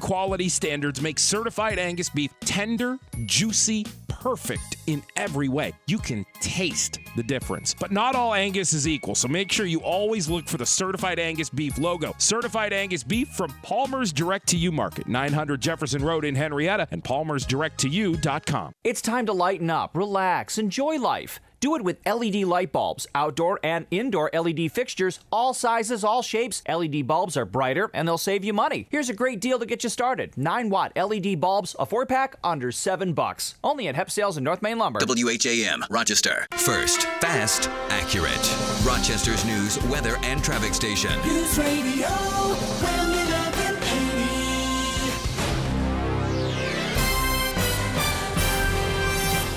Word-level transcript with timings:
quality 0.00 0.48
standards 0.48 1.00
make 1.00 1.18
certified 1.18 1.78
Angus 1.78 2.08
beef 2.08 2.32
tender, 2.40 2.98
juicy, 3.26 3.86
perfect 4.08 4.76
in 4.86 5.02
every 5.16 5.48
way. 5.48 5.72
You 5.86 5.98
can 5.98 6.24
taste 6.40 6.98
the 7.16 7.22
difference. 7.22 7.74
But 7.74 7.92
not 7.92 8.14
all 8.14 8.34
Angus 8.34 8.72
is 8.72 8.88
equal, 8.88 9.14
so 9.14 9.28
make 9.28 9.52
sure 9.52 9.66
you 9.66 9.80
always 9.80 10.28
look 10.28 10.48
for 10.48 10.56
the 10.56 10.66
certified 10.66 11.18
Angus 11.18 11.50
beef 11.50 11.78
logo. 11.78 12.14
Certified 12.18 12.72
Angus 12.72 13.04
beef 13.04 13.28
from 13.28 13.52
Palmer's 13.62 14.12
Direct 14.12 14.48
to 14.48 14.56
You 14.56 14.72
Market, 14.72 15.06
900 15.06 15.60
Jefferson 15.60 16.02
Road 16.02 16.24
in 16.24 16.34
Henrietta, 16.34 16.88
and 16.90 17.04
palmersdirecttoyou.com. 17.04 18.72
It's 18.82 19.02
time 19.02 19.26
to 19.26 19.32
lighten 19.32 19.70
up, 19.70 19.96
relax, 19.96 20.58
enjoy 20.58 20.98
life. 20.98 21.40
Do 21.64 21.76
it 21.76 21.82
with 21.82 21.96
LED 22.04 22.44
light 22.44 22.72
bulbs, 22.72 23.06
outdoor 23.14 23.58
and 23.62 23.86
indoor 23.90 24.28
LED 24.34 24.70
fixtures, 24.70 25.20
all 25.32 25.54
sizes, 25.54 26.04
all 26.04 26.20
shapes. 26.20 26.62
LED 26.68 27.06
bulbs 27.06 27.38
are 27.38 27.46
brighter 27.46 27.90
and 27.94 28.06
they'll 28.06 28.18
save 28.18 28.44
you 28.44 28.52
money. 28.52 28.86
Here's 28.90 29.08
a 29.08 29.14
great 29.14 29.40
deal 29.40 29.58
to 29.58 29.64
get 29.64 29.82
you 29.82 29.88
started. 29.88 30.36
9 30.36 30.68
watt 30.68 30.92
LED 30.94 31.40
bulbs, 31.40 31.74
a 31.78 31.86
4 31.86 32.04
pack, 32.04 32.36
under 32.44 32.70
7 32.70 33.14
bucks. 33.14 33.54
Only 33.64 33.88
at 33.88 33.94
Hep 33.94 34.10
Sales 34.10 34.36
and 34.36 34.44
North 34.44 34.60
Main 34.60 34.76
Lumber. 34.76 35.00
WHAM, 35.06 35.86
Rochester. 35.88 36.46
First, 36.50 37.04
fast, 37.22 37.70
accurate. 37.88 38.54
Rochester's 38.84 39.46
news, 39.46 39.82
weather, 39.84 40.18
and 40.22 40.44
traffic 40.44 40.74
station. 40.74 41.18
News 41.22 41.56
Radio, 41.56 42.08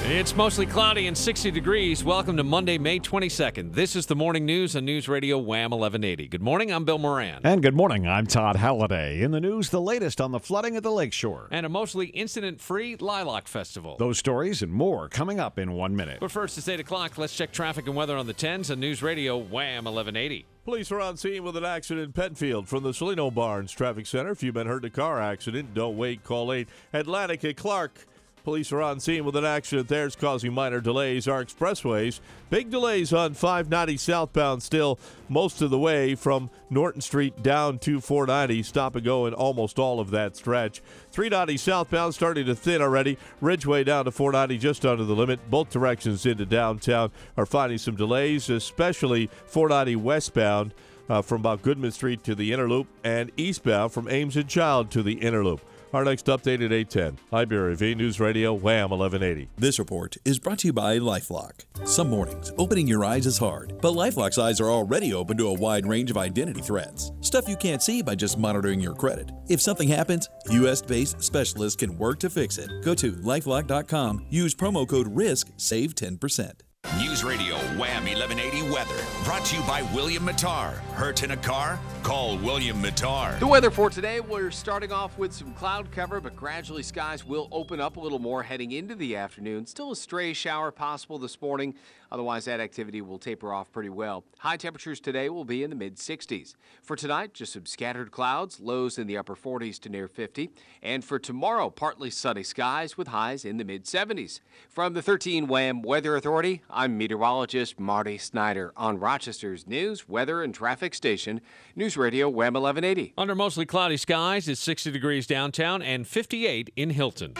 It's 0.09 0.33
mostly 0.33 0.65
cloudy 0.65 1.07
and 1.07 1.17
60 1.17 1.51
degrees. 1.51 2.01
Welcome 2.01 2.37
to 2.37 2.43
Monday, 2.45 2.77
May 2.77 2.97
22nd. 2.97 3.73
This 3.73 3.93
is 3.93 4.05
the 4.05 4.15
morning 4.15 4.45
news 4.45 4.73
on 4.73 4.85
News 4.85 5.09
Radio 5.09 5.37
Wham 5.37 5.71
1180. 5.71 6.29
Good 6.29 6.41
morning, 6.41 6.71
I'm 6.71 6.85
Bill 6.85 6.97
Moran. 6.97 7.41
And 7.43 7.61
good 7.61 7.75
morning, 7.75 8.07
I'm 8.07 8.25
Todd 8.25 8.55
Halliday. 8.55 9.21
In 9.21 9.31
the 9.31 9.41
news, 9.41 9.69
the 9.69 9.81
latest 9.81 10.21
on 10.21 10.31
the 10.31 10.39
flooding 10.39 10.77
at 10.77 10.83
the 10.83 10.93
lakeshore. 10.93 11.49
And 11.51 11.65
a 11.65 11.69
mostly 11.69 12.05
incident 12.07 12.61
free 12.61 12.95
Lilac 12.95 13.49
Festival. 13.49 13.97
Those 13.97 14.17
stories 14.17 14.61
and 14.61 14.71
more 14.71 15.09
coming 15.09 15.41
up 15.41 15.59
in 15.59 15.73
one 15.73 15.93
minute. 15.93 16.21
But 16.21 16.31
first, 16.31 16.57
it's 16.57 16.69
8 16.69 16.79
o'clock. 16.79 17.17
Let's 17.17 17.35
check 17.35 17.51
traffic 17.51 17.85
and 17.85 17.95
weather 17.95 18.15
on 18.15 18.27
the 18.27 18.33
10s 18.33 18.71
on 18.71 18.79
News 18.79 19.03
Radio 19.03 19.35
Wham 19.35 19.83
1180. 19.83 20.45
Police 20.63 20.89
are 20.89 21.01
on 21.01 21.17
scene 21.17 21.43
with 21.43 21.57
an 21.57 21.65
accident 21.65 22.05
in 22.05 22.13
Penfield 22.13 22.69
from 22.69 22.83
the 22.83 22.91
Cellino 22.91 23.33
Barnes 23.33 23.73
Traffic 23.73 24.07
Center. 24.07 24.31
If 24.31 24.41
you've 24.41 24.53
been 24.53 24.67
hurt 24.67 24.85
in 24.85 24.87
a 24.87 24.89
car 24.89 25.21
accident, 25.21 25.73
don't 25.73 25.97
wait. 25.97 26.23
Call 26.23 26.53
8 26.53 26.69
Atlantic 26.93 27.43
at 27.43 27.57
Clark. 27.57 28.05
Police 28.47 28.71
are 28.71 28.81
on 28.81 29.01
scene 29.01 29.25
with 29.25 29.35
an 29.35 29.43
accident 29.43 29.89
there. 29.89 30.05
It's 30.05 30.15
causing 30.15 30.53
minor 30.53 30.79
delays. 30.79 31.27
Our 31.27 31.43
expressways, 31.43 32.21
big 32.49 32.69
delays 32.69 33.11
on 33.11 33.33
590 33.33 33.97
southbound 33.97 34.63
still 34.63 34.97
most 35.27 35.61
of 35.61 35.69
the 35.69 35.77
way 35.77 36.15
from 36.15 36.49
Norton 36.69 37.01
Street 37.01 37.43
down 37.43 37.77
to 37.79 37.99
490. 37.99 38.63
Stop 38.63 38.95
and 38.95 39.03
go 39.03 39.25
in 39.25 39.33
almost 39.33 39.77
all 39.77 39.99
of 39.99 40.11
that 40.11 40.37
stretch. 40.37 40.81
390 41.11 41.57
southbound 41.57 42.15
starting 42.15 42.45
to 42.45 42.55
thin 42.55 42.81
already. 42.81 43.17
Ridgeway 43.41 43.83
down 43.83 44.05
to 44.05 44.11
490 44.11 44.57
just 44.59 44.85
under 44.85 45.03
the 45.03 45.13
limit. 45.13 45.41
Both 45.49 45.69
directions 45.69 46.25
into 46.25 46.45
downtown 46.45 47.11
are 47.35 47.45
finding 47.45 47.79
some 47.79 47.97
delays, 47.97 48.49
especially 48.49 49.29
490 49.47 49.97
westbound 49.97 50.73
uh, 51.09 51.21
from 51.21 51.41
about 51.41 51.63
Goodman 51.63 51.91
Street 51.91 52.23
to 52.23 52.33
the 52.33 52.53
inner 52.53 52.69
loop 52.69 52.87
and 53.03 53.29
eastbound 53.35 53.91
from 53.91 54.07
Ames 54.07 54.37
and 54.37 54.47
Child 54.47 54.89
to 54.91 55.03
the 55.03 55.15
inner 55.15 55.43
loop. 55.43 55.59
Our 55.93 56.03
next 56.03 56.25
update 56.25 56.65
at 56.65 56.73
810. 56.73 57.17
IBRV 57.31 57.95
News 57.95 58.19
Radio, 58.19 58.53
Wham 58.53 58.89
1180. 58.89 59.49
This 59.57 59.79
report 59.79 60.17
is 60.25 60.37
brought 60.37 60.59
to 60.59 60.67
you 60.67 60.73
by 60.73 60.99
Lifelock. 60.99 61.65
Some 61.85 62.09
mornings, 62.09 62.51
opening 62.57 62.87
your 62.87 63.05
eyes 63.05 63.25
is 63.25 63.37
hard, 63.37 63.79
but 63.81 63.93
Lifelock's 63.93 64.37
eyes 64.37 64.59
are 64.59 64.69
already 64.69 65.13
open 65.13 65.37
to 65.37 65.47
a 65.47 65.53
wide 65.53 65.85
range 65.85 66.11
of 66.11 66.17
identity 66.17 66.61
threats. 66.61 67.11
Stuff 67.21 67.47
you 67.47 67.55
can't 67.55 67.81
see 67.81 68.01
by 68.01 68.15
just 68.15 68.37
monitoring 68.37 68.81
your 68.81 68.95
credit. 68.95 69.31
If 69.47 69.61
something 69.61 69.87
happens, 69.87 70.29
US 70.49 70.81
based 70.81 71.21
specialists 71.23 71.77
can 71.77 71.97
work 71.97 72.19
to 72.19 72.29
fix 72.29 72.57
it. 72.57 72.69
Go 72.83 72.93
to 72.95 73.13
lifelock.com, 73.13 74.25
use 74.29 74.53
promo 74.53 74.87
code 74.87 75.15
RISK, 75.15 75.51
save 75.55 75.95
10%. 75.95 76.66
News 76.95 77.23
Radio 77.23 77.55
Wham 77.77 78.05
1180 78.05 78.71
weather. 78.71 78.95
Brought 79.23 79.45
to 79.45 79.57
you 79.57 79.61
by 79.63 79.83
William 79.93 80.25
Matar. 80.25 80.77
Hurt 80.95 81.21
in 81.21 81.31
a 81.31 81.37
car? 81.37 81.77
Call 82.01 82.37
William 82.37 82.81
Matar. 82.81 83.37
The 83.39 83.45
weather 83.45 83.69
for 83.69 83.89
today, 83.89 84.19
we're 84.19 84.49
starting 84.49 84.91
off 84.91 85.15
with 85.17 85.33
some 85.33 85.53
cloud 85.53 85.91
cover, 85.91 86.19
but 86.21 86.35
gradually 86.35 86.81
skies 86.81 87.25
will 87.25 87.49
open 87.51 87.79
up 87.81 87.97
a 87.97 87.99
little 87.99 88.19
more 88.19 88.41
heading 88.41 88.71
into 88.71 88.95
the 88.95 89.15
afternoon. 89.17 89.67
Still 89.67 89.91
a 89.91 89.95
stray 89.95 90.33
shower 90.33 90.71
possible 90.71 91.19
this 91.19 91.39
morning. 91.39 91.75
Otherwise, 92.11 92.45
that 92.45 92.59
activity 92.59 93.01
will 93.01 93.19
taper 93.19 93.53
off 93.53 93.71
pretty 93.71 93.89
well. 93.89 94.23
High 94.39 94.57
temperatures 94.57 94.99
today 94.99 95.29
will 95.29 95.45
be 95.45 95.63
in 95.63 95.69
the 95.69 95.75
mid 95.75 95.97
60s. 95.97 96.55
For 96.83 96.95
tonight, 96.95 97.33
just 97.33 97.53
some 97.53 97.65
scattered 97.65 98.11
clouds, 98.11 98.59
lows 98.59 98.97
in 98.97 99.07
the 99.07 99.17
upper 99.17 99.35
40s 99.35 99.79
to 99.81 99.89
near 99.89 100.07
50. 100.07 100.49
And 100.81 101.03
for 101.03 101.19
tomorrow, 101.19 101.69
partly 101.69 102.09
sunny 102.09 102.43
skies 102.43 102.97
with 102.97 103.09
highs 103.09 103.45
in 103.45 103.57
the 103.57 103.65
mid 103.65 103.85
70s. 103.85 104.39
From 104.69 104.93
the 104.93 105.01
13 105.01 105.47
WHAM 105.47 105.81
Weather 105.81 106.15
Authority, 106.15 106.61
I'm 106.69 106.97
meteorologist 106.97 107.79
Marty 107.79 108.17
Snyder 108.17 108.73
on 108.77 108.99
Rochester's 108.99 109.67
news, 109.67 110.07
weather, 110.07 110.41
and 110.41 110.53
traffic 110.53 110.93
station, 110.93 111.41
News 111.75 111.97
Radio 111.97 112.29
Wham 112.29 112.53
1180. 112.53 113.13
Under 113.17 113.35
mostly 113.35 113.65
cloudy 113.65 113.97
skies, 113.97 114.47
it's 114.47 114.61
60 114.61 114.91
degrees 114.91 115.27
downtown 115.27 115.81
and 115.81 116.07
58 116.07 116.71
in 116.75 116.91
Hilton. 116.91 117.33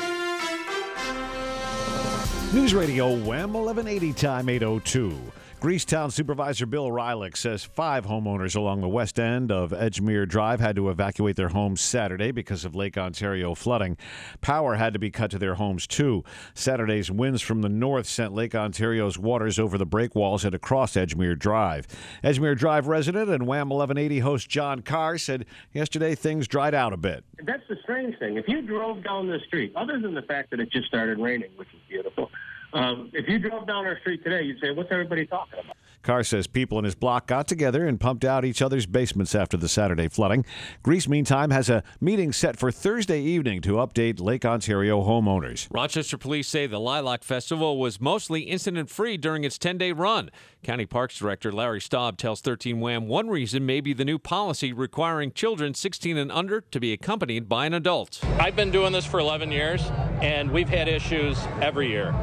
News 2.54 2.74
Radio 2.74 3.10
Wham 3.10 3.52
1180 3.52 4.14
time 4.14 4.48
802. 4.48 5.12
Greece 5.60 5.86
Town 5.86 6.12
Supervisor 6.12 6.68
Bill 6.68 6.90
Reilich 6.90 7.36
says 7.36 7.64
five 7.64 8.06
homeowners 8.06 8.56
along 8.56 8.82
the 8.82 8.88
west 8.88 9.20
end 9.20 9.52
of 9.52 9.72
Edgemere 9.72 10.28
Drive 10.28 10.60
had 10.60 10.76
to 10.76 10.92
evacuate 10.92 11.36
their 11.36 11.48
homes 11.48 11.82
Saturday 11.82 12.30
because 12.30 12.64
of 12.64 12.76
Lake 12.76 12.96
Ontario 12.96 13.56
flooding. 13.56 13.98
Power 14.40 14.76
had 14.76 14.94
to 14.94 15.00
be 15.00 15.10
cut 15.10 15.32
to 15.32 15.40
their 15.40 15.56
homes 15.56 15.88
too. 15.88 16.24
Saturday's 16.54 17.10
winds 17.10 17.42
from 17.42 17.64
the 17.64 17.70
north 17.70 18.06
sent 18.06 18.36
Lake 18.36 18.54
Ontario's 18.54 19.18
waters 19.18 19.58
over 19.58 19.80
the 19.80 19.88
breakwalls 19.88 20.46
and 20.46 20.54
across 20.54 20.94
Edgemere 20.94 21.38
Drive. 21.38 21.88
Edgemere 22.24 22.56
Drive 22.56 22.86
resident 22.86 23.32
and 23.32 23.48
Wham 23.48 23.70
1180 23.70 24.20
host 24.20 24.48
John 24.48 24.84
Carr 24.84 25.18
said 25.18 25.48
yesterday 25.74 26.14
things 26.14 26.48
dried 26.48 26.76
out 26.76 26.94
a 26.94 26.98
bit. 26.98 27.24
That's 27.44 27.68
the 27.68 27.78
strange 27.82 28.18
thing. 28.20 28.38
If 28.38 28.48
you 28.48 28.62
drove 28.62 29.04
down 29.04 29.28
the 29.28 29.40
street, 29.48 29.74
other 29.76 30.00
than 30.00 30.14
the 30.14 30.22
fact 30.22 30.52
that 30.52 30.60
it 30.60 30.72
just 30.72 30.88
started 30.88 31.18
raining, 31.18 31.50
which 31.56 31.70
is 31.74 31.80
beautiful, 31.90 32.30
um, 32.74 33.10
if 33.14 33.28
you 33.28 33.40
drove 33.40 33.68
down 33.68 33.86
our 33.86 34.00
street 34.00 34.24
today, 34.24 34.44
you'd 34.44 34.60
say, 34.60 34.72
"What's 34.72 34.92
everybody 34.92 35.26
talking 35.26 35.60
about?" 35.60 35.76
Carr 36.08 36.24
says 36.24 36.48
people 36.48 36.80
in 36.80 36.86
his 36.86 36.96
block 36.96 37.28
got 37.28 37.50
together 37.50 37.86
and 37.86 38.00
pumped 38.00 38.24
out 38.24 38.46
each 38.46 38.62
other's 38.62 38.86
basements 38.86 39.36
after 39.36 39.58
the 39.58 39.68
Saturday 39.68 40.08
flooding. 40.08 40.46
Greece, 40.82 41.06
meantime, 41.08 41.50
has 41.50 41.70
a 41.70 41.84
meeting 42.00 42.32
set 42.32 42.58
for 42.58 42.72
Thursday 42.72 43.20
evening 43.22 43.60
to 43.62 43.74
update 43.74 44.22
Lake 44.22 44.46
Ontario 44.46 45.02
homeowners. 45.02 45.68
Rochester 45.70 46.18
police 46.18 46.48
say 46.48 46.66
the 46.66 46.80
Lilac 46.80 47.24
Festival 47.24 47.78
was 47.78 48.00
mostly 48.00 48.44
incident 48.44 48.90
free 48.90 49.18
during 49.18 49.44
its 49.44 49.58
10 49.58 49.78
day 49.78 49.92
run. 49.92 50.30
County 50.64 50.86
Parks 50.86 51.18
Director 51.18 51.52
Larry 51.52 51.82
Staub 51.82 52.18
tells 52.18 52.42
13 52.42 52.80
Wham 52.80 53.08
one 53.08 53.28
reason 53.30 53.66
may 53.66 53.82
be 53.82 53.94
the 53.94 54.06
new 54.06 54.18
policy 54.18 54.72
requiring 54.74 55.32
children 55.32 55.74
16 55.74 56.18
and 56.18 56.32
under 56.32 56.62
to 56.62 56.80
be 56.80 56.94
accompanied 56.94 57.50
by 57.50 57.66
an 57.66 57.74
adult. 57.74 58.24
I've 58.40 58.56
been 58.56 58.72
doing 58.72 58.94
this 58.94 59.06
for 59.06 59.20
11 59.20 59.52
years, 59.52 59.84
and 60.22 60.52
we've 60.52 60.70
had 60.70 60.88
issues 60.88 61.38
every 61.62 61.90
year, 61.90 62.14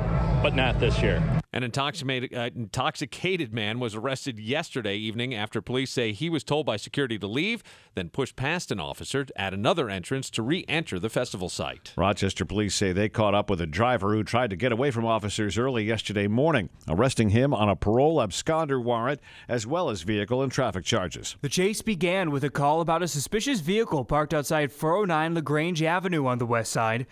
but 0.45 0.55
not 0.55 0.79
this 0.79 1.01
year. 1.01 1.23
An 1.55 1.63
intoxicated, 1.63 2.35
uh, 2.35 2.51
intoxicated 2.55 3.55
man 3.55 3.79
was 3.79 3.95
arrested 3.95 4.39
yesterday 4.39 4.95
evening 4.95 5.35
after 5.35 5.63
police 5.63 5.91
say 5.91 6.13
he 6.13 6.29
was 6.29 6.45
told 6.45 6.67
by 6.67 6.77
security 6.77 7.19
to 7.19 7.27
leave, 7.27 7.63
then 7.95 8.11
pushed 8.11 8.37
past 8.37 8.71
an 8.71 8.79
officer 8.79 9.25
at 9.37 9.55
another 9.55 9.89
entrance 9.89 10.29
to 10.29 10.43
re 10.43 10.63
enter 10.69 10.99
the 10.99 11.09
festival 11.09 11.49
site. 11.49 11.95
Rochester 11.97 12.45
police 12.45 12.75
say 12.75 12.93
they 12.93 13.09
caught 13.09 13.35
up 13.35 13.49
with 13.49 13.59
a 13.63 13.67
driver 13.67 14.13
who 14.13 14.23
tried 14.23 14.51
to 14.51 14.57
get 14.57 14.71
away 14.71 14.91
from 14.91 15.07
officers 15.07 15.57
early 15.57 15.85
yesterday 15.85 16.27
morning, 16.27 16.69
arresting 16.89 17.31
him 17.31 17.55
on 17.55 17.71
a 17.71 17.77
parole 17.77 18.19
absconder 18.19 18.83
warrant 18.83 19.23
as 19.49 19.67
well 19.67 19.89
as 19.89 20.03
vehicle 20.03 20.43
and 20.43 20.53
traffic 20.53 20.85
charges. 20.85 21.37
The 21.41 21.49
chase 21.49 21.81
began 21.81 22.31
with 22.31 22.45
a 22.45 22.51
call 22.51 22.83
about 22.83 23.03
a 23.03 23.09
suspicious 23.09 23.61
vehicle 23.61 24.05
parked 24.05 24.35
outside 24.35 24.73
409 24.73 25.37
LaGrange 25.37 25.83
Avenue 25.83 26.27
on 26.27 26.37
the 26.37 26.45
west 26.45 26.71
side. 26.71 27.07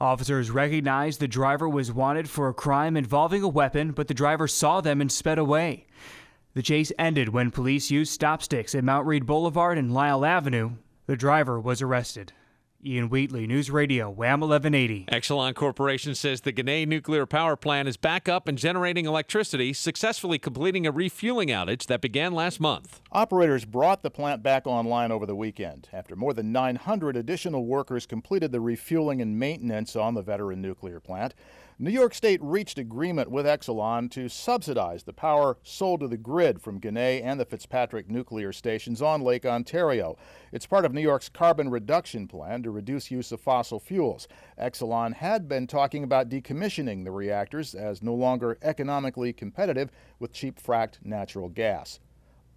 Officers 0.00 0.50
recognized 0.50 1.18
the 1.18 1.26
driver 1.26 1.68
was 1.68 1.92
wanted 1.92 2.30
for 2.30 2.48
a 2.48 2.54
crime 2.54 2.96
involving 2.96 3.42
a 3.42 3.48
weapon, 3.48 3.90
but 3.90 4.06
the 4.06 4.14
driver 4.14 4.46
saw 4.46 4.80
them 4.80 5.00
and 5.00 5.10
sped 5.10 5.38
away. 5.38 5.86
The 6.54 6.62
chase 6.62 6.92
ended 6.98 7.30
when 7.30 7.50
police 7.50 7.90
used 7.90 8.12
stop 8.12 8.42
sticks 8.42 8.76
at 8.76 8.84
Mount 8.84 9.06
Read 9.06 9.26
Boulevard 9.26 9.76
and 9.76 9.92
Lyell 9.92 10.24
Avenue. 10.24 10.72
The 11.06 11.16
driver 11.16 11.58
was 11.58 11.82
arrested. 11.82 12.32
Ian 12.88 13.10
Wheatley, 13.10 13.46
News 13.46 13.70
Radio, 13.70 14.08
Wham 14.08 14.40
1180. 14.40 15.04
Exelon 15.12 15.54
Corporation 15.54 16.14
says 16.14 16.40
the 16.40 16.54
Ginna 16.54 16.88
nuclear 16.88 17.26
power 17.26 17.54
plant 17.54 17.86
is 17.86 17.98
back 17.98 18.30
up 18.30 18.48
and 18.48 18.56
generating 18.56 19.04
electricity, 19.04 19.74
successfully 19.74 20.38
completing 20.38 20.86
a 20.86 20.90
refueling 20.90 21.48
outage 21.48 21.84
that 21.84 22.00
began 22.00 22.32
last 22.32 22.60
month. 22.60 23.02
Operators 23.12 23.66
brought 23.66 24.02
the 24.02 24.10
plant 24.10 24.42
back 24.42 24.66
online 24.66 25.12
over 25.12 25.26
the 25.26 25.36
weekend 25.36 25.86
after 25.92 26.16
more 26.16 26.32
than 26.32 26.50
900 26.50 27.14
additional 27.14 27.66
workers 27.66 28.06
completed 28.06 28.52
the 28.52 28.60
refueling 28.60 29.20
and 29.20 29.38
maintenance 29.38 29.94
on 29.94 30.14
the 30.14 30.22
veteran 30.22 30.62
nuclear 30.62 30.98
plant. 30.98 31.34
New 31.80 31.92
York 31.92 32.12
State 32.12 32.42
reached 32.42 32.76
agreement 32.76 33.30
with 33.30 33.46
Exelon 33.46 34.10
to 34.10 34.28
subsidize 34.28 35.04
the 35.04 35.12
power 35.12 35.58
sold 35.62 36.00
to 36.00 36.08
the 36.08 36.16
grid 36.16 36.60
from 36.60 36.80
Ginna 36.80 37.22
and 37.22 37.38
the 37.38 37.44
Fitzpatrick 37.44 38.10
nuclear 38.10 38.52
stations 38.52 39.00
on 39.00 39.22
Lake 39.22 39.46
Ontario. 39.46 40.16
It's 40.50 40.66
part 40.66 40.84
of 40.84 40.92
New 40.92 41.00
York's 41.00 41.28
carbon 41.28 41.70
reduction 41.70 42.26
plan 42.26 42.64
to 42.64 42.72
reduce 42.72 43.12
use 43.12 43.30
of 43.30 43.40
fossil 43.40 43.78
fuels. 43.78 44.26
Exelon 44.60 45.14
had 45.14 45.48
been 45.48 45.68
talking 45.68 46.02
about 46.02 46.28
decommissioning 46.28 47.04
the 47.04 47.12
reactors 47.12 47.76
as 47.76 48.02
no 48.02 48.12
longer 48.12 48.58
economically 48.60 49.32
competitive 49.32 49.92
with 50.18 50.32
cheap 50.32 50.60
fracked 50.60 50.98
natural 51.04 51.48
gas. 51.48 52.00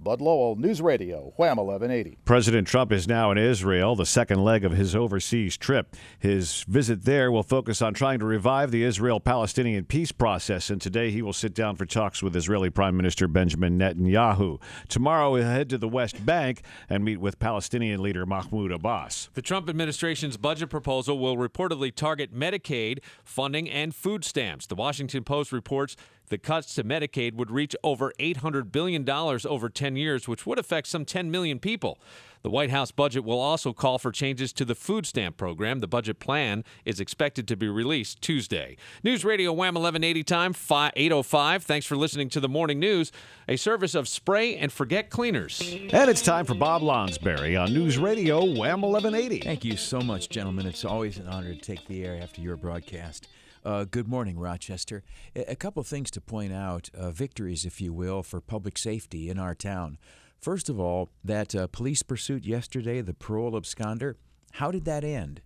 Bud 0.04 0.20
Lowell, 0.20 0.56
News 0.56 0.82
Radio, 0.82 1.32
Wham 1.36 1.58
1180. 1.58 2.18
President 2.26 2.68
Trump 2.68 2.92
is 2.92 3.08
now 3.08 3.30
in 3.30 3.38
Israel, 3.38 3.96
the 3.96 4.06
second 4.06 4.44
leg 4.44 4.66
of 4.66 4.72
his 4.72 4.96
overseas 4.96 5.58
trip. 5.58 5.96
His 6.18 6.64
visit 6.64 7.04
there 7.04 7.32
will 7.32 7.44
focus 7.44 7.84
on 7.84 7.94
trying 7.94 8.18
to 8.18 8.26
revive 8.26 8.72
the 8.72 8.84
Israel 8.84 9.20
Palestinian 9.20 9.86
peace 9.86 10.12
process, 10.12 10.72
and 10.72 10.82
today 10.82 11.12
he 11.12 11.22
will 11.22 11.34
sit 11.34 11.54
down 11.54 11.76
for 11.76 11.86
talks 11.86 12.24
with 12.24 12.36
Israeli 12.36 12.72
Prime 12.72 12.98
Minister 12.98 13.28
Benjamin 13.28 13.78
Netanyahu. 13.78 14.60
Tomorrow 14.90 15.36
he'll 15.36 15.46
head 15.46 15.70
to 15.70 15.78
the 15.78 15.88
West 15.88 16.26
Bank 16.26 16.64
and 16.90 17.06
meet 17.06 17.18
with 17.18 17.38
Palestinian 17.38 18.02
leader 18.02 18.26
Mahmoud 18.26 18.72
Abbas. 18.72 19.30
The 19.36 19.44
Trump 19.44 19.70
administration's 19.70 20.36
budget 20.36 20.72
proposal 20.72 21.20
will 21.20 21.38
reportedly 21.38 21.94
target 21.94 22.34
Medicaid 22.34 23.00
funding 23.24 23.70
and 23.70 23.94
food 23.94 24.26
stamps. 24.26 24.66
The 24.66 24.76
Washington 24.76 25.24
Post 25.24 25.52
reports 25.52 25.96
the 26.32 26.38
cuts 26.38 26.74
to 26.76 26.84
Medicaid 26.86 27.36
would 27.36 27.52
reach 27.52 27.76
over 27.84 28.14
$800 28.18 28.72
billion 28.72 29.08
over 29.10 29.70
10 29.70 29.96
years, 29.98 30.30
which 30.30 30.46
would 30.48 30.58
affect 30.58 30.88
some 30.88 31.04
10 31.04 31.30
million 31.30 31.60
people. 31.60 32.00
The 32.42 32.50
White 32.50 32.72
House 32.72 32.90
budget 32.90 33.26
will 33.26 33.40
also 33.40 33.74
call 33.74 34.00
for 34.00 34.14
changes 34.14 34.54
to 34.54 34.64
the 34.64 34.74
food 34.74 35.06
stamp 35.06 35.36
program. 35.36 35.80
The 35.80 35.90
budget 35.90 36.20
plan 36.20 36.64
is 36.86 37.02
expected 37.02 37.50
to 37.50 37.58
be 37.58 37.68
released 37.68 38.22
Tuesday. 38.22 38.78
News 39.04 39.26
Radio 39.26 39.52
Wham 39.52 39.76
1180 39.76 40.24
time, 40.24 40.56
805. 40.96 41.64
Thanks 41.64 41.86
for 41.86 41.98
listening 41.98 42.30
to 42.30 42.40
the 42.40 42.50
morning 42.50 42.80
news, 42.80 43.12
a 43.50 43.58
service 43.58 43.94
of 43.94 44.08
Spray 44.08 44.56
and 44.56 44.72
Forget 44.72 45.10
Cleaners. 45.10 45.62
And 45.92 46.10
it's 46.10 46.22
time 46.22 46.46
for 46.46 46.56
Bob 46.56 46.82
Lonsberry 46.82 47.62
on 47.62 47.74
News 47.74 47.98
Radio 47.98 48.40
Wham 48.40 48.82
1180. 48.82 49.40
Thank 49.42 49.66
you 49.66 49.76
so 49.76 50.00
much, 50.00 50.30
gentlemen. 50.30 50.66
It's 50.66 50.86
always 50.86 51.18
an 51.18 51.28
honor 51.28 51.54
to 51.54 51.60
take 51.60 51.86
the 51.88 52.06
air 52.06 52.18
after 52.24 52.42
your 52.42 52.56
broadcast. 52.56 53.28
Uh, 53.64 53.86
good 53.90 54.08
morning, 54.08 54.40
Rochester. 54.40 55.04
A, 55.36 55.56
couple 55.56 55.84
things 55.84 56.10
to 56.12 56.22
point 56.22 56.52
out 56.52 56.90
uh, 56.96 57.12
victories, 57.12 57.64
if 57.64 57.80
you 57.80 57.94
will, 57.94 58.24
for 58.24 58.42
public 58.42 58.78
safety 58.78 59.30
in 59.30 59.38
our 59.38 59.54
town. 59.54 60.00
First 60.40 60.68
of 60.68 60.80
all, 60.80 61.12
that 61.24 61.54
uh, 61.54 61.68
police 61.68 62.02
pursuit 62.02 62.44
yesterday, 62.44 63.02
the 63.02 63.14
parole 63.14 63.52
absconder, 63.52 64.16
how 64.54 64.72
did 64.72 64.86
that 64.86 65.04
end? 65.04 65.42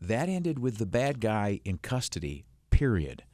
That 0.00 0.30
ended 0.30 0.58
with 0.58 0.78
the 0.78 0.86
bad 0.86 1.20
guy 1.20 1.60
in 1.64 1.76
custody, 1.78 2.46
period. 2.70 3.24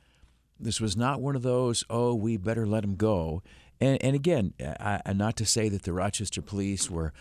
This 0.58 0.80
was 0.80 0.96
not 0.96 1.20
one 1.20 1.36
of 1.36 1.42
those, 1.42 1.84
oh, 1.88 2.14
we 2.14 2.36
better 2.36 2.66
let 2.66 2.82
him 2.82 2.96
go. 2.96 3.42
And, 3.80 4.02
and 4.02 4.16
again, 4.16 4.54
I, 4.60 5.00
I, 5.06 5.12
not 5.12 5.36
to 5.36 5.46
say 5.46 5.68
that 5.68 5.82
the 5.82 5.92
Rochester 5.92 6.42
police 6.42 6.90
were 6.90 7.12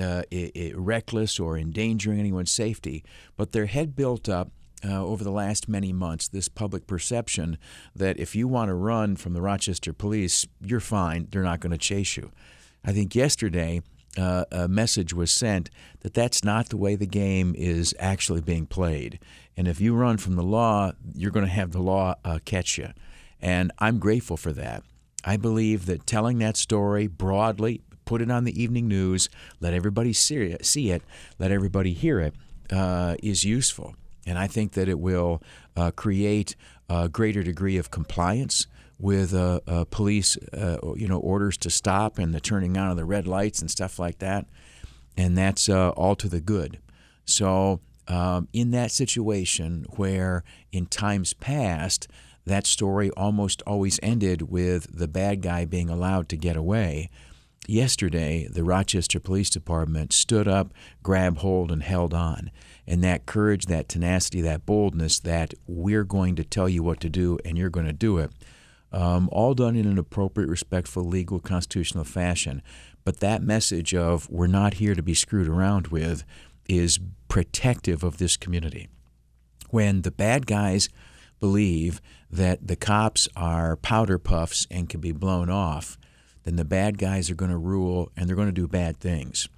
uh, 0.00 0.22
I- 0.32 0.52
I 0.56 0.72
reckless 0.74 1.38
or 1.38 1.58
endangering 1.58 2.18
anyone's 2.18 2.52
safety, 2.52 3.04
but 3.36 3.52
their 3.52 3.66
head 3.66 3.94
built 3.94 4.28
up 4.28 4.52
uh, 4.84 5.04
over 5.04 5.24
the 5.24 5.30
last 5.30 5.68
many 5.68 5.92
months 5.92 6.28
this 6.28 6.48
public 6.48 6.86
perception 6.86 7.58
that 7.94 8.18
if 8.18 8.34
you 8.34 8.46
want 8.46 8.68
to 8.68 8.74
run 8.74 9.16
from 9.16 9.32
the 9.32 9.42
Rochester 9.42 9.92
police, 9.92 10.46
you're 10.60 10.80
fine. 10.80 11.28
They're 11.30 11.42
not 11.42 11.60
going 11.60 11.72
to 11.72 11.78
chase 11.78 12.16
you. 12.16 12.30
I 12.84 12.92
think 12.92 13.14
yesterday 13.14 13.82
uh, 14.16 14.44
a 14.52 14.68
message 14.68 15.12
was 15.12 15.30
sent 15.30 15.70
that 16.00 16.14
that's 16.14 16.44
not 16.44 16.68
the 16.68 16.76
way 16.76 16.94
the 16.94 17.06
game 17.06 17.54
is 17.56 17.94
actually 17.98 18.40
being 18.40 18.66
played. 18.66 19.18
And 19.56 19.66
if 19.66 19.80
you 19.80 19.94
run 19.94 20.18
from 20.18 20.36
the 20.36 20.42
law, 20.42 20.92
you're 21.14 21.30
going 21.30 21.46
to 21.46 21.52
have 21.52 21.72
the 21.72 21.80
law 21.80 22.14
uh, 22.24 22.38
catch 22.44 22.78
you. 22.78 22.90
And 23.40 23.72
I'm 23.78 23.98
grateful 23.98 24.36
for 24.36 24.52
that. 24.52 24.82
I 25.24 25.36
believe 25.36 25.86
that 25.86 26.06
telling 26.06 26.38
that 26.38 26.56
story 26.56 27.06
broadly, 27.06 27.80
put 28.04 28.20
it 28.20 28.30
on 28.30 28.44
the 28.44 28.62
evening 28.62 28.88
news, 28.88 29.28
let 29.60 29.72
everybody 29.72 30.12
see 30.12 30.50
it, 30.90 31.02
let 31.38 31.50
everybody 31.50 31.94
hear 31.94 32.20
it, 32.20 32.34
uh, 32.70 33.16
is 33.22 33.44
useful. 33.44 33.94
And 34.26 34.38
I 34.38 34.46
think 34.46 34.72
that 34.72 34.88
it 34.88 34.98
will 34.98 35.42
uh, 35.76 35.90
create 35.90 36.56
a 36.88 37.08
greater 37.08 37.42
degree 37.42 37.76
of 37.76 37.90
compliance 37.90 38.66
with 38.98 39.34
uh, 39.34 39.60
uh, 39.66 39.84
police, 39.90 40.36
uh, 40.52 40.78
you 40.96 41.08
know, 41.08 41.18
orders 41.18 41.56
to 41.58 41.70
stop 41.70 42.18
and 42.18 42.34
the 42.34 42.40
turning 42.40 42.76
on 42.76 42.90
of 42.90 42.96
the 42.96 43.04
red 43.04 43.26
lights 43.26 43.60
and 43.60 43.70
stuff 43.70 43.98
like 43.98 44.18
that. 44.18 44.46
And 45.16 45.36
that's 45.36 45.68
uh, 45.68 45.90
all 45.90 46.16
to 46.16 46.28
the 46.28 46.40
good. 46.40 46.78
So, 47.24 47.80
um, 48.06 48.48
in 48.52 48.70
that 48.72 48.90
situation 48.90 49.86
where 49.96 50.44
in 50.72 50.86
times 50.86 51.32
past 51.32 52.06
that 52.44 52.66
story 52.66 53.10
almost 53.12 53.62
always 53.62 53.98
ended 54.02 54.42
with 54.50 54.98
the 54.98 55.08
bad 55.08 55.40
guy 55.40 55.64
being 55.64 55.88
allowed 55.88 56.28
to 56.28 56.36
get 56.36 56.56
away, 56.56 57.08
yesterday 57.68 58.46
the 58.50 58.64
Rochester 58.64 59.20
Police 59.20 59.50
Department 59.50 60.12
stood 60.12 60.48
up, 60.48 60.72
grabbed 61.02 61.38
hold, 61.38 61.70
and 61.70 61.82
held 61.82 62.14
on 62.14 62.50
and 62.86 63.02
that 63.02 63.26
courage, 63.26 63.66
that 63.66 63.88
tenacity, 63.88 64.40
that 64.42 64.66
boldness 64.66 65.18
that 65.20 65.54
we're 65.66 66.04
going 66.04 66.36
to 66.36 66.44
tell 66.44 66.68
you 66.68 66.82
what 66.82 67.00
to 67.00 67.08
do 67.08 67.38
and 67.44 67.56
you're 67.56 67.70
going 67.70 67.86
to 67.86 67.92
do 67.92 68.18
it. 68.18 68.30
Um, 68.92 69.28
all 69.32 69.54
done 69.54 69.74
in 69.74 69.86
an 69.86 69.98
appropriate, 69.98 70.48
respectful, 70.48 71.02
legal, 71.02 71.40
constitutional 71.40 72.04
fashion. 72.04 72.62
But 73.04 73.20
that 73.20 73.42
message 73.42 73.94
of 73.94 74.30
we're 74.30 74.46
not 74.46 74.74
here 74.74 74.94
to 74.94 75.02
be 75.02 75.14
screwed 75.14 75.48
around 75.48 75.88
with 75.88 76.24
is 76.68 77.00
protective 77.28 78.04
of 78.04 78.18
this 78.18 78.36
community. 78.36 78.88
When 79.70 80.02
the 80.02 80.12
bad 80.12 80.46
guys 80.46 80.88
believe 81.40 82.00
that 82.30 82.68
the 82.68 82.76
cops 82.76 83.26
are 83.34 83.76
powder 83.76 84.18
puffs 84.18 84.66
and 84.70 84.88
can 84.88 85.00
be 85.00 85.12
blown 85.12 85.50
off, 85.50 85.98
then 86.44 86.56
the 86.56 86.64
bad 86.64 86.98
guys 86.98 87.30
are 87.30 87.34
going 87.34 87.50
to 87.50 87.56
rule 87.56 88.10
and 88.16 88.28
they're 88.28 88.36
going 88.36 88.48
to 88.48 88.52
do 88.52 88.68
bad 88.68 88.98
things. 88.98 89.48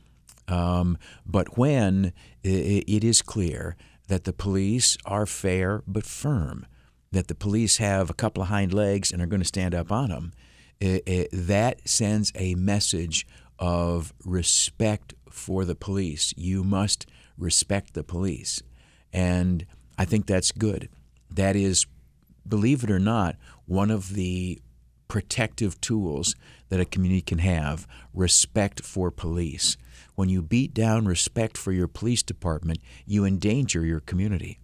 Um, 0.49 0.97
but 1.25 1.59
when 1.59 2.13
it 2.43 3.03
is 3.05 3.21
clear 3.23 3.77
that 4.09 4.25
the 4.25 4.33
police 4.33 4.97
are 5.05 5.27
fair 5.27 5.83
but 5.87 6.07
firm, 6.07 6.67
that 7.11 7.29
the 7.29 7.35
police 7.35 7.79
have 7.79 8.09
a 8.09 8.15
couple 8.15 8.43
of 8.43 8.49
hind 8.49 8.73
legs 8.73 9.13
and 9.13 9.21
are 9.21 9.27
going 9.27 9.43
to 9.43 9.47
stand 9.47 9.75
up 9.75 9.91
on 9.91 10.11
them, 10.11 10.33
it, 10.81 11.03
it, 11.07 11.29
that 11.33 11.89
sends 11.89 12.33
a 12.37 12.55
message 12.55 13.27
of 13.59 14.13
respect 14.25 15.15
for 15.31 15.65
the 15.65 15.75
police. 15.75 16.33
You 16.37 16.63
must 16.63 17.07
respect 17.39 17.95
the 17.95 18.05
police. 18.05 18.63
And 19.13 19.67
I 19.99 20.05
think 20.05 20.27
that's 20.27 20.53
good. 20.53 20.89
That 21.31 21.57
is, 21.57 21.87
believe 22.47 22.85
it 22.85 22.91
or 22.91 22.99
not, 22.99 23.37
one 23.65 23.91
of 23.91 24.15
the 24.15 24.61
protective 25.09 25.81
tools 25.81 26.35
that 26.69 26.81
a 26.81 26.85
community 26.85 27.21
can 27.23 27.39
have 27.39 27.87
respect 28.15 28.85
for 28.85 29.11
police. 29.11 29.77
When 30.15 30.29
you 30.29 30.43
beat 30.43 30.75
down 30.75 31.07
respect 31.07 31.57
for 31.59 31.73
your 31.73 31.89
police 31.89 32.23
department, 32.23 32.79
you 33.05 33.25
endanger 33.25 33.85
your 33.85 34.01
community, 34.01 34.59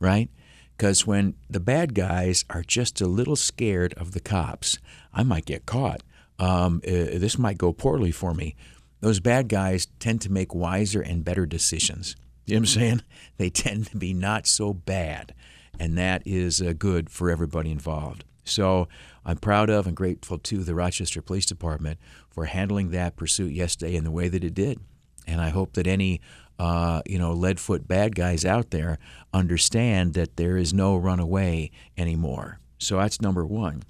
right? 0.00 0.30
Because 0.76 1.06
when 1.06 1.34
the 1.48 1.60
bad 1.60 1.94
guys 1.94 2.44
are 2.50 2.62
just 2.62 3.00
a 3.00 3.06
little 3.06 3.36
scared 3.36 3.94
of 3.94 4.12
the 4.12 4.20
cops, 4.20 4.78
I 5.12 5.22
might 5.22 5.46
get 5.46 5.66
caught. 5.66 6.02
Um, 6.38 6.80
uh, 6.86 6.90
this 7.18 7.38
might 7.38 7.58
go 7.58 7.72
poorly 7.72 8.10
for 8.10 8.34
me. 8.34 8.56
Those 9.00 9.20
bad 9.20 9.48
guys 9.48 9.86
tend 9.98 10.20
to 10.22 10.32
make 10.32 10.54
wiser 10.54 11.00
and 11.00 11.24
better 11.24 11.46
decisions. 11.46 12.16
You 12.46 12.54
know 12.54 12.60
what 12.60 12.60
I'm 12.60 12.66
saying? 12.66 13.02
They 13.36 13.50
tend 13.50 13.88
to 13.88 13.96
be 13.96 14.14
not 14.14 14.46
so 14.46 14.72
bad. 14.72 15.34
And 15.80 15.98
that 15.98 16.22
is 16.24 16.62
uh, 16.62 16.72
good 16.78 17.10
for 17.10 17.30
everybody 17.30 17.72
involved. 17.72 18.24
So 18.44 18.86
I'm 19.24 19.38
proud 19.38 19.70
of 19.70 19.86
and 19.86 19.96
grateful 19.96 20.38
to 20.38 20.62
the 20.62 20.74
Rochester 20.74 21.22
Police 21.22 21.46
Department 21.46 21.98
for 22.30 22.46
handling 22.46 22.90
that 22.90 23.16
pursuit 23.16 23.52
yesterday 23.52 23.94
in 23.94 24.04
the 24.04 24.10
way 24.10 24.28
that 24.28 24.44
it 24.44 24.54
did. 24.54 24.80
And 25.26 25.40
I 25.40 25.48
hope 25.48 25.74
that 25.74 25.86
any 25.86 26.20
uh, 26.58 27.02
you 27.06 27.18
know 27.18 27.34
leadfoot 27.34 27.88
bad 27.88 28.14
guys 28.14 28.44
out 28.44 28.70
there 28.70 28.98
understand 29.32 30.14
that 30.14 30.36
there 30.36 30.56
is 30.56 30.72
no 30.72 30.96
runaway 30.96 31.70
anymore. 31.96 32.60
So 32.78 32.98
that's 32.98 33.20
number 33.20 33.44
one. 33.44 33.82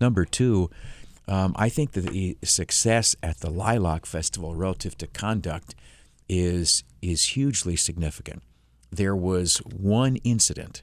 Number 0.00 0.24
two, 0.24 0.70
um, 1.26 1.54
I 1.56 1.68
think 1.68 1.92
that 1.92 2.06
the 2.06 2.36
success 2.42 3.16
at 3.22 3.38
the 3.40 3.50
Lilac 3.50 4.06
Festival 4.06 4.54
relative 4.54 4.96
to 4.98 5.06
conduct 5.06 5.74
is 6.28 6.84
is 7.00 7.24
hugely 7.24 7.76
significant. 7.76 8.42
There 8.90 9.16
was 9.16 9.58
one 9.58 10.16
incident, 10.16 10.82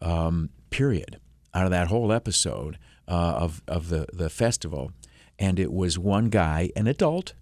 um, 0.00 0.50
period, 0.70 1.20
out 1.52 1.64
of 1.64 1.70
that 1.70 1.88
whole 1.88 2.12
episode 2.12 2.78
uh, 3.10 3.34
of 3.38 3.62
of 3.66 3.88
the 3.88 4.06
the 4.12 4.30
festival, 4.30 4.92
and 5.38 5.58
it 5.58 5.72
was 5.72 5.98
one 5.98 6.30
guy, 6.30 6.70
an 6.76 6.86
adult. 6.86 7.34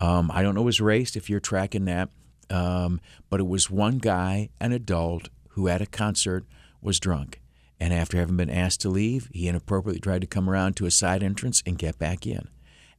Um, 0.00 0.30
I 0.32 0.42
don't 0.42 0.54
know 0.54 0.66
his 0.66 0.80
race 0.80 1.14
if 1.14 1.28
you're 1.28 1.40
tracking 1.40 1.84
that, 1.84 2.08
um, 2.48 3.00
but 3.28 3.38
it 3.38 3.46
was 3.46 3.70
one 3.70 3.98
guy, 3.98 4.48
an 4.58 4.72
adult, 4.72 5.28
who 5.50 5.68
at 5.68 5.82
a 5.82 5.86
concert 5.86 6.46
was 6.80 6.98
drunk, 6.98 7.42
and 7.78 7.92
after 7.92 8.16
having 8.16 8.38
been 8.38 8.48
asked 8.48 8.80
to 8.80 8.88
leave, 8.88 9.28
he 9.32 9.46
inappropriately 9.46 10.00
tried 10.00 10.22
to 10.22 10.26
come 10.26 10.48
around 10.48 10.74
to 10.76 10.86
a 10.86 10.90
side 10.90 11.22
entrance 11.22 11.62
and 11.66 11.76
get 11.76 11.98
back 11.98 12.26
in, 12.26 12.48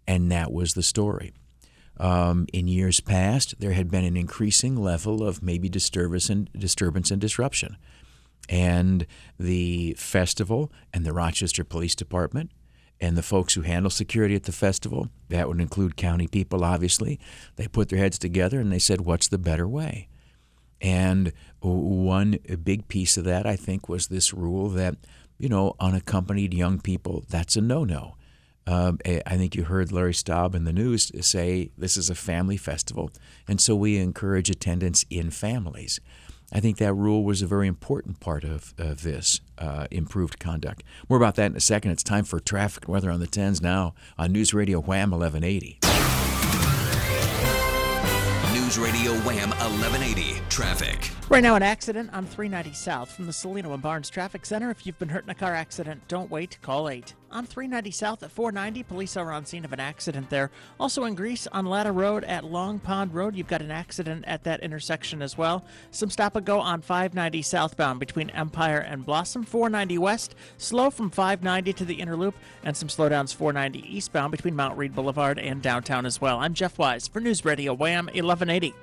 and 0.08 0.32
that 0.32 0.54
was 0.54 0.76
the 0.76 0.84
story. 0.84 1.34
Um, 1.98 2.48
in 2.54 2.68
years 2.68 3.00
past, 3.00 3.56
there 3.60 3.74
had 3.74 3.92
been 3.92 4.06
an 4.06 4.18
increasing 4.18 4.76
level 4.76 5.28
of 5.28 5.44
maybe 5.44 5.70
disturbance 5.70 6.30
and 6.30 6.52
disturbance 6.54 7.12
and 7.12 7.20
disruption. 7.20 7.78
And 8.50 9.06
the 9.40 9.96
festival 9.98 10.72
and 10.94 11.06
the 11.06 11.14
Rochester 11.14 11.64
Police 11.64 11.96
Department 11.96 12.52
and 13.00 13.18
the 13.18 13.24
folks 13.24 13.54
who 13.54 13.62
handle 13.62 13.90
security 13.90 14.36
at 14.36 14.44
the 14.44 14.52
festival, 14.52 15.10
that 15.30 15.48
would 15.48 15.60
include 15.60 15.98
county 15.98 16.28
people, 16.28 16.64
obviously, 16.64 17.20
they 17.56 17.68
put 17.68 17.90
their 17.90 18.00
heads 18.00 18.20
together 18.20 18.60
and 18.60 18.72
they 18.72 18.80
said, 18.80 19.02
what's 19.02 19.28
the 19.28 19.38
better 19.38 19.68
way? 19.68 20.08
And 20.82 21.32
one 21.62 22.40
big 22.64 22.88
piece 22.88 23.18
of 23.18 23.24
that, 23.26 23.46
I 23.46 23.56
think, 23.56 23.88
was 23.88 24.08
this 24.08 24.34
rule 24.34 24.70
that, 24.70 24.98
you 25.38 25.50
know, 25.50 25.76
unaccompanied 25.80 26.54
young 26.54 26.80
people, 26.80 27.24
that's 27.30 27.56
a 27.56 27.62
no 27.62 27.84
no. 27.84 28.16
Um, 28.68 29.00
I 29.06 29.38
think 29.38 29.56
you 29.56 29.64
heard 29.64 29.92
Larry 29.92 30.14
Staub 30.14 30.54
in 30.54 30.66
the 30.66 30.74
news 30.74 31.12
say 31.26 31.72
this 31.78 31.98
is 31.98 32.12
a 32.12 32.16
family 32.16 32.58
festival, 32.58 33.10
and 33.48 33.60
so 33.60 33.76
we 33.76 33.98
encourage 33.98 34.52
attendance 34.52 35.04
in 35.10 35.32
families. 35.32 36.00
I 36.52 36.60
think 36.60 36.78
that 36.78 36.94
rule 36.94 37.24
was 37.24 37.42
a 37.42 37.48
very 37.48 37.68
important 37.68 38.20
part 38.20 38.44
of, 38.44 38.74
of 38.78 39.04
this 39.04 39.40
uh, 39.58 39.88
improved 39.90 40.40
conduct. 40.40 40.84
More 41.08 41.18
about 41.18 41.36
that 41.36 41.52
in 41.52 41.56
a 41.56 41.62
second. 41.62 41.92
It's 41.92 42.04
time 42.04 42.26
for 42.26 42.40
traffic 42.40 42.86
and 42.86 42.94
weather 42.94 43.10
on 43.10 43.22
the 43.22 43.28
10s 43.28 43.62
now 43.62 43.94
on 44.18 44.34
News 44.34 44.54
Radio 44.54 44.80
Wham 44.80 45.12
1180. 45.12 45.80
News 48.54 48.78
Radio 48.78 49.14
Wham 49.26 49.50
1180. 49.52 50.42
Traffic. 50.50 51.12
Right 51.30 51.44
now, 51.44 51.56
an 51.56 51.64
accident 51.64 52.10
on 52.14 52.26
390 52.26 52.74
South 52.74 53.12
from 53.12 53.26
the 53.26 53.32
Cellino 53.32 53.74
and 53.74 53.82
Barnes 53.82 54.10
Traffic 54.10 54.46
Center. 54.46 54.70
If 54.70 54.86
you've 54.86 55.00
been 55.00 55.10
hurt 55.10 55.24
in 55.24 55.30
a 55.30 55.36
car 55.36 55.56
accident, 55.56 56.02
don't 56.10 56.30
wait. 56.30 56.58
Call 56.62 56.90
8. 56.90 57.14
On 57.32 57.46
390 57.46 57.92
South 57.92 58.24
at 58.24 58.32
490, 58.32 58.84
police 58.84 59.16
are 59.16 59.32
on 59.32 59.46
scene 59.46 59.64
of 59.64 59.72
an 59.72 59.80
accident 59.80 60.30
there. 60.30 60.52
Also 60.78 61.06
in 61.06 61.16
Greece, 61.16 61.48
on 61.48 61.66
Latta 61.66 61.94
Road 61.94 62.26
at 62.26 62.44
Long 62.44 62.78
Pond 62.78 63.14
Road, 63.14 63.38
you've 63.38 63.48
got 63.48 63.62
an 63.62 63.72
accident 63.72 64.26
at 64.28 64.44
that 64.44 64.60
intersection 64.60 65.22
as 65.22 65.38
well. 65.38 65.64
Some 65.92 66.10
stop 66.10 66.36
and 66.36 66.46
go 66.46 66.60
on 66.60 66.82
590 66.82 67.42
southbound 67.42 68.02
between 68.02 68.30
Empire 68.32 68.80
and 68.80 69.06
Blossom. 69.06 69.44
490 69.44 69.98
West, 69.98 70.36
slow 70.58 70.90
from 70.90 71.10
590 71.10 71.72
to 71.72 71.86
the 71.86 72.02
inner 72.02 72.18
loop, 72.18 72.36
and 72.66 72.76
some 72.76 72.90
slowdowns 72.90 73.34
490 73.34 73.80
eastbound 73.96 74.32
between 74.32 74.56
Mount 74.56 74.78
Read 74.78 74.94
Boulevard 74.94 75.40
and 75.40 75.62
downtown 75.62 76.06
as 76.06 76.20
well. 76.20 76.38
I'm 76.40 76.54
Jeff 76.54 76.78
Wise 76.78 77.08
for 77.08 77.22
News 77.22 77.46
Radio 77.46 77.74
Wham 77.74 78.08
1180. 78.08 78.74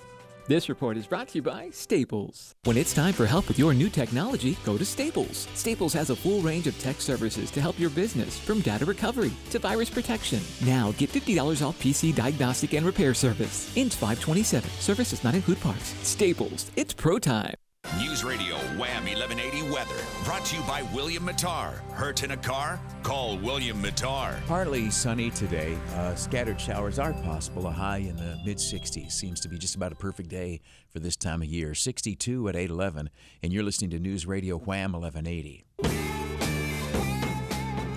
This 0.48 0.70
report 0.70 0.96
is 0.96 1.06
brought 1.06 1.28
to 1.28 1.34
you 1.34 1.42
by 1.42 1.68
Staples. 1.72 2.54
When 2.64 2.78
it's 2.78 2.94
time 2.94 3.12
for 3.12 3.26
help 3.26 3.48
with 3.48 3.58
your 3.58 3.74
new 3.74 3.90
technology, 3.90 4.56
go 4.64 4.78
to 4.78 4.84
Staples. 4.84 5.46
Staples 5.52 5.92
has 5.92 6.08
a 6.08 6.16
full 6.16 6.40
range 6.40 6.66
of 6.66 6.78
tech 6.78 7.02
services 7.02 7.50
to 7.50 7.60
help 7.60 7.78
your 7.78 7.90
business, 7.90 8.38
from 8.38 8.62
data 8.62 8.86
recovery 8.86 9.32
to 9.50 9.58
virus 9.58 9.90
protection. 9.90 10.40
Now 10.64 10.92
get 10.92 11.12
$50 11.12 11.60
off 11.60 11.78
PC 11.78 12.14
diagnostic 12.14 12.72
and 12.72 12.86
repair 12.86 13.12
service. 13.12 13.70
Int 13.76 13.92
527. 13.92 14.70
Service 14.70 15.10
does 15.10 15.22
not 15.22 15.34
include 15.34 15.60
parts. 15.60 15.90
Staples. 16.02 16.70
It's 16.76 16.94
pro 16.94 17.18
time. 17.18 17.52
News 17.98 18.22
Radio 18.22 18.54
Wham 18.78 19.06
1180 19.06 19.62
weather 19.72 19.96
brought 20.22 20.44
to 20.44 20.56
you 20.56 20.62
by 20.62 20.82
William 20.94 21.26
Matar. 21.26 21.78
Hurt 21.90 22.22
in 22.22 22.30
a 22.30 22.36
car? 22.36 22.78
Call 23.02 23.36
William 23.38 23.82
Matar. 23.82 24.38
Partly 24.46 24.88
sunny 24.88 25.30
today. 25.30 25.76
Uh, 25.96 26.14
scattered 26.14 26.60
showers 26.60 27.00
are 27.00 27.12
possible. 27.12 27.66
A 27.66 27.72
high 27.72 27.98
in 27.98 28.14
the 28.14 28.38
mid 28.44 28.58
60s 28.58 29.10
seems 29.10 29.40
to 29.40 29.48
be 29.48 29.58
just 29.58 29.74
about 29.74 29.90
a 29.90 29.96
perfect 29.96 30.28
day 30.28 30.60
for 30.92 31.00
this 31.00 31.16
time 31.16 31.42
of 31.42 31.48
year. 31.48 31.74
62 31.74 32.48
at 32.48 32.54
811, 32.54 33.10
and 33.42 33.52
you're 33.52 33.64
listening 33.64 33.90
to 33.90 33.98
News 33.98 34.26
Radio 34.26 34.58
Wham 34.58 34.92
1180. 34.92 35.64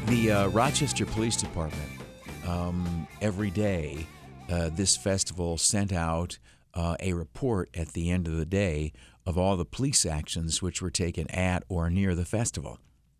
The 0.07 0.31
uh, 0.31 0.47
Rochester 0.47 1.05
Police 1.05 1.37
Department, 1.37 1.91
um, 2.47 3.07
every 3.21 3.51
day, 3.51 4.07
uh, 4.49 4.71
this 4.73 4.97
festival 4.97 5.59
sent 5.59 5.93
out 5.93 6.39
uh, 6.73 6.95
a 6.99 7.13
report 7.13 7.69
at 7.75 7.89
the 7.89 8.09
end 8.09 8.27
of 8.27 8.37
the 8.37 8.45
day 8.45 8.93
of 9.25 9.37
all 9.37 9.57
the 9.57 9.65
police 9.65 10.05
actions 10.05 10.61
which 10.61 10.81
were 10.81 10.89
taken 10.89 11.29
at 11.31 11.63
or 11.69 11.89
near 11.89 12.15
the 12.15 12.25
festival. 12.25 12.79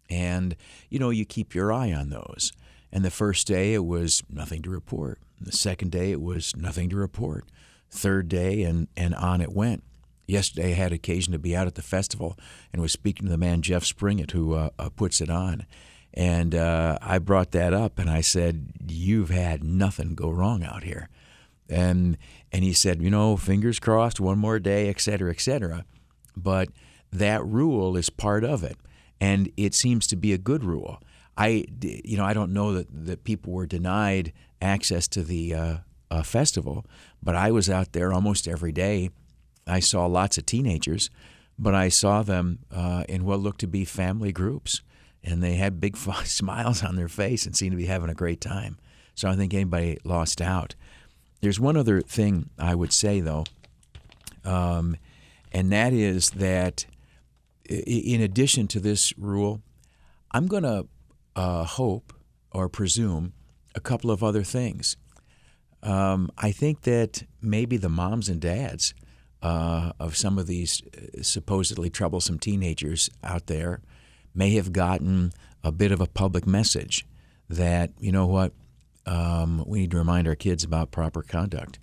And, 0.10 0.56
you 0.90 1.00
know, 1.00 1.10
you 1.10 1.26
keep 1.26 1.56
your 1.56 1.72
eye 1.72 1.94
on 1.94 2.10
those. 2.10 2.52
And 2.92 3.06
the 3.06 3.12
first 3.12 3.48
day 3.48 3.74
it 3.74 3.86
was 3.86 4.24
nothing 4.30 4.62
to 4.64 4.70
report. 4.70 5.20
The 5.40 5.52
second 5.52 5.92
day 5.92 6.12
it 6.12 6.22
was 6.22 6.56
nothing 6.56 6.90
to 6.90 6.98
report. 6.98 7.46
Third 7.90 8.28
day 8.28 8.64
and, 8.64 8.88
and 8.98 9.16
on 9.16 9.42
it 9.42 9.54
went. 9.54 9.84
Yesterday 10.28 10.72
I 10.72 10.76
had 10.76 10.94
occasion 10.94 11.34
to 11.34 11.40
be 11.40 11.56
out 11.56 11.68
at 11.68 11.76
the 11.76 11.82
festival 11.82 12.38
and 12.72 12.82
was 12.82 12.92
speaking 12.92 13.26
to 13.26 13.32
the 13.32 13.38
man 13.38 13.62
Jeff 13.62 13.84
Springut 13.84 14.32
who 14.32 14.54
uh, 14.54 14.70
uh, 14.78 14.90
puts 14.90 15.22
it 15.22 15.30
on. 15.30 15.66
And 16.14 16.54
uh, 16.54 16.98
I 17.02 17.20
brought 17.20 17.52
that 17.52 17.74
up 17.74 17.98
and 17.98 18.10
I 18.10 18.22
said, 18.22 18.74
You've 18.86 19.30
had 19.30 19.64
nothing 19.64 20.14
go 20.14 20.30
wrong 20.30 20.64
out 20.64 20.84
here. 20.84 21.10
And, 21.70 22.18
and 22.52 22.64
he 22.64 22.74
said, 22.74 23.02
You 23.02 23.10
know, 23.10 23.38
fingers 23.38 23.80
crossed, 23.80 24.20
one 24.20 24.38
more 24.38 24.60
day, 24.60 24.90
et 24.90 25.00
cetera, 25.00 25.32
et 25.32 25.40
cetera. 25.40 25.86
But 26.36 26.70
that 27.12 27.46
rule 27.46 27.98
is 27.98 28.10
part 28.10 28.44
of 28.44 28.64
it. 28.64 28.78
And 29.20 29.52
it 29.58 29.74
seems 29.74 30.08
to 30.08 30.16
be 30.16 30.34
a 30.34 30.38
good 30.38 30.64
rule. 30.64 31.02
I, 31.38 31.66
you 31.82 32.18
know, 32.18 32.26
I 32.26 32.34
don't 32.34 32.54
know 32.54 32.74
that, 32.74 32.88
that 33.06 33.24
people 33.24 33.54
were 33.54 33.66
denied 33.66 34.34
access 34.62 35.08
to 35.10 35.24
the 35.24 35.54
uh, 35.54 35.78
uh, 36.10 36.24
festival, 36.24 36.86
but 37.22 37.36
I 37.36 37.52
was 37.52 37.70
out 37.70 37.94
there 37.94 38.12
almost 38.12 38.48
every 38.48 38.72
day. 38.72 39.10
I 39.66 39.80
saw 39.80 40.06
lots 40.06 40.38
of 40.38 40.46
teenagers, 40.46 41.10
but 41.58 41.74
I 41.76 41.90
saw 41.90 42.24
them 42.24 42.60
uh, 42.72 43.06
in 43.08 43.24
what 43.26 43.40
looked 43.40 43.62
to 43.62 43.68
be 43.68 43.86
family 43.86 44.32
groups, 44.32 44.82
and 45.24 45.42
they 45.42 45.56
had 45.56 45.80
big 45.80 45.96
smiles 46.26 46.84
on 46.84 46.96
their 46.96 47.08
face 47.08 47.46
and 47.46 47.56
seemed 47.56 47.72
to 47.72 47.78
be 47.78 47.86
having 47.86 48.10
a 48.10 48.16
great 48.16 48.42
time. 48.42 48.78
So 49.16 49.30
I 49.30 49.36
think 49.36 49.54
anybody 49.54 49.98
lost 50.04 50.42
out. 50.42 50.76
There's 51.42 51.60
one 51.60 51.76
other 51.76 52.02
thing 52.02 52.50
I 52.58 52.76
would 52.76 52.94
say, 52.94 53.20
though, 53.20 53.46
um, 54.46 54.96
and 55.52 55.72
that 55.72 55.92
is 55.94 56.32
that 56.32 56.86
in 57.66 58.22
addition 58.22 58.68
to 58.68 58.80
this 58.80 59.18
rule, 59.18 59.62
I'm 60.32 60.48
going 60.48 60.64
to 60.64 60.88
uh, 61.36 61.64
hope 61.64 62.14
or 62.52 62.70
presume 62.70 63.34
a 63.76 63.80
couple 63.80 64.12
of 64.12 64.24
other 64.24 64.44
things. 64.44 64.98
Um, 65.84 66.30
I 66.38 66.52
think 66.52 66.82
that 66.82 67.24
maybe 67.42 67.78
the 67.78 67.90
moms 67.90 68.30
and 68.30 68.40
dads 68.40 68.94
uh, 69.42 69.94
of 70.00 70.16
some 70.16 70.38
of 70.38 70.48
these 70.48 70.84
uh, 70.86 71.24
supposedly 71.24 71.90
troublesome 71.90 72.40
teenagers 72.40 73.10
out 73.24 73.48
there 73.48 73.82
may 74.36 74.52
have 74.52 74.72
gotten 74.72 75.32
a 75.64 75.72
bit 75.72 75.92
of 75.92 76.00
a 76.00 76.08
public 76.08 76.46
message 76.46 77.06
that, 77.50 77.92
you 78.00 78.12
know 78.12 78.28
what, 78.28 78.54
um, 79.06 79.64
we 79.68 79.82
need 79.82 79.92
to 79.92 79.98
remind 79.98 80.28
our 80.28 80.36
kids 80.36 80.64
about 80.64 80.92
proper 80.92 81.22
conduct. 81.22 81.80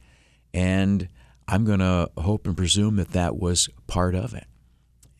And 0.55 1.09
I'm 1.47 1.65
going 1.65 1.81
to 1.81 2.11
hope 2.19 2.47
and 2.47 2.57
presume 2.57 2.97
that 2.97 3.13
that 3.13 3.37
was 3.37 3.69
part 3.87 4.15
of 4.15 4.35
it. 4.35 4.47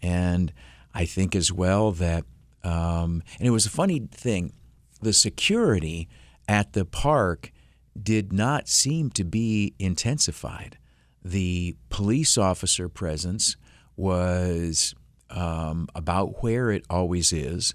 And 0.03 0.53
I 0.95 1.05
think 1.05 1.35
as 1.35 1.53
well 1.53 1.93
that, 1.93 2.25
um, 2.65 3.23
and 3.39 3.47
it 3.47 3.51
was 3.51 3.67
a 3.67 3.71
funny 3.71 4.09
thing, 4.11 4.53
the 5.01 5.13
security 5.13 6.09
at 6.49 6.73
the 6.73 6.85
park 6.85 7.53
did 8.01 8.33
not 8.33 8.69
seem 8.69 9.11
to 9.11 9.25
be 9.25 9.75
intensified. 9.79 10.79
The 11.25 11.77
police 11.89 12.39
officer 12.39 12.89
presence 12.89 13.57
was 13.97 14.95
um, 15.31 15.89
about 15.95 16.43
where 16.43 16.71
it 16.71 16.85
always 16.89 17.33
is, 17.33 17.75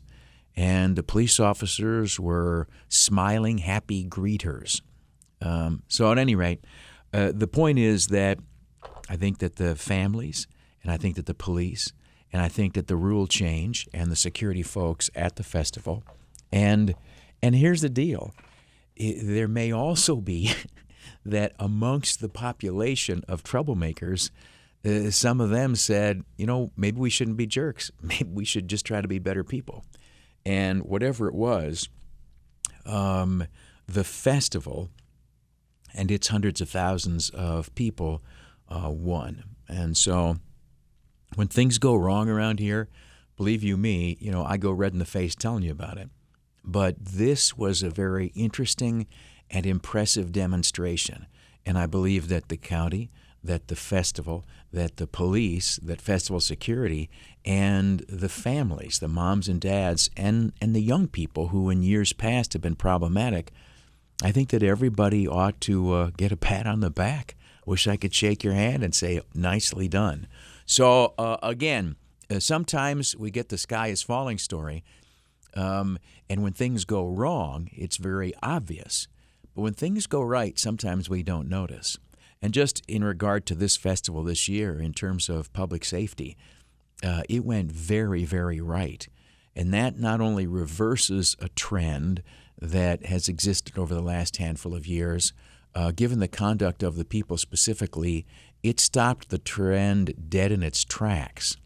and 0.56 0.96
the 0.96 1.04
police 1.04 1.40
officers 1.40 2.20
were 2.20 2.68
smiling, 2.88 3.60
happy 3.60 4.06
greeters. 4.06 4.82
Um, 5.42 5.84
so, 5.88 6.12
at 6.12 6.18
any 6.18 6.36
rate, 6.36 6.64
uh, 7.14 7.32
the 7.34 7.48
point 7.48 7.80
is 7.80 8.08
that 8.08 8.40
I 9.10 9.16
think 9.16 9.40
that 9.40 9.58
the 9.58 9.76
families, 9.76 10.48
and 10.84 10.92
I 10.92 10.98
think 10.98 11.16
that 11.16 11.26
the 11.26 11.34
police, 11.34 11.92
and 12.32 12.42
I 12.42 12.48
think 12.48 12.74
that 12.74 12.88
the 12.88 12.96
rule 12.96 13.28
change 13.28 13.88
and 13.94 14.12
the 14.12 14.16
security 14.16 14.64
folks 14.64 15.10
at 15.16 15.36
the 15.36 15.44
festival, 15.44 16.04
and 16.52 16.96
and 17.42 17.56
here's 17.56 17.82
the 17.82 17.90
deal: 17.90 18.34
it, 18.96 19.26
there 19.26 19.48
may 19.48 19.72
also 19.72 20.18
be 20.18 20.54
that 21.26 21.54
amongst 21.60 22.22
the 22.22 22.30
population 22.30 23.24
of 23.28 23.44
troublemakers, 23.44 24.30
uh, 24.86 25.10
some 25.10 25.40
of 25.42 25.50
them 25.50 25.76
said, 25.76 26.24
you 26.38 26.46
know, 26.46 26.72
maybe 26.76 27.00
we 27.00 27.10
shouldn't 27.10 27.38
be 27.38 27.48
jerks. 27.48 27.92
Maybe 28.02 28.30
we 28.30 28.46
should 28.46 28.68
just 28.68 28.86
try 28.86 29.02
to 29.02 29.08
be 29.08 29.20
better 29.20 29.44
people. 29.44 29.86
And 30.46 30.84
whatever 30.84 31.28
it 31.28 31.34
was, 31.34 31.90
um, 32.86 33.46
the 33.88 34.04
festival 34.04 34.90
and 35.94 36.12
its 36.12 36.28
hundreds 36.28 36.60
of 36.62 36.70
thousands 36.70 37.30
of 37.30 37.74
people 37.76 38.22
uh, 38.70 38.90
won. 38.90 39.44
And 39.68 39.96
so 39.96 40.38
when 41.36 41.48
things 41.48 41.78
go 41.78 41.96
wrong 41.96 42.30
around 42.30 42.60
here, 42.60 42.90
believe 43.38 43.64
you 43.64 43.78
me, 43.78 44.18
you 44.20 44.32
know, 44.32 44.44
I 44.44 44.58
go 44.58 44.72
red 44.72 44.94
in 44.94 45.00
the 45.00 45.06
face 45.06 45.36
telling 45.36 45.64
you 45.64 45.72
about 45.72 45.98
it. 45.98 46.10
But 46.64 46.96
this 47.00 47.58
was 47.58 47.84
a 47.84 47.90
very 47.90 48.28
interesting 48.36 49.08
and 49.50 49.66
impressive 49.66 50.32
demonstration. 50.32 51.28
And 51.66 51.78
I 51.78 51.86
believe 51.86 52.28
that 52.30 52.50
the 52.50 52.58
county, 52.58 53.10
that 53.44 53.68
the 53.68 53.76
festival, 53.76 54.46
that 54.72 54.98
the 54.98 55.08
police, 55.08 55.78
that 55.84 56.02
festival 56.02 56.40
security, 56.40 57.10
and 57.46 58.00
the 58.10 58.30
families, 58.30 59.00
the 59.00 59.08
moms 59.08 59.48
and 59.48 59.62
dads, 59.62 60.10
and, 60.16 60.54
and 60.62 60.76
the 60.76 60.82
young 60.82 61.08
people 61.08 61.50
who 61.50 61.70
in 61.70 61.84
years 61.84 62.14
past 62.14 62.54
have 62.54 62.62
been 62.62 62.76
problematic, 62.76 63.52
I 64.24 64.32
think 64.32 64.50
that 64.50 64.64
everybody 64.64 65.28
ought 65.28 65.60
to 65.62 65.94
uh, 65.94 66.12
get 66.16 66.32
a 66.32 66.38
pat 66.38 66.66
on 66.66 66.80
the 66.80 66.90
back. 66.90 67.36
Wish 67.66 67.88
I 67.88 67.98
could 67.98 68.14
shake 68.14 68.44
your 68.44 68.54
hand 68.54 68.84
and 68.84 68.94
say, 68.96 69.22
nicely 69.34 69.88
done. 69.88 70.28
So, 70.66 71.14
uh, 71.18 71.38
again, 71.44 71.96
Uh, 72.30 72.40
sometimes 72.40 73.16
we 73.18 73.30
get 73.30 73.50
the 73.50 73.58
sky 73.58 73.92
is 73.92 74.02
falling 74.02 74.40
story, 74.40 74.82
um, 75.56 75.98
and 76.30 76.42
when 76.42 76.54
things 76.54 76.86
go 76.86 77.06
wrong, 77.06 77.70
it's 77.74 77.98
very 77.98 78.34
obvious. 78.42 79.08
But 79.54 79.64
when 79.64 79.76
things 79.76 80.08
go 80.08 80.22
right, 80.24 80.58
sometimes 80.58 81.10
we 81.10 81.22
don't 81.22 81.50
notice. 81.50 82.00
And 82.42 82.56
just 82.56 82.82
in 82.88 83.04
regard 83.04 83.46
to 83.46 83.56
this 83.56 83.78
festival 83.78 84.24
this 84.24 84.48
year, 84.48 84.82
in 84.82 84.94
terms 84.94 85.30
of 85.30 85.52
public 85.52 85.86
safety, 85.86 86.36
uh, 87.02 87.24
it 87.30 87.46
went 87.46 87.72
very, 87.72 88.26
very 88.26 88.62
right. 88.62 89.08
And 89.56 89.74
that 89.74 90.00
not 90.00 90.22
only 90.22 90.48
reverses 90.48 91.36
a 91.40 91.50
trend 91.50 92.24
that 92.60 93.06
has 93.06 93.28
existed 93.28 93.78
over 93.78 93.94
the 93.94 94.02
last 94.02 94.38
handful 94.38 94.74
of 94.74 94.88
years, 94.88 95.34
uh, 95.76 95.92
given 95.92 96.20
the 96.20 96.28
conduct 96.28 96.84
of 96.84 96.96
the 96.96 97.06
people 97.06 97.38
specifically, 97.38 98.26
it 98.62 98.80
stopped 98.80 99.30
the 99.30 99.38
trend 99.38 100.30
dead 100.30 100.52
in 100.52 100.64
its 100.64 100.84
tracks, 100.84 101.58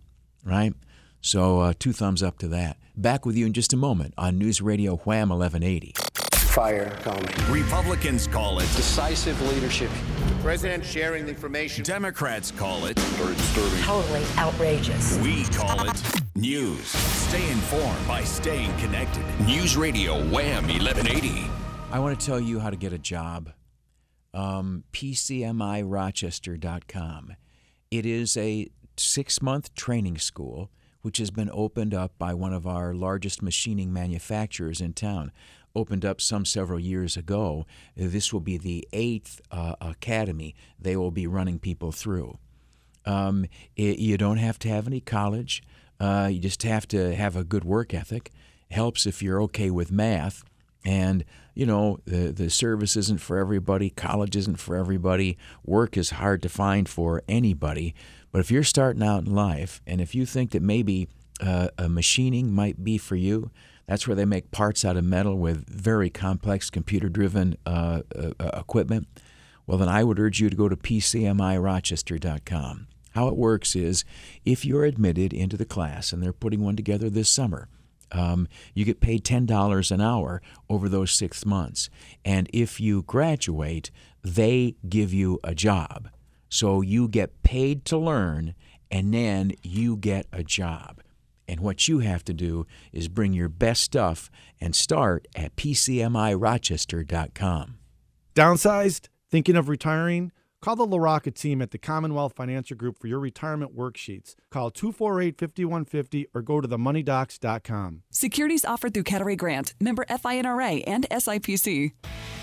right? 0.43 0.73
So, 1.21 1.59
uh, 1.59 1.73
two 1.77 1.93
thumbs 1.93 2.23
up 2.23 2.39
to 2.39 2.47
that. 2.49 2.77
Back 2.95 3.25
with 3.25 3.35
you 3.35 3.45
in 3.45 3.53
just 3.53 3.73
a 3.73 3.77
moment 3.77 4.13
on 4.17 4.37
News 4.37 4.61
Radio 4.61 4.97
Wham 4.97 5.29
1180. 5.29 5.93
Fire 6.57 6.89
coming. 7.01 7.29
Republicans 7.51 8.27
call 8.27 8.59
it 8.59 8.69
decisive 8.75 9.39
leadership. 9.53 9.91
The 10.47 10.51
president 10.51 10.85
sharing 10.85 11.25
the 11.25 11.31
information. 11.31 11.83
Democrats 11.83 12.51
call 12.51 12.85
it 12.85 12.97
very 12.97 13.35
disturbing. 13.35 13.81
Totally 13.81 14.23
outrageous. 14.37 15.17
We 15.17 15.43
call 15.43 15.89
it 15.89 16.01
news. 16.35 16.87
Stay 16.87 17.51
informed 17.51 18.07
by 18.07 18.23
staying 18.23 18.73
connected. 18.77 19.25
News 19.45 19.75
Radio 19.75 20.13
Wham 20.29 20.69
1180. 20.69 21.51
I 21.91 21.99
want 21.99 22.17
to 22.17 22.25
tell 22.25 22.39
you 22.39 22.61
how 22.61 22.69
to 22.69 22.77
get 22.77 22.93
a 22.93 22.97
job. 22.97 23.51
Um, 24.33 24.85
PCMIRochester.com. 24.93 27.35
It 27.91 28.05
is 28.05 28.37
a 28.37 28.69
six 28.95 29.41
month 29.41 29.75
training 29.75 30.17
school 30.17 30.71
which 31.01 31.17
has 31.17 31.29
been 31.29 31.49
opened 31.51 31.93
up 31.93 32.17
by 32.17 32.33
one 32.33 32.53
of 32.53 32.65
our 32.65 32.93
largest 32.93 33.41
machining 33.41 33.91
manufacturers 33.91 34.79
in 34.79 34.93
town 34.93 35.33
opened 35.77 36.03
up 36.03 36.19
some 36.19 36.45
several 36.45 36.79
years 36.79 37.15
ago. 37.15 37.65
This 37.95 38.33
will 38.33 38.45
be 38.51 38.57
the 38.57 38.87
eighth 38.91 39.41
uh, 39.51 39.75
academy 39.79 40.55
they 40.79 40.95
will 40.95 41.11
be 41.11 41.27
running 41.27 41.59
people 41.59 41.91
through. 41.91 42.37
Um, 43.05 43.45
it, 43.75 43.99
you 43.99 44.17
don't 44.17 44.37
have 44.37 44.59
to 44.59 44.69
have 44.69 44.87
any 44.87 44.99
college. 44.99 45.63
Uh, 45.99 46.29
you 46.31 46.39
just 46.39 46.63
have 46.63 46.87
to 46.89 47.15
have 47.15 47.35
a 47.35 47.43
good 47.43 47.63
work 47.63 47.93
ethic. 47.93 48.31
Helps 48.69 49.05
if 49.05 49.21
you're 49.23 49.41
okay 49.43 49.69
with 49.69 49.91
math. 49.91 50.43
And, 50.83 51.23
you 51.53 51.65
know, 51.65 51.99
the, 52.05 52.31
the 52.31 52.49
service 52.49 52.95
isn't 52.95 53.21
for 53.21 53.37
everybody, 53.37 53.89
college 53.89 54.35
isn't 54.35 54.59
for 54.59 54.75
everybody, 54.75 55.37
work 55.65 55.97
is 55.97 56.11
hard 56.11 56.41
to 56.43 56.49
find 56.49 56.87
for 56.87 57.23
anybody. 57.27 57.95
But 58.31 58.39
if 58.39 58.51
you're 58.51 58.63
starting 58.63 59.03
out 59.03 59.25
in 59.25 59.33
life 59.33 59.81
and 59.87 59.99
if 59.99 60.13
you 60.15 60.25
think 60.25 60.51
that 60.51 60.61
maybe 60.61 61.09
uh, 61.41 61.69
machining 61.87 62.51
might 62.51 62.83
be 62.83 62.97
for 62.97 63.15
you, 63.15 63.51
that's 63.87 64.07
where 64.07 64.15
they 64.15 64.25
make 64.25 64.51
parts 64.51 64.83
out 64.83 64.97
of 64.97 65.05
metal 65.05 65.37
with 65.37 65.65
very 65.67 66.09
complex 66.09 66.69
computer 66.69 67.09
driven 67.09 67.57
uh, 67.65 68.01
uh, 68.15 68.31
uh, 68.39 68.59
equipment. 68.59 69.07
Well, 69.65 69.77
then 69.77 69.89
I 69.89 70.03
would 70.03 70.19
urge 70.19 70.41
you 70.41 70.49
to 70.49 70.55
go 70.55 70.69
to 70.69 70.75
PCMIRochester.com. 70.75 72.87
How 73.13 73.27
it 73.27 73.35
works 73.35 73.75
is 73.75 74.05
if 74.45 74.65
you're 74.65 74.85
admitted 74.85 75.33
into 75.33 75.57
the 75.57 75.65
class, 75.65 76.13
and 76.13 76.21
they're 76.21 76.33
putting 76.33 76.61
one 76.61 76.75
together 76.75 77.09
this 77.09 77.29
summer, 77.29 77.67
um, 78.11 78.47
you 78.73 78.85
get 78.85 79.01
paid 79.01 79.23
$10 79.23 79.91
an 79.91 80.01
hour 80.01 80.41
over 80.69 80.87
those 80.87 81.11
six 81.11 81.45
months. 81.45 81.89
And 82.23 82.49
if 82.53 82.79
you 82.79 83.03
graduate, 83.03 83.91
they 84.23 84.75
give 84.87 85.13
you 85.13 85.39
a 85.43 85.55
job. 85.55 86.09
So 86.49 86.81
you 86.81 87.07
get 87.07 87.43
paid 87.43 87.85
to 87.85 87.97
learn, 87.97 88.53
and 88.91 89.13
then 89.13 89.53
you 89.63 89.97
get 89.97 90.27
a 90.31 90.43
job. 90.43 91.01
And 91.47 91.61
what 91.61 91.87
you 91.87 91.99
have 91.99 92.25
to 92.25 92.33
do 92.33 92.65
is 92.91 93.07
bring 93.07 93.31
your 93.33 93.49
best 93.49 93.83
stuff 93.83 94.31
and 94.59 94.75
start 94.75 95.27
at 95.35 95.55
PCMIRochester.com. 95.55 97.77
Downsized? 98.35 99.07
Thinking 99.29 99.55
of 99.55 99.69
retiring? 99.69 100.31
Call 100.59 100.75
the 100.75 100.87
LaRocca 100.87 101.33
team 101.35 101.61
at 101.61 101.69
the 101.69 101.77
Commonwealth 101.77 102.33
Financial 102.35 102.75
Group 102.75 102.97
for 102.99 103.05
your 103.07 103.19
retirement 103.19 103.75
worksheets. 103.77 104.33
Call 104.49 104.71
248 104.71 105.37
5150 105.39 106.27
or 106.33 106.41
go 106.41 106.59
to 106.61 106.67
themoneydocs.com. 106.67 108.01
Securities 108.09 108.65
offered 108.65 108.93
through 108.95 109.03
Cadaret 109.03 109.35
Grant, 109.35 109.75
member 109.79 110.03
FINRA 110.09 110.83
and 110.87 111.07
SIPC. 111.11 111.91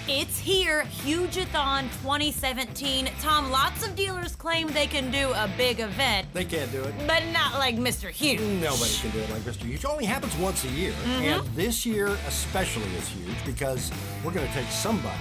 It's 0.06 0.38
here, 0.38 0.82
Hugeathon 1.02 1.82
2017. 2.02 3.08
Tom, 3.20 3.50
lots 3.50 3.84
of 3.84 3.96
dealers 3.96 4.36
claim 4.36 4.68
they 4.68 4.86
can 4.86 5.10
do 5.10 5.30
a 5.32 5.50
big 5.56 5.80
event, 5.80 6.28
They 6.34 6.44
can't 6.44 6.70
do 6.70 6.82
it. 6.84 6.94
but 7.08 7.22
not 7.32 7.54
like 7.58 7.76
Mr. 7.76 8.10
Huge. 8.10 8.38
Nobody 8.62 8.92
can 9.00 9.10
do 9.10 9.18
it 9.20 9.30
like 9.30 9.42
Mr. 9.42 9.64
Huge. 9.64 9.80
It 9.82 9.86
only 9.86 10.04
happens 10.04 10.36
once 10.36 10.62
a 10.64 10.68
year. 10.68 10.92
Mhm. 10.92 11.20
And 11.40 11.56
this 11.56 11.84
year 11.86 12.08
especially 12.28 12.84
is 12.96 13.08
huge 13.08 13.44
because 13.46 13.90
we're 14.22 14.30
going 14.32 14.46
to 14.46 14.52
take 14.52 14.68
somebody, 14.68 15.18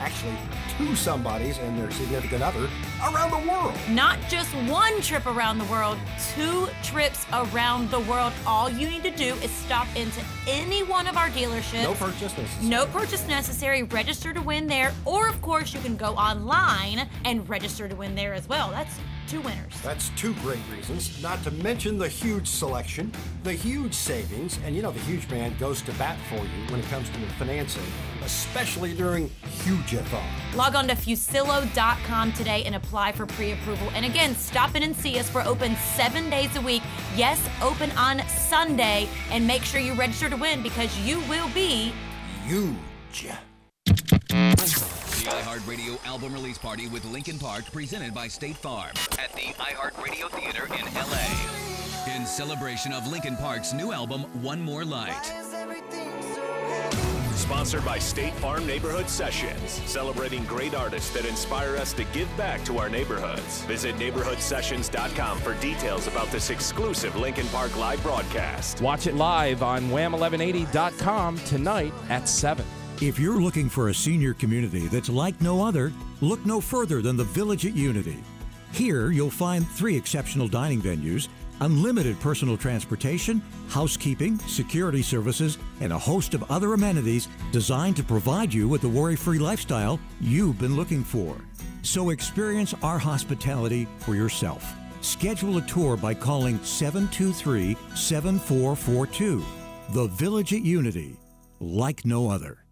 actually 0.00 0.36
two 0.76 0.94
somebodies 0.96 1.58
and 1.58 1.78
their 1.78 1.90
significant 1.90 2.42
other, 2.42 2.68
around 3.12 3.30
the 3.30 3.48
world. 3.48 3.74
Not 3.88 4.18
just 4.28 4.52
one 4.68 5.00
trip 5.00 5.26
around 5.26 5.58
the 5.58 5.64
world, 5.64 5.98
two 6.34 6.68
trips 6.82 7.26
around 7.32 7.90
the 7.90 8.00
world. 8.00 8.32
All 8.46 8.70
you 8.70 8.88
need 8.88 9.02
to 9.04 9.10
do 9.10 9.34
is 9.36 9.50
stop 9.50 9.86
into 9.96 10.20
any 10.48 10.82
one 10.82 11.06
of 11.06 11.16
our 11.16 11.28
dealerships. 11.30 11.82
No 11.82 11.94
purchase 11.94 12.36
necessary. 12.36 12.68
No 12.68 12.86
purchase 12.86 13.28
necessary. 13.28 13.82
Register 13.84 14.32
to 14.32 14.40
win 14.40 14.66
there. 14.66 14.92
Or, 15.04 15.28
of 15.28 15.40
course, 15.42 15.74
you 15.74 15.80
can 15.80 15.96
go 15.96 16.14
online 16.14 17.08
and 17.24 17.48
register 17.48 17.88
to 17.88 17.94
win 17.94 18.14
there 18.14 18.34
as 18.34 18.48
well. 18.48 18.70
That's 18.70 18.98
two 19.28 19.40
winners. 19.40 19.72
That's 19.82 20.10
two 20.10 20.34
great 20.36 20.60
reasons, 20.72 21.22
not 21.22 21.42
to 21.44 21.50
mention 21.50 21.98
the 21.98 22.08
huge 22.08 22.46
selection, 22.46 23.12
the 23.42 23.52
huge 23.52 23.94
savings, 23.94 24.58
and 24.64 24.74
you 24.74 24.82
know 24.82 24.90
the 24.90 25.00
huge 25.00 25.28
man 25.30 25.56
goes 25.58 25.82
to 25.82 25.92
bat 25.92 26.18
for 26.28 26.36
you 26.36 26.70
when 26.70 26.80
it 26.80 26.86
comes 26.86 27.08
to 27.10 27.20
the 27.20 27.26
financing, 27.34 27.82
especially 28.24 28.94
during 28.94 29.30
huge 29.62 29.74
Hugeathon. 29.84 30.56
Log 30.56 30.74
on 30.74 30.88
to 30.88 30.94
Fuccillo.com 30.94 32.32
today 32.32 32.62
and 32.64 32.74
apply 32.74 33.12
for 33.12 33.26
pre 33.26 33.52
approval. 33.52 33.88
And 33.94 34.04
again, 34.04 34.34
stop 34.34 34.74
in 34.74 34.82
and 34.82 34.94
see 34.94 35.18
us. 35.18 35.32
We're 35.32 35.44
open 35.44 35.76
seven 35.94 36.30
days 36.30 36.54
a 36.56 36.60
week. 36.60 36.82
Yes, 37.16 37.40
open 37.62 37.90
on 37.92 38.26
Sunday. 38.28 39.08
And 39.30 39.46
make 39.46 39.62
sure 39.62 39.80
you 39.80 39.94
register 39.94 40.30
to 40.30 40.36
win 40.36 40.62
because 40.62 40.96
you 41.00 41.20
will 41.28 41.48
be 41.50 41.92
huge. 42.46 43.28
The 45.24 45.30
iHeartRadio 45.30 46.06
album 46.06 46.34
release 46.34 46.58
party 46.58 46.86
with 46.86 47.02
Linkin 47.06 47.38
Park 47.38 47.64
presented 47.72 48.12
by 48.12 48.28
State 48.28 48.58
Farm 48.58 48.90
at 49.12 49.32
the 49.32 49.54
iHeartRadio 49.54 50.30
Theater 50.32 50.66
in 50.66 50.84
LA. 50.94 52.14
In 52.14 52.26
celebration 52.26 52.92
of 52.92 53.06
Linkin 53.06 53.34
Park's 53.38 53.72
new 53.72 53.90
album, 53.90 54.24
One 54.42 54.60
More 54.60 54.84
Light. 54.84 55.24
Sponsored 57.36 57.86
by 57.86 57.98
State 57.98 58.34
Farm 58.34 58.66
Neighborhood 58.66 59.08
Sessions, 59.08 59.80
celebrating 59.86 60.44
great 60.44 60.74
artists 60.74 61.08
that 61.14 61.24
inspire 61.24 61.78
us 61.78 61.94
to 61.94 62.04
give 62.12 62.28
back 62.36 62.62
to 62.66 62.76
our 62.76 62.90
neighborhoods. 62.90 63.62
Visit 63.62 63.96
neighborhoodsessions.com 63.96 65.38
for 65.38 65.54
details 65.54 66.06
about 66.06 66.30
this 66.32 66.50
exclusive 66.50 67.16
Linkin 67.16 67.46
Park 67.46 67.74
live 67.78 68.02
broadcast. 68.02 68.82
Watch 68.82 69.06
it 69.06 69.14
live 69.14 69.62
on 69.62 69.84
wham1180.com 69.84 71.38
tonight 71.38 71.94
at 72.10 72.28
7. 72.28 72.62
If 73.04 73.18
you're 73.18 73.38
looking 73.38 73.68
for 73.68 73.90
a 73.90 73.94
senior 73.94 74.32
community 74.32 74.86
that's 74.86 75.10
like 75.10 75.38
no 75.38 75.62
other, 75.62 75.92
look 76.22 76.46
no 76.46 76.58
further 76.58 77.02
than 77.02 77.18
the 77.18 77.24
Village 77.24 77.66
at 77.66 77.76
Unity. 77.76 78.16
Here, 78.72 79.10
you'll 79.10 79.28
find 79.28 79.68
three 79.68 79.94
exceptional 79.94 80.48
dining 80.48 80.80
venues, 80.80 81.28
unlimited 81.60 82.18
personal 82.20 82.56
transportation, 82.56 83.42
housekeeping, 83.68 84.38
security 84.38 85.02
services, 85.02 85.58
and 85.82 85.92
a 85.92 85.98
host 85.98 86.32
of 86.32 86.50
other 86.50 86.72
amenities 86.72 87.28
designed 87.52 87.94
to 87.96 88.02
provide 88.02 88.54
you 88.54 88.68
with 88.68 88.80
the 88.80 88.88
worry 88.88 89.16
free 89.16 89.38
lifestyle 89.38 90.00
you've 90.18 90.58
been 90.58 90.74
looking 90.74 91.04
for. 91.04 91.36
So 91.82 92.08
experience 92.08 92.72
our 92.82 92.98
hospitality 92.98 93.86
for 93.98 94.14
yourself. 94.14 94.64
Schedule 95.02 95.58
a 95.58 95.62
tour 95.66 95.98
by 95.98 96.14
calling 96.14 96.58
723 96.64 97.76
7442. 97.94 99.44
The 99.90 100.06
Village 100.06 100.54
at 100.54 100.62
Unity, 100.62 101.18
like 101.60 102.06
no 102.06 102.30
other. 102.30 102.63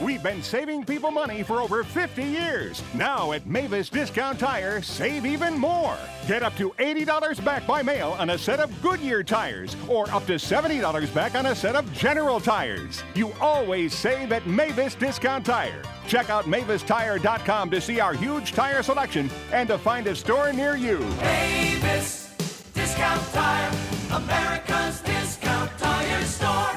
We've 0.00 0.22
been 0.22 0.42
saving 0.42 0.84
people 0.84 1.10
money 1.10 1.42
for 1.42 1.60
over 1.60 1.84
50 1.84 2.22
years. 2.22 2.82
Now 2.94 3.32
at 3.32 3.46
Mavis 3.46 3.90
Discount 3.90 4.38
Tire, 4.38 4.80
save 4.80 5.26
even 5.26 5.58
more. 5.58 5.98
Get 6.26 6.42
up 6.42 6.56
to 6.56 6.70
$80 6.78 7.44
back 7.44 7.66
by 7.66 7.82
mail 7.82 8.16
on 8.18 8.30
a 8.30 8.38
set 8.38 8.60
of 8.60 8.70
Goodyear 8.80 9.22
tires, 9.22 9.76
or 9.88 10.10
up 10.10 10.24
to 10.26 10.34
$70 10.34 11.12
back 11.12 11.34
on 11.34 11.46
a 11.46 11.54
set 11.54 11.76
of 11.76 11.92
General 11.92 12.40
tires. 12.40 13.02
You 13.14 13.32
always 13.42 13.94
save 13.94 14.32
at 14.32 14.46
Mavis 14.46 14.94
Discount 14.94 15.44
Tire. 15.44 15.82
Check 16.06 16.30
out 16.30 16.46
MavisTire.com 16.46 17.70
to 17.70 17.80
see 17.80 18.00
our 18.00 18.14
huge 18.14 18.52
tire 18.52 18.82
selection 18.82 19.28
and 19.52 19.68
to 19.68 19.76
find 19.76 20.06
a 20.06 20.16
store 20.16 20.50
near 20.52 20.76
you. 20.76 20.98
Mavis 21.20 22.34
Discount 22.72 23.22
Tire, 23.32 23.70
America's. 24.12 25.02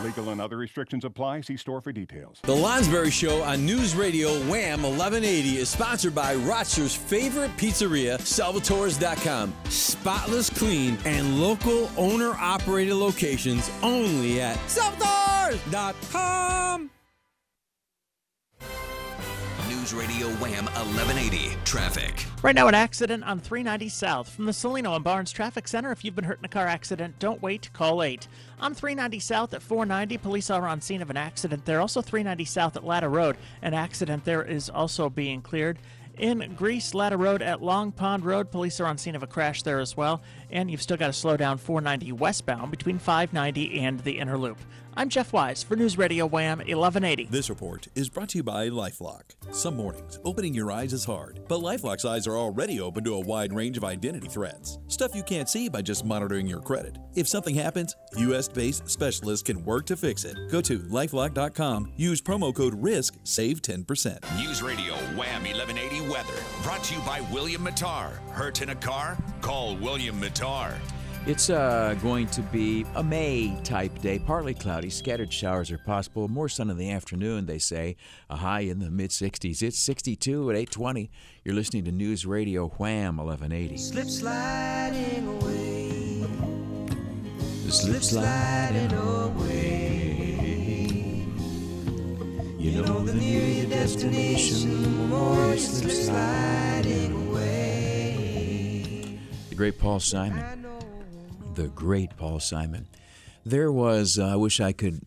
Legal 0.04 0.30
and 0.30 0.39
other 0.41 0.58
restrictions 0.58 1.06
apply. 1.06 1.41
See 1.41 1.58
store 1.58 1.82
for 1.82 1.91
details. 1.91 2.39
The 2.43 2.56
Lonsberry 2.56 3.12
Show 3.12 3.41
on 3.41 3.65
News 3.65 3.96
Radio 3.96 4.30
Wham 4.50 4.84
1180 4.84 5.58
is 5.58 5.69
sponsored 5.69 6.13
by 6.13 6.36
Rochester's 6.36 6.96
favorite 6.96 7.50
pizzeria, 7.58 8.19
Salvatore's.com. 8.19 9.54
Spotless, 9.69 10.50
clean, 10.50 10.98
and 11.06 11.39
local 11.39 11.89
owner 11.98 12.34
operated 12.34 12.96
locations 12.96 13.72
only 13.82 14.41
at 14.41 14.58
Salvatore's.com. 14.67 16.89
News 19.84 19.93
Radio 19.93 20.28
Wham 20.36 20.63
1180 20.63 21.58
traffic. 21.65 22.26
Right 22.41 22.56
now, 22.56 22.69
an 22.69 22.74
accident 22.74 23.26
on 23.26 23.41
390 23.41 23.89
South 23.89 24.30
from 24.30 24.46
the 24.46 24.54
Cellino 24.54 24.96
and 24.96 25.04
Barnes 25.04 25.30
Traffic 25.30 25.67
Center. 25.67 25.91
If 25.91 26.06
you've 26.06 26.15
been 26.15 26.24
hurt 26.24 26.39
in 26.39 26.46
a 26.46 26.48
car 26.48 26.67
accident, 26.67 27.19
don't 27.19 27.41
wait. 27.41 27.69
Call 27.74 28.02
8. 28.02 28.30
On 28.62 28.74
390 28.74 29.19
South 29.19 29.54
at 29.54 29.62
490, 29.62 30.17
police 30.19 30.50
are 30.50 30.65
on 30.69 30.80
scene 30.80 31.02
of 31.02 31.10
an 31.10 31.17
accident 31.17 31.65
there. 31.65 31.82
Also, 31.82 32.02
390 32.02 32.46
South 32.46 32.78
at 32.78 32.86
Latta 32.86 33.10
Road, 33.10 33.36
an 33.62 33.74
accident 33.74 34.24
there 34.24 34.41
is 34.41 34.69
also 34.69 35.10
being 35.10 35.41
cleared. 35.41 35.80
In 36.17 36.54
Greece, 36.56 36.93
Latta 36.93 37.17
Road 37.17 37.41
at 37.41 37.62
Long 37.62 37.91
Pond 37.91 38.24
Road, 38.24 38.52
police 38.52 38.80
are 38.80 38.86
on 38.86 38.98
scene 38.98 39.15
of 39.15 39.24
a 39.24 39.28
crash 39.28 39.63
there 39.63 39.80
as 39.80 39.98
well. 39.98 40.22
And 40.54 40.70
you've 40.70 40.84
still 40.84 40.98
got 40.98 41.08
to 41.08 41.13
slow 41.13 41.36
down 41.36 41.58
490 41.58 42.12
westbound 42.12 42.70
between 42.70 43.00
590 43.00 43.80
and 43.80 44.00
the 44.02 44.20
Inner 44.20 44.38
Loop. 44.38 44.60
I'm 44.96 45.10
Jeff 45.10 45.34
Wise 45.34 45.63
for 45.63 45.76
News 45.76 45.98
Radio 45.98 46.28
Wham 46.28 46.60
1180. 46.60 47.26
This 47.32 47.50
report 47.50 47.88
is 47.96 48.10
brought 48.10 48.30
to 48.30 48.38
you 48.38 48.44
by 48.44 48.70
Lifelock. 48.70 49.24
Some 49.50 49.76
mornings, 49.76 50.20
opening 50.24 50.54
your 50.54 50.72
eyes 50.72 50.94
is 50.94 51.04
hard, 51.04 51.39
but 51.48 51.62
Lifelock's 51.62 52.06
eyes 52.06 52.28
are 52.28 52.38
already 52.38 52.80
open 52.80 53.04
to 53.06 53.16
a 53.16 53.20
wide 53.20 53.54
range 53.54 53.76
of 53.76 53.84
identity 53.84 54.28
threats. 54.28 54.78
Stuff 54.89 55.16
you 55.16 55.24
can't 55.24 55.50
see 55.50 55.68
by 55.68 55.82
just 55.82 56.06
monitoring 56.06 56.46
your 56.46 56.62
credit. 56.62 57.00
If 57.16 57.28
something 57.28 57.56
happens, 57.56 57.96
US 58.18 58.48
based 58.48 58.88
specialists 58.88 59.42
can 59.42 59.66
work 59.66 59.88
to 59.88 59.98
fix 59.98 60.26
it. 60.26 60.38
Go 60.52 60.62
to 60.62 60.78
lifelock.com, 60.78 61.94
use 61.96 62.22
promo 62.22 62.54
code 62.54 62.80
RISK, 62.80 63.16
save 63.24 63.63
10%. 63.63 64.38
News 64.38 64.62
Radio 64.62 64.94
Wham 65.18 65.44
1180 65.44 66.02
weather 66.02 66.34
brought 66.62 66.84
to 66.84 66.94
you 66.94 67.02
by 67.02 67.22
William 67.32 67.66
Matar. 67.66 68.12
Hurt 68.30 68.62
in 68.62 68.70
a 68.70 68.76
car? 68.76 69.18
Call 69.42 69.76
William 69.78 70.22
Matar. 70.22 70.42
It's 71.25 71.49
uh, 71.49 71.95
going 72.01 72.27
to 72.27 72.41
be 72.41 72.86
a 72.95 73.03
May 73.03 73.58
type 73.63 73.97
day, 74.01 74.19
partly 74.19 74.53
cloudy. 74.53 74.89
Scattered 74.89 75.32
showers 75.32 75.71
are 75.71 75.77
possible. 75.77 76.27
More 76.27 76.49
sun 76.49 76.69
in 76.69 76.75
the 76.77 76.91
afternoon, 76.91 77.45
they 77.45 77.60
say. 77.60 77.95
A 78.29 78.36
high 78.36 78.62
in 78.62 78.79
the 78.79 78.91
mid 78.91 79.12
60s. 79.12 79.62
It's 79.62 79.79
62 79.79 80.49
at 80.49 80.58
820. 80.58 81.10
You're 81.45 81.56
listening 81.56 81.86
to 81.86 81.93
News 81.93 82.25
Radio 82.25 82.67
Wham 82.67 83.17
1180. 83.17 83.77
Slip 83.77 84.10
sliding 84.10 85.27
away. 85.27 86.27
Slip 87.69 88.03
sliding 88.03 88.91
away. 88.91 90.03
You 92.60 92.82
know 92.82 92.99
the 92.99 93.13
nearer 93.13 93.45
your 93.45 93.69
destination, 93.69 94.84
the 94.84 94.89
more 94.89 95.56
slip 95.56 95.91
sliding 95.91 97.12
away. 97.12 97.12
The 99.54 99.58
great 99.58 99.78
Paul 99.78 100.00
Simon. 100.00 100.66
The 101.54 101.68
great 101.68 102.18
Paul 102.18 102.39
Simon. 102.39 102.88
There 103.46 103.72
was, 103.72 104.18
uh, 104.18 104.30
I 104.30 104.36
wish 104.36 104.60
I 104.60 104.72
could 104.72 105.02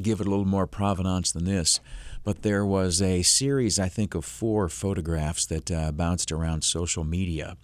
give 0.00 0.20
it 0.20 0.26
a 0.26 0.28
little 0.28 0.44
more 0.44 0.66
provenance 0.66 1.30
than 1.30 1.44
this, 1.44 1.78
but 2.24 2.42
there 2.42 2.66
was 2.66 3.00
a 3.00 3.22
series, 3.22 3.78
I 3.78 3.88
think, 3.88 4.16
of 4.16 4.24
four 4.24 4.68
photographs 4.68 5.46
that 5.46 5.70
uh, 5.70 5.92
bounced 5.92 6.32
around 6.32 6.64
social 6.64 7.04
media 7.04 7.56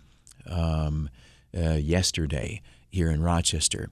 um, 0.46 1.10
uh, 1.52 1.70
yesterday 1.70 2.62
here 2.88 3.10
in 3.10 3.20
Rochester. 3.20 3.90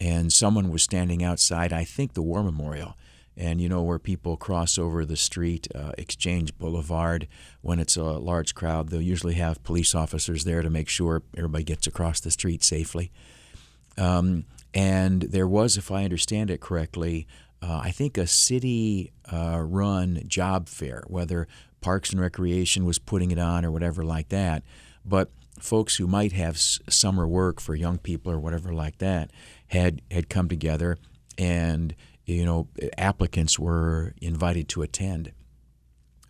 And 0.00 0.32
someone 0.32 0.70
was 0.70 0.82
standing 0.82 1.22
outside, 1.22 1.74
I 1.74 1.84
think, 1.84 2.14
the 2.14 2.22
War 2.22 2.42
Memorial. 2.42 2.96
And 3.36 3.60
you 3.60 3.68
know 3.68 3.82
where 3.82 3.98
people 3.98 4.36
cross 4.36 4.78
over 4.78 5.04
the 5.06 5.16
street, 5.16 5.66
uh, 5.74 5.92
Exchange 5.96 6.56
Boulevard, 6.58 7.28
when 7.62 7.78
it's 7.78 7.96
a 7.96 8.04
large 8.04 8.54
crowd, 8.54 8.90
they'll 8.90 9.00
usually 9.00 9.34
have 9.34 9.62
police 9.62 9.94
officers 9.94 10.44
there 10.44 10.62
to 10.62 10.68
make 10.68 10.88
sure 10.88 11.22
everybody 11.36 11.64
gets 11.64 11.86
across 11.86 12.20
the 12.20 12.30
street 12.30 12.62
safely. 12.62 13.10
Um, 13.96 14.44
and 14.74 15.22
there 15.22 15.48
was, 15.48 15.76
if 15.76 15.90
I 15.90 16.04
understand 16.04 16.50
it 16.50 16.60
correctly, 16.60 17.26
uh, 17.62 17.80
I 17.82 17.90
think 17.90 18.18
a 18.18 18.26
city 18.26 19.12
uh, 19.30 19.64
job 20.26 20.68
fair, 20.68 21.04
whether 21.06 21.46
Parks 21.80 22.10
and 22.10 22.20
Recreation 22.20 22.84
was 22.84 22.98
putting 22.98 23.30
it 23.30 23.38
on 23.38 23.64
or 23.64 23.70
whatever 23.70 24.04
like 24.04 24.28
that. 24.30 24.62
But 25.04 25.30
folks 25.58 25.96
who 25.96 26.06
might 26.06 26.32
have 26.32 26.54
s- 26.56 26.80
summer 26.88 27.26
work 27.26 27.60
for 27.60 27.74
young 27.74 27.98
people 27.98 28.32
or 28.32 28.38
whatever 28.40 28.72
like 28.72 28.98
that 28.98 29.30
had, 29.68 30.02
had 30.10 30.28
come 30.28 30.48
together 30.48 30.98
and 31.38 31.94
you 32.26 32.44
know 32.44 32.68
applicants 32.96 33.58
were 33.58 34.14
invited 34.20 34.68
to 34.70 34.82
attend. 34.82 35.32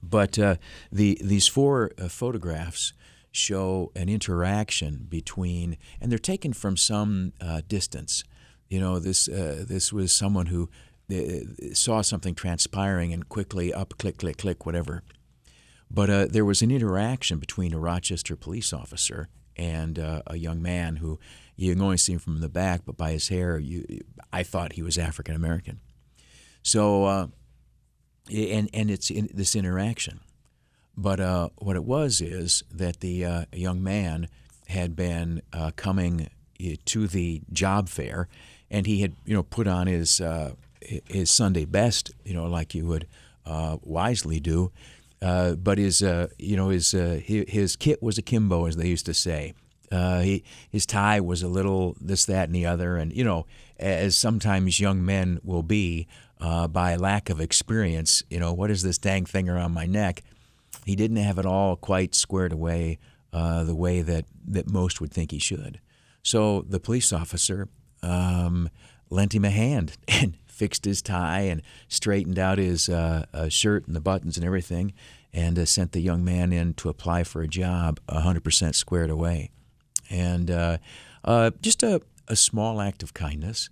But 0.03 0.39
uh, 0.39 0.57
the 0.91 1.19
these 1.23 1.47
four 1.47 1.93
uh, 1.99 2.09
photographs 2.09 2.93
show 3.31 3.93
an 3.97 4.09
interaction 4.09 5.07
between, 5.09 5.79
and 6.01 6.11
they're 6.11 6.19
taken 6.19 6.53
from 6.53 6.77
some 6.77 7.33
uh, 7.41 7.63
distance. 7.67 8.25
You 8.69 8.81
know, 8.81 8.99
this 8.99 9.29
uh, 9.29 9.65
this 9.67 9.93
was 9.93 10.13
someone 10.13 10.47
who 10.47 10.69
uh, 11.11 11.73
saw 11.73 12.03
something 12.03 12.35
transpiring 12.35 13.13
and 13.13 13.29
quickly 13.29 13.73
up, 13.73 13.95
click, 13.99 14.19
click, 14.19 14.39
click, 14.39 14.67
whatever. 14.67 15.03
But 15.91 16.11
uh, 16.11 16.27
there 16.27 16.45
was 16.45 16.63
an 16.63 16.71
interaction 16.71 17.39
between 17.39 17.75
a 17.75 17.79
Rochester 17.79 18.35
police 18.35 18.73
officer 18.73 19.29
and 19.57 19.99
uh, 19.99 20.23
a 20.27 20.37
young 20.37 20.63
man 20.63 20.97
who 20.97 21.19
you 21.57 21.73
can 21.73 21.83
only 21.83 21.97
see 21.97 22.15
him 22.15 22.19
from 22.19 22.41
the 22.41 22.49
back, 22.49 22.83
but 22.85 22.97
by 22.97 23.13
his 23.13 23.29
hair, 23.29 23.59
you, 23.59 24.03
I 24.33 24.43
thought 24.43 24.73
he 24.73 24.83
was 24.83 24.99
African 24.99 25.35
American. 25.35 25.81
So, 26.63 27.05
uh, 27.05 27.27
and 28.31 28.71
and 28.73 28.91
it's 28.91 29.11
in 29.11 29.29
this 29.33 29.55
interaction. 29.55 30.21
But 30.97 31.21
uh, 31.21 31.49
what 31.57 31.77
it 31.77 31.85
was 31.85 32.21
is 32.21 32.63
that 32.71 33.01
the 33.01 33.25
uh, 33.25 33.45
young 33.53 33.83
man 33.83 34.29
had 34.69 34.95
been 34.95 35.43
uh, 35.53 35.71
coming 35.75 36.29
uh, 36.63 36.75
to 36.87 37.07
the 37.07 37.43
job 37.53 37.89
fair, 37.89 38.29
and 38.71 38.87
he 38.87 39.01
had 39.01 39.15
you 39.25 39.35
know 39.35 39.43
put 39.43 39.67
on 39.67 39.87
his 39.87 40.21
his 40.81 41.31
Sunday 41.31 41.65
best, 41.65 42.11
you 42.25 42.35
know, 42.35 42.47
like 42.47 42.75
you 42.75 42.87
would 42.87 43.07
wisely 43.83 44.41
do. 44.41 44.73
Uh, 45.23 45.55
but 45.55 45.79
his 45.79 46.03
uh, 46.03 46.27
you 46.39 46.57
know 46.57 46.69
his 46.71 46.95
uh, 46.95 47.21
his 47.25 47.77
kit 47.77 48.03
was 48.03 48.19
akimbo, 48.19 48.67
as 48.67 48.77
they 48.77 48.89
used 48.89 49.07
to 49.07 49.15
say. 49.15 49.55
he, 49.91 50.43
his 50.71 50.85
tie 50.85 51.21
was 51.21 51.43
a 51.43 51.49
little 51.49 51.97
this, 52.01 52.25
that, 52.25 52.49
and 52.49 52.55
the 52.55 52.67
other, 52.67 52.97
and 52.97 53.13
you 53.13 53.23
know, 53.23 53.47
as 53.79 54.17
sometimes 54.17 54.81
young 54.81 55.05
men 55.05 55.39
will 55.45 55.63
be 55.63 56.09
by 56.41 56.97
lack 56.97 57.31
of 57.31 57.41
experience. 57.41 58.23
You 58.29 58.41
know, 58.41 58.53
what 58.53 58.71
is 58.71 58.83
this 58.83 58.99
dang 58.99 59.25
thing 59.27 59.49
around 59.49 59.73
my 59.73 59.87
neck? 59.87 60.23
he 60.85 60.97
didn't 60.97 61.19
have 61.19 61.39
it 61.39 61.47
all 61.47 61.77
quite 61.77 62.15
squared 62.15 62.53
away 62.53 62.99
uh, 63.33 63.65
the 63.65 63.75
way 63.75 64.03
that, 64.03 64.25
that 64.47 64.71
most 64.71 65.01
would 65.01 65.13
think 65.13 65.31
he 65.31 65.39
should. 65.39 65.81
So 66.23 66.63
the 66.63 66.81
police 66.81 67.13
officer 67.13 67.69
um, 68.03 68.69
lent 69.11 69.35
him 69.35 69.45
a 69.45 69.51
hand 69.51 69.97
and 70.09 70.37
fixed 70.63 70.85
his 70.85 71.03
tie 71.03 71.41
and 71.41 71.61
straightened 71.89 72.39
out 72.39 72.57
his 72.57 72.89
uh, 72.89 73.27
uh, 73.35 73.49
shirt 73.49 73.85
and 73.89 73.97
the 73.97 74.01
buttons 74.01 74.37
and 74.37 74.47
everything 74.47 74.93
and 75.33 75.59
uh, 75.59 75.65
sent 75.65 75.91
the 75.91 76.01
young 76.01 76.25
man 76.25 76.53
in 76.53 76.73
to 76.73 76.89
apply 76.89 77.25
for 77.25 77.43
a 77.43 77.49
job 77.49 77.99
100% 78.09 78.73
squared 78.77 79.11
away. 79.11 79.51
And 80.09 80.53
uh, 80.53 80.79
uh, 81.25 81.51
just 81.61 81.83
a, 81.83 82.01
a 82.29 82.37
small 82.37 82.81
act 82.81 83.03
of 83.03 83.13
kindness, 83.13 83.71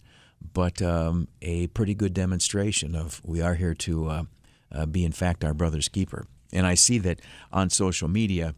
but 0.53 0.83
um, 0.83 1.29
a 1.41 1.69
pretty 1.69 1.95
good 1.95 2.13
demonstration 2.13 2.97
of 2.97 3.21
we 3.25 3.41
are 3.41 3.55
here 3.55 3.75
to 3.75 4.27
be, 4.91 5.05
in 5.05 5.13
fact, 5.13 5.45
our 5.45 5.55
brother's 5.55 5.89
keeper. 5.89 6.27
And 6.53 6.67
I 6.67 6.75
see 6.75 6.99
that 6.99 7.21
on 7.53 7.71
social 7.71 8.09
media, 8.09 8.57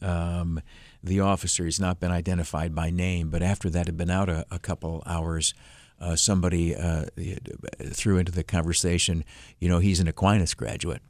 um, 0.00 0.60
the 1.02 1.18
officer 1.18 1.64
has 1.64 1.80
not 1.80 1.98
been 1.98 2.12
identified 2.12 2.76
by 2.76 2.90
name, 2.90 3.28
but 3.28 3.42
after 3.42 3.68
that 3.70 3.86
had 3.86 3.96
been 3.96 4.08
out 4.08 4.28
a, 4.28 4.46
a 4.52 4.60
couple 4.60 5.02
hours, 5.04 5.52
uh, 6.00 6.16
somebody 6.16 6.74
uh, 6.74 7.06
threw 7.92 8.18
into 8.18 8.32
the 8.32 8.42
conversation, 8.42 9.24
you 9.58 9.68
know, 9.68 9.78
he's 9.78 10.00
an 10.00 10.08
Aquinas 10.08 10.54
graduate. 10.54 11.02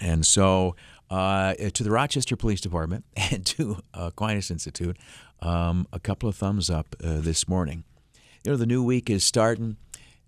And 0.00 0.26
so 0.26 0.76
uh, 1.10 1.54
to 1.54 1.84
the 1.84 1.90
Rochester 1.90 2.36
Police 2.36 2.60
Department 2.60 3.04
and 3.16 3.44
to 3.46 3.78
Aquinas 3.94 4.50
Institute, 4.50 4.96
um, 5.40 5.86
a 5.92 6.00
couple 6.00 6.28
of 6.28 6.36
thumbs 6.36 6.70
up 6.70 6.94
uh, 7.02 7.20
this 7.20 7.48
morning. 7.48 7.84
You 8.44 8.52
know, 8.52 8.56
the 8.56 8.66
new 8.66 8.82
week 8.82 9.10
is 9.10 9.24
starting, 9.24 9.76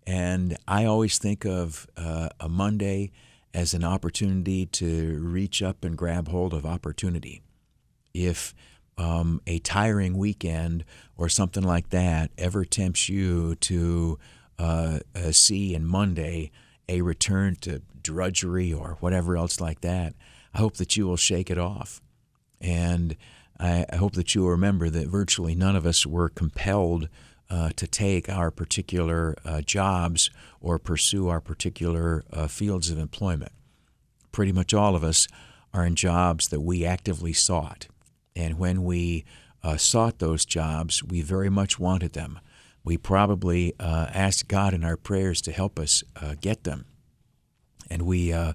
and 0.06 0.56
I 0.66 0.84
always 0.84 1.18
think 1.18 1.44
of 1.44 1.86
uh, 1.96 2.30
a 2.40 2.48
Monday 2.48 3.12
as 3.54 3.74
an 3.74 3.84
opportunity 3.84 4.66
to 4.66 5.18
reach 5.20 5.62
up 5.62 5.84
and 5.84 5.96
grab 5.96 6.28
hold 6.28 6.52
of 6.52 6.66
opportunity. 6.66 7.42
If 8.12 8.54
um, 8.98 9.40
a 9.46 9.58
tiring 9.60 10.18
weekend 10.18 10.84
or 11.16 11.28
something 11.28 11.62
like 11.62 11.90
that 11.90 12.30
ever 12.36 12.64
tempts 12.64 13.08
you 13.08 13.54
to 13.56 14.18
uh, 14.58 14.98
uh, 15.14 15.32
see 15.32 15.74
in 15.74 15.86
Monday 15.86 16.50
a 16.88 17.00
return 17.02 17.56
to 17.60 17.80
drudgery 18.02 18.72
or 18.72 18.96
whatever 19.00 19.36
else 19.36 19.60
like 19.60 19.80
that, 19.82 20.14
I 20.52 20.58
hope 20.58 20.76
that 20.76 20.96
you 20.96 21.06
will 21.06 21.16
shake 21.16 21.50
it 21.50 21.58
off. 21.58 22.00
And 22.60 23.16
I, 23.60 23.86
I 23.92 23.96
hope 23.96 24.14
that 24.14 24.34
you 24.34 24.42
will 24.42 24.50
remember 24.50 24.90
that 24.90 25.08
virtually 25.08 25.54
none 25.54 25.76
of 25.76 25.86
us 25.86 26.04
were 26.04 26.28
compelled 26.28 27.08
uh, 27.50 27.70
to 27.76 27.86
take 27.86 28.28
our 28.28 28.50
particular 28.50 29.36
uh, 29.44 29.60
jobs 29.60 30.30
or 30.60 30.78
pursue 30.78 31.28
our 31.28 31.40
particular 31.40 32.24
uh, 32.32 32.46
fields 32.46 32.90
of 32.90 32.98
employment. 32.98 33.52
Pretty 34.32 34.52
much 34.52 34.74
all 34.74 34.94
of 34.94 35.04
us 35.04 35.28
are 35.72 35.84
in 35.84 35.94
jobs 35.94 36.48
that 36.48 36.60
we 36.60 36.84
actively 36.84 37.32
sought. 37.32 37.88
And 38.38 38.58
when 38.58 38.84
we 38.84 39.24
uh, 39.62 39.76
sought 39.76 40.20
those 40.20 40.44
jobs, 40.44 41.02
we 41.02 41.20
very 41.20 41.50
much 41.50 41.78
wanted 41.78 42.12
them. 42.12 42.38
We 42.84 42.96
probably 42.96 43.74
uh, 43.80 44.06
asked 44.14 44.48
God 44.48 44.72
in 44.72 44.84
our 44.84 44.96
prayers 44.96 45.42
to 45.42 45.52
help 45.52 45.78
us 45.78 46.04
uh, 46.16 46.36
get 46.40 46.64
them. 46.64 46.86
And 47.90 48.02
we, 48.02 48.32
uh, 48.32 48.52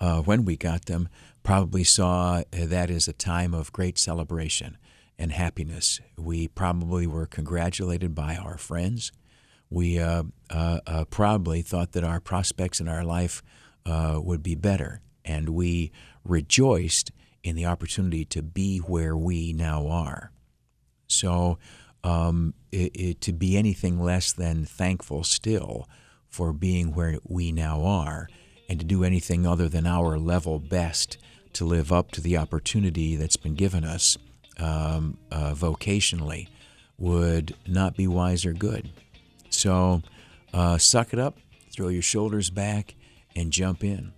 uh, 0.00 0.22
when 0.22 0.44
we 0.44 0.56
got 0.56 0.86
them, 0.86 1.08
probably 1.42 1.84
saw 1.84 2.42
that 2.52 2.90
as 2.90 3.08
a 3.08 3.12
time 3.12 3.52
of 3.52 3.72
great 3.72 3.98
celebration 3.98 4.78
and 5.18 5.32
happiness. 5.32 6.00
We 6.16 6.48
probably 6.48 7.06
were 7.06 7.26
congratulated 7.26 8.14
by 8.14 8.36
our 8.36 8.56
friends. 8.56 9.12
We 9.70 9.98
uh, 9.98 10.24
uh, 10.50 10.80
uh, 10.86 11.04
probably 11.06 11.62
thought 11.62 11.92
that 11.92 12.04
our 12.04 12.20
prospects 12.20 12.80
in 12.80 12.88
our 12.88 13.04
life 13.04 13.42
uh, 13.84 14.20
would 14.22 14.42
be 14.42 14.54
better, 14.54 15.00
and 15.24 15.48
we 15.50 15.92
rejoiced 16.24 17.10
in 17.44 17.54
the 17.54 17.66
opportunity 17.66 18.24
to 18.24 18.42
be 18.42 18.78
where 18.78 19.16
we 19.16 19.52
now 19.52 19.86
are. 19.86 20.32
So, 21.06 21.58
um, 22.02 22.54
it, 22.72 22.90
it, 22.94 23.20
to 23.20 23.32
be 23.32 23.56
anything 23.56 24.00
less 24.00 24.32
than 24.32 24.64
thankful 24.64 25.22
still 25.22 25.88
for 26.28 26.52
being 26.52 26.94
where 26.94 27.18
we 27.22 27.52
now 27.52 27.84
are, 27.84 28.28
and 28.68 28.80
to 28.80 28.84
do 28.84 29.04
anything 29.04 29.46
other 29.46 29.68
than 29.68 29.86
our 29.86 30.18
level 30.18 30.58
best 30.58 31.18
to 31.52 31.64
live 31.64 31.92
up 31.92 32.10
to 32.10 32.20
the 32.20 32.36
opportunity 32.36 33.14
that's 33.14 33.36
been 33.36 33.54
given 33.54 33.84
us 33.84 34.18
um, 34.58 35.18
uh, 35.30 35.54
vocationally 35.54 36.48
would 36.98 37.54
not 37.66 37.96
be 37.96 38.06
wise 38.06 38.44
or 38.44 38.52
good. 38.52 38.90
So 39.50 40.02
uh, 40.52 40.78
suck 40.78 41.12
it 41.12 41.18
up, 41.18 41.38
throw 41.70 41.88
your 41.88 42.02
shoulders 42.02 42.50
back, 42.50 42.94
and 43.36 43.52
jump 43.52 43.84
in. 43.84 44.12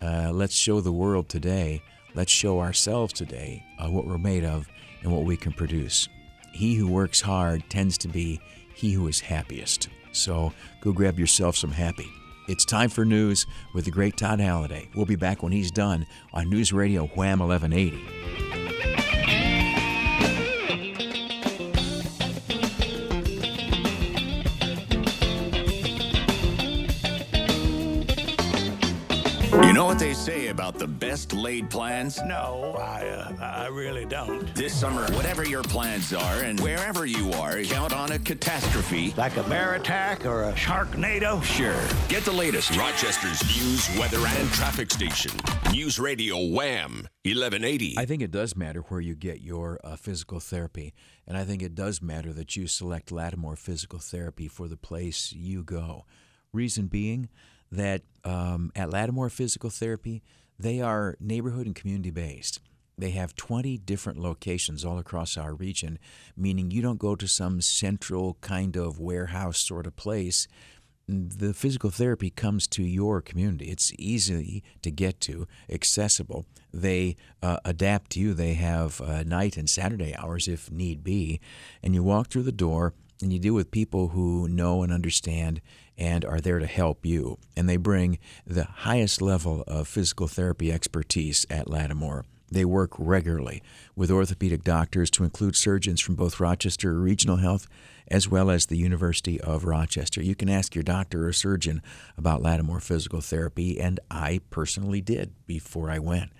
Uh, 0.00 0.30
let's 0.32 0.54
show 0.54 0.80
the 0.80 0.92
world 0.92 1.28
today, 1.28 1.82
let's 2.14 2.32
show 2.32 2.60
ourselves 2.60 3.12
today 3.12 3.64
uh, 3.78 3.88
what 3.88 4.06
we're 4.06 4.18
made 4.18 4.44
of 4.44 4.68
and 5.02 5.12
what 5.12 5.24
we 5.24 5.36
can 5.36 5.52
produce. 5.52 6.08
He 6.52 6.74
who 6.74 6.88
works 6.88 7.20
hard 7.20 7.68
tends 7.68 7.98
to 7.98 8.08
be 8.08 8.40
he 8.74 8.92
who 8.92 9.08
is 9.08 9.20
happiest. 9.20 9.88
So 10.12 10.52
go 10.80 10.92
grab 10.92 11.18
yourself 11.18 11.56
some 11.56 11.72
happy. 11.72 12.10
It's 12.48 12.64
time 12.64 12.90
for 12.90 13.04
news 13.04 13.46
with 13.72 13.84
the 13.84 13.90
great 13.90 14.16
Todd 14.16 14.40
Halliday. 14.40 14.88
We'll 14.94 15.06
be 15.06 15.16
back 15.16 15.42
when 15.42 15.52
he's 15.52 15.70
done 15.70 16.06
on 16.32 16.50
News 16.50 16.72
Radio 16.72 17.06
Wham 17.06 17.38
1180. 17.38 19.51
They 30.12 30.16
say 30.16 30.48
about 30.48 30.78
the 30.78 30.86
best 30.86 31.32
laid 31.32 31.70
plans? 31.70 32.20
No, 32.26 32.76
I, 32.78 33.06
uh, 33.08 33.34
I 33.40 33.68
really 33.68 34.04
don't. 34.04 34.54
This 34.54 34.78
summer, 34.78 35.10
whatever 35.14 35.42
your 35.42 35.62
plans 35.62 36.12
are 36.12 36.42
and 36.42 36.60
wherever 36.60 37.06
you 37.06 37.32
are, 37.32 37.62
count 37.62 37.94
on 37.94 38.12
a 38.12 38.18
catastrophe. 38.18 39.14
Like 39.16 39.38
a 39.38 39.42
bear 39.44 39.72
attack 39.74 40.26
or 40.26 40.42
a 40.42 40.52
sharknado? 40.52 41.42
Sure. 41.42 41.82
Get 42.10 42.26
the 42.26 42.32
latest. 42.32 42.76
Rochester's 42.76 43.42
news, 43.56 43.88
weather, 43.98 44.18
and 44.18 44.50
traffic 44.50 44.90
station. 44.90 45.32
News 45.72 45.98
Radio 45.98 46.36
Wham 46.36 47.08
1180. 47.24 47.94
I 47.96 48.04
think 48.04 48.20
it 48.20 48.30
does 48.30 48.54
matter 48.54 48.80
where 48.80 49.00
you 49.00 49.14
get 49.14 49.40
your 49.40 49.80
uh, 49.82 49.96
physical 49.96 50.40
therapy. 50.40 50.92
And 51.26 51.38
I 51.38 51.44
think 51.44 51.62
it 51.62 51.74
does 51.74 52.02
matter 52.02 52.34
that 52.34 52.54
you 52.54 52.66
select 52.66 53.12
Lattimore 53.12 53.56
Physical 53.56 53.98
Therapy 53.98 54.46
for 54.46 54.68
the 54.68 54.76
place 54.76 55.32
you 55.32 55.62
go. 55.62 56.04
Reason 56.52 56.88
being 56.88 57.30
that 57.72 58.02
um, 58.24 58.70
at 58.76 58.90
Lattimore 58.90 59.30
Physical 59.30 59.70
Therapy, 59.70 60.22
they 60.58 60.80
are 60.80 61.16
neighborhood 61.18 61.66
and 61.66 61.74
community 61.74 62.10
based. 62.10 62.60
They 62.96 63.10
have 63.10 63.34
20 63.34 63.78
different 63.78 64.20
locations 64.20 64.84
all 64.84 64.98
across 64.98 65.36
our 65.36 65.54
region, 65.54 65.98
meaning 66.36 66.70
you 66.70 66.82
don't 66.82 66.98
go 66.98 67.16
to 67.16 67.26
some 67.26 67.60
central 67.60 68.36
kind 68.42 68.76
of 68.76 69.00
warehouse 69.00 69.58
sort 69.58 69.86
of 69.86 69.96
place. 69.96 70.46
The 71.08 71.52
physical 71.54 71.90
therapy 71.90 72.30
comes 72.30 72.66
to 72.68 72.82
your 72.82 73.20
community. 73.20 73.70
It's 73.70 73.92
easy 73.98 74.62
to 74.82 74.90
get 74.90 75.20
to, 75.22 75.48
accessible. 75.68 76.46
They 76.72 77.16
uh, 77.42 77.56
adapt 77.64 78.12
to 78.12 78.20
you. 78.20 78.34
They 78.34 78.54
have 78.54 79.00
uh, 79.00 79.22
night 79.24 79.56
and 79.56 79.68
Saturday 79.68 80.14
hours 80.14 80.46
if 80.46 80.70
need 80.70 81.02
be. 81.02 81.40
And 81.82 81.94
you 81.94 82.04
walk 82.04 82.28
through 82.28 82.44
the 82.44 82.52
door 82.52 82.94
and 83.22 83.32
you 83.32 83.38
deal 83.38 83.54
with 83.54 83.70
people 83.70 84.08
who 84.08 84.48
know 84.48 84.82
and 84.82 84.92
understand 84.92 85.60
and 85.96 86.24
are 86.24 86.40
there 86.40 86.58
to 86.58 86.66
help 86.66 87.06
you. 87.06 87.38
And 87.56 87.68
they 87.68 87.76
bring 87.76 88.18
the 88.46 88.64
highest 88.64 89.22
level 89.22 89.62
of 89.66 89.88
physical 89.88 90.28
therapy 90.28 90.72
expertise 90.72 91.46
at 91.48 91.70
Lattimore. 91.70 92.24
They 92.50 92.64
work 92.66 92.90
regularly 92.98 93.62
with 93.96 94.10
orthopedic 94.10 94.62
doctors 94.62 95.10
to 95.12 95.24
include 95.24 95.56
surgeons 95.56 96.02
from 96.02 96.16
both 96.16 96.38
Rochester 96.38 96.94
Regional 96.94 97.36
Health 97.36 97.66
as 98.08 98.28
well 98.28 98.50
as 98.50 98.66
the 98.66 98.76
University 98.76 99.40
of 99.40 99.64
Rochester. 99.64 100.22
You 100.22 100.34
can 100.34 100.50
ask 100.50 100.74
your 100.74 100.82
doctor 100.82 101.26
or 101.26 101.32
surgeon 101.32 101.82
about 102.18 102.42
Lattimore 102.42 102.80
Physical 102.80 103.22
Therapy, 103.22 103.80
and 103.80 103.98
I 104.10 104.40
personally 104.50 105.00
did 105.00 105.32
before 105.46 105.90
I 105.90 105.98
went. 105.98 106.30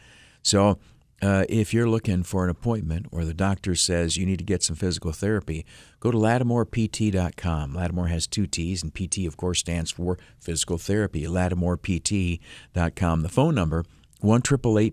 So 0.42 0.78
uh, 1.22 1.44
if 1.48 1.72
you're 1.72 1.88
looking 1.88 2.24
for 2.24 2.44
an 2.44 2.50
appointment 2.50 3.06
or 3.12 3.24
the 3.24 3.32
doctor 3.32 3.74
says 3.76 4.16
you 4.16 4.26
need 4.26 4.38
to 4.38 4.44
get 4.44 4.62
some 4.62 4.74
physical 4.74 5.12
therapy, 5.12 5.64
go 6.00 6.10
to 6.10 6.18
lattimorept.com. 6.18 7.74
Lattimore 7.74 8.08
has 8.08 8.26
two 8.26 8.46
T's, 8.46 8.82
and 8.82 8.92
PT, 8.92 9.26
of 9.26 9.36
course, 9.36 9.60
stands 9.60 9.92
for 9.92 10.18
physical 10.40 10.78
therapy. 10.78 11.24
lattimorept.com. 11.24 13.22
The 13.22 13.28
phone 13.28 13.54
number, 13.54 13.84
1 14.20 14.42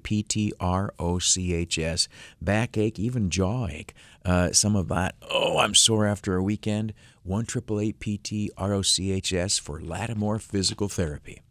pt 0.03 0.53
r 0.59 0.93
o 0.99 1.19
c 1.19 1.53
h 1.53 1.79
s 1.79 2.07
Backache, 2.41 2.99
even 2.99 3.29
jaw 3.29 3.67
ache. 3.67 3.93
Uh, 4.23 4.51
some 4.51 4.75
of 4.75 4.87
that, 4.89 5.15
oh, 5.29 5.57
I'm 5.57 5.75
sore 5.75 6.05
after 6.05 6.35
a 6.35 6.43
weekend. 6.43 6.93
1 7.23 7.45
pt 7.99 8.49
r 8.57 8.73
o 8.73 8.81
c 8.81 9.11
h 9.11 9.33
s 9.33 9.57
for 9.57 9.79
Lattimore 9.81 10.39
Physical 10.39 10.89
Therapy. 10.89 11.41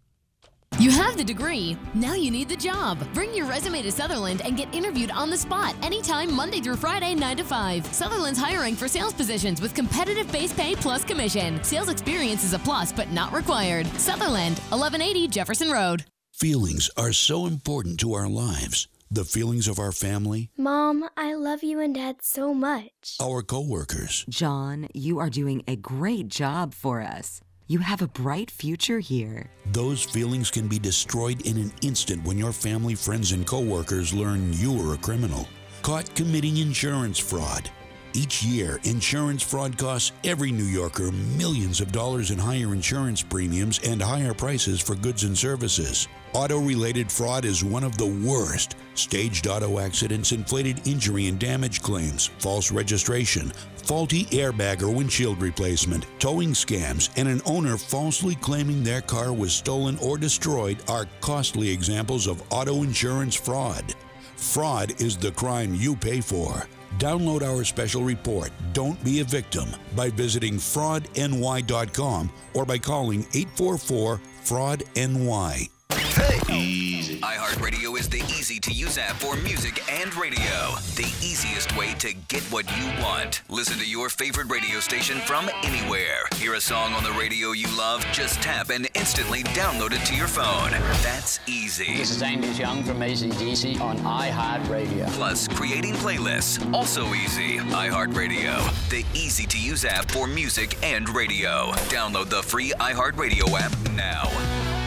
You 0.76 0.90
have 0.92 1.16
the 1.16 1.24
degree. 1.24 1.76
Now 1.92 2.14
you 2.14 2.30
need 2.30 2.48
the 2.48 2.56
job. 2.56 2.98
Bring 3.12 3.34
your 3.34 3.46
resume 3.46 3.82
to 3.82 3.90
Sutherland 3.90 4.42
and 4.42 4.56
get 4.56 4.72
interviewed 4.72 5.10
on 5.10 5.28
the 5.28 5.36
spot 5.36 5.74
anytime 5.82 6.32
Monday 6.32 6.60
through 6.60 6.76
Friday, 6.76 7.16
9 7.16 7.38
to 7.38 7.44
5. 7.44 7.86
Sutherland's 7.86 8.38
hiring 8.38 8.76
for 8.76 8.86
sales 8.86 9.12
positions 9.12 9.60
with 9.60 9.74
competitive 9.74 10.30
base 10.30 10.52
pay 10.52 10.76
plus 10.76 11.02
commission. 11.02 11.62
Sales 11.64 11.88
experience 11.88 12.44
is 12.44 12.52
a 12.52 12.60
plus, 12.60 12.92
but 12.92 13.10
not 13.10 13.32
required. 13.32 13.86
Sutherland, 13.98 14.58
1180 14.70 15.26
Jefferson 15.28 15.70
Road. 15.72 16.04
Feelings 16.32 16.88
are 16.96 17.12
so 17.12 17.46
important 17.46 17.98
to 18.00 18.12
our 18.12 18.28
lives. 18.28 18.86
The 19.10 19.24
feelings 19.24 19.66
of 19.66 19.78
our 19.80 19.90
family, 19.90 20.50
Mom, 20.56 21.08
I 21.16 21.32
love 21.34 21.64
you 21.64 21.80
and 21.80 21.94
Dad 21.94 22.16
so 22.20 22.52
much. 22.54 23.16
our 23.20 23.42
coworkers, 23.42 24.26
John, 24.28 24.86
you 24.94 25.18
are 25.18 25.30
doing 25.30 25.64
a 25.66 25.76
great 25.76 26.28
job 26.28 26.74
for 26.74 27.00
us. 27.00 27.40
You 27.70 27.80
have 27.80 28.00
a 28.00 28.08
bright 28.08 28.50
future 28.50 28.98
here. 28.98 29.50
those 29.72 30.02
feelings 30.02 30.50
can 30.50 30.68
be 30.68 30.78
destroyed 30.78 31.46
in 31.46 31.58
an 31.58 31.70
instant 31.82 32.24
when 32.24 32.38
your 32.38 32.50
family, 32.50 32.94
friends, 32.94 33.32
and 33.32 33.46
coworkers 33.46 34.14
learn 34.14 34.54
you 34.54 34.80
are 34.80 34.94
a 34.94 34.96
criminal. 34.96 35.46
Caught 35.82 36.14
committing 36.14 36.56
insurance 36.56 37.18
fraud. 37.18 37.70
Each 38.14 38.42
year, 38.42 38.80
insurance 38.84 39.42
fraud 39.42 39.76
costs 39.76 40.12
every 40.24 40.50
New 40.50 40.64
Yorker 40.64 41.12
millions 41.12 41.80
of 41.80 41.92
dollars 41.92 42.30
in 42.30 42.38
higher 42.38 42.72
insurance 42.72 43.22
premiums 43.22 43.80
and 43.86 44.00
higher 44.00 44.32
prices 44.32 44.80
for 44.80 44.94
goods 44.94 45.24
and 45.24 45.36
services. 45.36 46.08
Auto 46.32 46.58
related 46.58 47.12
fraud 47.12 47.44
is 47.44 47.62
one 47.62 47.84
of 47.84 47.98
the 47.98 48.06
worst. 48.26 48.76
Staged 48.94 49.46
auto 49.46 49.78
accidents, 49.78 50.32
inflated 50.32 50.86
injury 50.86 51.26
and 51.26 51.38
damage 51.38 51.82
claims, 51.82 52.26
false 52.38 52.72
registration, 52.72 53.50
faulty 53.76 54.24
airbag 54.26 54.82
or 54.82 54.90
windshield 54.90 55.40
replacement, 55.40 56.06
towing 56.18 56.50
scams, 56.50 57.10
and 57.16 57.28
an 57.28 57.42
owner 57.44 57.76
falsely 57.76 58.34
claiming 58.36 58.82
their 58.82 59.02
car 59.02 59.34
was 59.34 59.52
stolen 59.52 59.98
or 60.02 60.16
destroyed 60.16 60.78
are 60.88 61.06
costly 61.20 61.68
examples 61.68 62.26
of 62.26 62.42
auto 62.50 62.82
insurance 62.82 63.34
fraud. 63.34 63.94
Fraud 64.36 64.98
is 65.00 65.16
the 65.16 65.32
crime 65.32 65.74
you 65.74 65.94
pay 65.94 66.20
for. 66.20 66.66
Download 66.98 67.42
our 67.42 67.64
special 67.64 68.02
report, 68.02 68.50
Don't 68.72 69.02
Be 69.04 69.20
a 69.20 69.24
Victim, 69.24 69.68
by 69.94 70.10
visiting 70.10 70.54
fraudny.com 70.54 72.30
or 72.54 72.64
by 72.64 72.78
calling 72.78 73.20
844 73.34 74.20
Fraud 74.42 74.82
NY. 74.96 75.68
Hey, 75.90 76.54
Easy. 76.54 77.18
iHeartRadio 77.20 77.98
is 77.98 78.08
the 78.08 78.18
easy 78.38 78.60
to 78.60 78.72
use 78.72 78.98
app 78.98 79.16
for 79.16 79.36
music 79.36 79.82
and 79.90 80.14
radio. 80.16 80.74
The 80.96 81.10
easiest 81.22 81.74
way 81.76 81.94
to 81.94 82.12
get 82.28 82.42
what 82.44 82.66
you 82.76 82.86
want. 83.02 83.40
Listen 83.48 83.78
to 83.78 83.86
your 83.88 84.10
favorite 84.10 84.50
radio 84.50 84.80
station 84.80 85.18
from 85.20 85.48
anywhere. 85.62 86.24
Hear 86.36 86.54
a 86.54 86.60
song 86.60 86.92
on 86.92 87.04
the 87.04 87.12
radio 87.12 87.52
you 87.52 87.68
love? 87.76 88.04
Just 88.12 88.42
tap 88.42 88.68
and 88.70 88.86
instantly 88.94 89.42
download 89.44 89.92
it 89.92 90.04
to 90.06 90.14
your 90.14 90.26
phone. 90.26 90.70
That's 91.02 91.40
easy. 91.46 91.96
This 91.96 92.10
is 92.10 92.22
Angus 92.22 92.58
Young 92.58 92.82
from 92.84 93.00
ACDC 93.00 93.80
on 93.80 93.96
iHeartRadio. 93.98 95.08
Plus, 95.12 95.48
creating 95.48 95.94
playlists, 95.94 96.72
also 96.74 97.06
easy. 97.14 97.58
iHeartRadio, 97.58 98.90
the 98.90 99.04
easy 99.14 99.46
to 99.46 99.58
use 99.58 99.84
app 99.86 100.10
for 100.10 100.26
music 100.26 100.76
and 100.82 101.08
radio. 101.08 101.72
Download 101.88 102.28
the 102.28 102.42
free 102.42 102.72
iHeartRadio 102.78 103.58
app 103.58 103.72
now. 103.92 104.77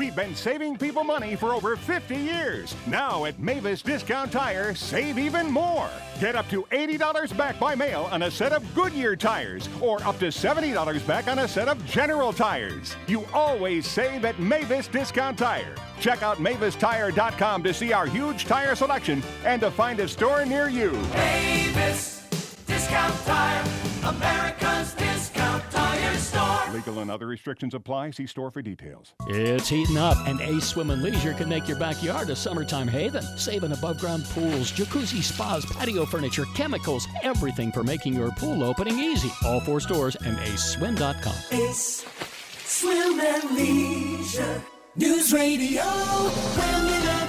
We've 0.00 0.16
been 0.16 0.34
saving 0.34 0.78
people 0.78 1.04
money 1.04 1.36
for 1.36 1.52
over 1.52 1.76
50 1.76 2.16
years. 2.16 2.74
Now 2.86 3.26
at 3.26 3.38
Mavis 3.38 3.82
Discount 3.82 4.32
Tire, 4.32 4.74
save 4.74 5.18
even 5.18 5.50
more. 5.50 5.90
Get 6.18 6.34
up 6.34 6.48
to 6.48 6.62
$80 6.72 7.36
back 7.36 7.60
by 7.60 7.74
mail 7.74 8.08
on 8.10 8.22
a 8.22 8.30
set 8.30 8.52
of 8.52 8.74
Goodyear 8.74 9.14
tires, 9.14 9.68
or 9.78 10.02
up 10.04 10.18
to 10.20 10.28
$70 10.28 11.06
back 11.06 11.28
on 11.28 11.40
a 11.40 11.46
set 11.46 11.68
of 11.68 11.84
General 11.84 12.32
tires. 12.32 12.96
You 13.08 13.26
always 13.34 13.86
save 13.86 14.24
at 14.24 14.38
Mavis 14.38 14.88
Discount 14.88 15.36
Tire. 15.36 15.74
Check 16.00 16.22
out 16.22 16.38
MavisTire.com 16.38 17.62
to 17.62 17.74
see 17.74 17.92
our 17.92 18.06
huge 18.06 18.46
tire 18.46 18.74
selection 18.74 19.22
and 19.44 19.60
to 19.60 19.70
find 19.70 20.00
a 20.00 20.08
store 20.08 20.46
near 20.46 20.70
you. 20.70 20.92
Mavis 21.12 22.09
Legal 27.00 27.02
and 27.02 27.10
other 27.10 27.26
restrictions 27.26 27.74
apply. 27.74 28.10
See 28.12 28.26
store 28.26 28.50
for 28.50 28.62
details. 28.62 29.14
It's 29.28 29.68
heating 29.68 29.96
up, 29.96 30.16
and 30.26 30.40
Ace 30.40 30.64
Swim 30.64 30.90
and 30.90 31.02
Leisure 31.02 31.34
can 31.34 31.48
make 31.48 31.68
your 31.68 31.78
backyard 31.78 32.30
a 32.30 32.36
summertime 32.36 32.88
haven. 32.88 33.22
Save 33.22 33.60
Saving 33.60 33.72
above 33.72 33.98
ground 33.98 34.24
pools, 34.30 34.72
jacuzzi 34.72 35.22
spas, 35.22 35.64
patio 35.66 36.06
furniture, 36.06 36.44
chemicals, 36.54 37.06
everything 37.22 37.72
for 37.72 37.82
making 37.82 38.14
your 38.14 38.30
pool 38.32 38.62
opening 38.64 38.98
easy. 38.98 39.30
All 39.44 39.60
four 39.60 39.80
stores 39.80 40.16
and 40.16 40.36
aceswim.com. 40.38 41.34
Ace 41.52 42.04
Swim 42.64 43.20
and 43.20 43.56
Leisure. 43.56 44.62
News 44.96 45.32
Radio, 45.32 45.82
Wham 45.82 47.19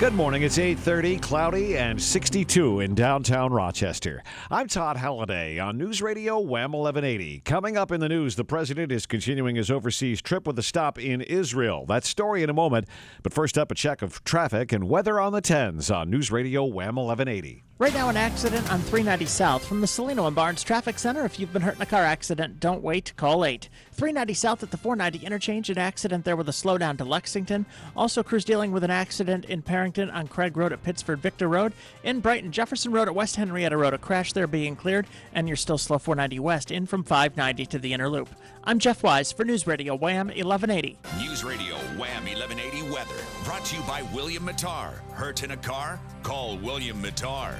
Good 0.00 0.14
morning. 0.14 0.44
It's 0.44 0.56
8:30, 0.56 1.18
cloudy 1.18 1.76
and 1.76 2.00
62 2.00 2.80
in 2.80 2.94
downtown 2.94 3.52
Rochester. 3.52 4.22
I'm 4.50 4.66
Todd 4.66 4.96
Halliday 4.96 5.58
on 5.58 5.76
News 5.76 6.00
Radio 6.00 6.38
Wham 6.38 6.72
1180. 6.72 7.42
Coming 7.44 7.76
up 7.76 7.92
in 7.92 8.00
the 8.00 8.08
news, 8.08 8.34
the 8.34 8.42
president 8.42 8.92
is 8.92 9.04
continuing 9.04 9.56
his 9.56 9.70
overseas 9.70 10.22
trip 10.22 10.46
with 10.46 10.58
a 10.58 10.62
stop 10.62 10.98
in 10.98 11.20
Israel. 11.20 11.84
That 11.84 12.06
story 12.06 12.42
in 12.42 12.48
a 12.48 12.54
moment, 12.54 12.86
but 13.22 13.34
first 13.34 13.58
up 13.58 13.70
a 13.70 13.74
check 13.74 14.00
of 14.00 14.24
traffic 14.24 14.72
and 14.72 14.88
weather 14.88 15.20
on 15.20 15.34
the 15.34 15.42
10s 15.42 15.94
on 15.94 16.08
News 16.08 16.32
Radio 16.32 16.64
Wham 16.64 16.96
1180. 16.96 17.62
Right 17.80 17.94
now, 17.94 18.10
an 18.10 18.16
accident 18.18 18.70
on 18.70 18.78
390 18.78 19.24
South 19.24 19.64
from 19.64 19.80
the 19.80 19.86
Cellino 19.86 20.26
and 20.26 20.36
Barnes 20.36 20.62
Traffic 20.62 20.98
Center. 20.98 21.24
If 21.24 21.40
you've 21.40 21.50
been 21.50 21.62
hurt 21.62 21.76
in 21.76 21.80
a 21.80 21.86
car 21.86 22.04
accident, 22.04 22.60
don't 22.60 22.82
wait. 22.82 23.14
Call 23.16 23.42
8. 23.42 23.70
390 23.92 24.34
South 24.34 24.62
at 24.62 24.70
the 24.70 24.76
490 24.76 25.24
interchange. 25.24 25.70
An 25.70 25.78
accident 25.78 26.26
there 26.26 26.36
with 26.36 26.50
a 26.50 26.52
slowdown 26.52 26.98
to 26.98 27.06
Lexington. 27.06 27.64
Also, 27.96 28.22
crews 28.22 28.44
dealing 28.44 28.70
with 28.70 28.84
an 28.84 28.90
accident 28.90 29.46
in 29.46 29.62
Perinton 29.62 30.10
on 30.10 30.28
Craig 30.28 30.58
Road 30.58 30.74
at 30.74 30.82
Pittsford 30.82 31.20
Victor 31.20 31.48
Road. 31.48 31.72
In 32.04 32.20
Brighton, 32.20 32.52
Jefferson 32.52 32.92
Road 32.92 33.08
at 33.08 33.14
West 33.14 33.36
Henrietta 33.36 33.78
Road. 33.78 33.94
A 33.94 33.98
crash 33.98 34.34
there 34.34 34.46
being 34.46 34.76
cleared, 34.76 35.06
and 35.32 35.48
you're 35.48 35.56
still 35.56 35.78
slow 35.78 35.96
490 35.96 36.38
West 36.38 36.70
in 36.70 36.84
from 36.84 37.02
590 37.02 37.64
to 37.64 37.78
the 37.78 37.94
inner 37.94 38.10
loop. 38.10 38.28
I'm 38.62 38.78
Jeff 38.78 39.02
Wise 39.02 39.32
for 39.32 39.46
News 39.46 39.66
Radio 39.66 39.96
Wham 39.96 40.26
1180. 40.26 40.98
News 41.18 41.42
Radio 41.42 41.76
Wham 41.96 42.24
1180 42.26 42.90
weather 42.90 43.14
brought 43.42 43.64
to 43.64 43.76
you 43.76 43.82
by 43.84 44.02
William 44.14 44.46
Mattar. 44.46 44.98
Hurt 45.12 45.42
in 45.42 45.52
a 45.52 45.56
car? 45.56 45.98
Call 46.22 46.58
William 46.58 47.02
Mattar. 47.02 47.54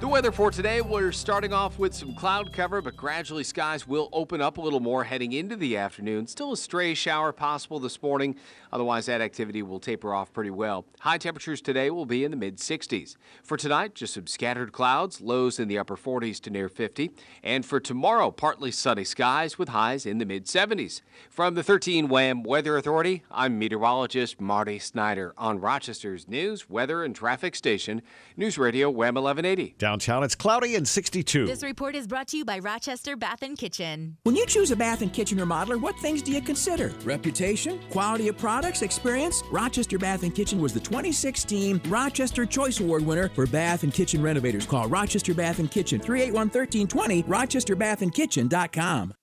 The 0.00 0.06
weather 0.06 0.30
for 0.30 0.50
today, 0.50 0.82
we're 0.82 1.12
starting 1.12 1.54
off 1.54 1.78
with 1.78 1.94
some 1.94 2.14
cloud 2.14 2.52
cover, 2.52 2.82
but 2.82 2.94
gradually 2.94 3.42
skies 3.42 3.88
will 3.88 4.10
open 4.12 4.42
up 4.42 4.58
a 4.58 4.60
little 4.60 4.80
more 4.80 5.02
heading 5.04 5.32
into 5.32 5.56
the 5.56 5.78
afternoon. 5.78 6.26
Still 6.26 6.52
a 6.52 6.56
stray 6.58 6.92
shower 6.92 7.32
possible 7.32 7.80
this 7.80 8.02
morning. 8.02 8.36
Otherwise, 8.76 9.06
that 9.06 9.22
activity 9.22 9.62
will 9.62 9.80
taper 9.80 10.12
off 10.12 10.34
pretty 10.34 10.50
well. 10.50 10.84
High 11.00 11.16
temperatures 11.16 11.62
today 11.62 11.88
will 11.88 12.04
be 12.04 12.24
in 12.24 12.30
the 12.30 12.36
mid 12.36 12.58
60s. 12.58 13.16
For 13.42 13.56
tonight, 13.56 13.94
just 13.94 14.12
some 14.12 14.26
scattered 14.26 14.70
clouds, 14.70 15.22
lows 15.22 15.58
in 15.58 15.66
the 15.68 15.78
upper 15.78 15.96
40s 15.96 16.42
to 16.42 16.50
near 16.50 16.68
50. 16.68 17.10
And 17.42 17.64
for 17.64 17.80
tomorrow, 17.80 18.30
partly 18.30 18.70
sunny 18.70 19.04
skies 19.04 19.58
with 19.58 19.70
highs 19.70 20.04
in 20.04 20.18
the 20.18 20.26
mid 20.26 20.44
70s. 20.44 21.00
From 21.30 21.54
the 21.54 21.62
13 21.62 22.08
WHAM 22.08 22.42
Weather 22.42 22.76
Authority, 22.76 23.22
I'm 23.30 23.58
meteorologist 23.58 24.42
Marty 24.42 24.78
Snyder 24.78 25.32
on 25.38 25.58
Rochester's 25.58 26.28
news, 26.28 26.68
weather, 26.68 27.02
and 27.02 27.16
traffic 27.16 27.56
station, 27.56 28.02
News 28.36 28.58
Radio 28.58 28.90
WHAM 28.90 29.14
1180. 29.14 29.76
Downtown, 29.78 30.22
it's 30.22 30.34
cloudy 30.34 30.74
and 30.74 30.86
62. 30.86 31.46
This 31.46 31.62
report 31.62 31.96
is 31.96 32.06
brought 32.06 32.28
to 32.28 32.36
you 32.36 32.44
by 32.44 32.58
Rochester 32.58 33.16
Bath 33.16 33.40
and 33.40 33.56
Kitchen. 33.56 34.18
When 34.24 34.36
you 34.36 34.44
choose 34.44 34.70
a 34.70 34.76
bath 34.76 35.00
and 35.00 35.14
kitchen 35.14 35.38
remodeler, 35.38 35.80
what 35.80 35.98
things 36.00 36.20
do 36.20 36.30
you 36.30 36.42
consider? 36.42 36.92
Reputation, 37.06 37.80
quality 37.88 38.28
of 38.28 38.36
products, 38.66 38.82
experience? 38.82 39.42
Rochester 39.52 39.96
Bath 39.96 40.24
and 40.24 40.34
Kitchen 40.34 40.60
was 40.60 40.72
the 40.74 40.80
2016 40.80 41.80
Rochester 41.86 42.44
Choice 42.44 42.80
Award 42.80 43.06
winner 43.06 43.28
for 43.28 43.46
bath 43.46 43.84
and 43.84 43.94
kitchen 43.94 44.20
renovators. 44.20 44.66
Call 44.66 44.88
Rochester 44.88 45.34
Bath 45.34 45.60
and 45.60 45.70
Kitchen 45.70 46.00
381 46.00 46.48
1320 46.48 47.22
rochesterbathandkitchen.com. 47.24 49.14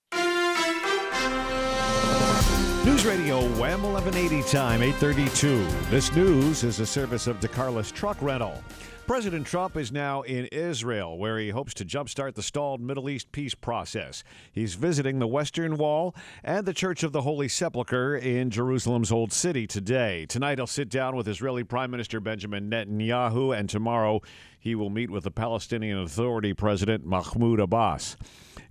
News 2.85 3.05
Radio 3.05 3.41
Wham 3.59 3.83
1180 3.83 4.49
time 4.49 4.81
832. 4.81 5.65
This 5.89 6.13
news 6.15 6.63
is 6.63 6.79
a 6.79 6.85
service 6.85 7.27
of 7.27 7.39
DeCarlos 7.39 7.91
Truck 7.91 8.21
Rental. 8.21 8.63
President 9.05 9.45
Trump 9.45 9.75
is 9.75 9.91
now 9.91 10.21
in 10.21 10.45
Israel, 10.45 11.17
where 11.17 11.37
he 11.37 11.49
hopes 11.49 11.73
to 11.73 11.83
jumpstart 11.83 12.35
the 12.35 12.41
stalled 12.41 12.79
Middle 12.79 13.09
East 13.09 13.33
peace 13.33 13.53
process. 13.53 14.23
He's 14.53 14.75
visiting 14.75 15.19
the 15.19 15.27
Western 15.27 15.75
Wall 15.75 16.15
and 16.41 16.65
the 16.65 16.73
Church 16.73 17.03
of 17.03 17.11
the 17.11 17.21
Holy 17.21 17.49
Sepulchre 17.49 18.15
in 18.15 18.49
Jerusalem's 18.49 19.11
Old 19.11 19.33
City 19.33 19.67
today. 19.67 20.25
Tonight, 20.25 20.57
he'll 20.57 20.67
sit 20.67 20.87
down 20.87 21.17
with 21.17 21.27
Israeli 21.27 21.65
Prime 21.65 21.91
Minister 21.91 22.21
Benjamin 22.21 22.69
Netanyahu, 22.69 23.57
and 23.57 23.69
tomorrow, 23.69 24.21
he 24.63 24.75
will 24.75 24.89
meet 24.89 25.09
with 25.09 25.25
the 25.25 25.29
Palestinian 25.29 25.99
Authority 25.99 26.53
President 26.53 27.05
Mahmoud 27.05 27.59
Abbas. 27.59 28.15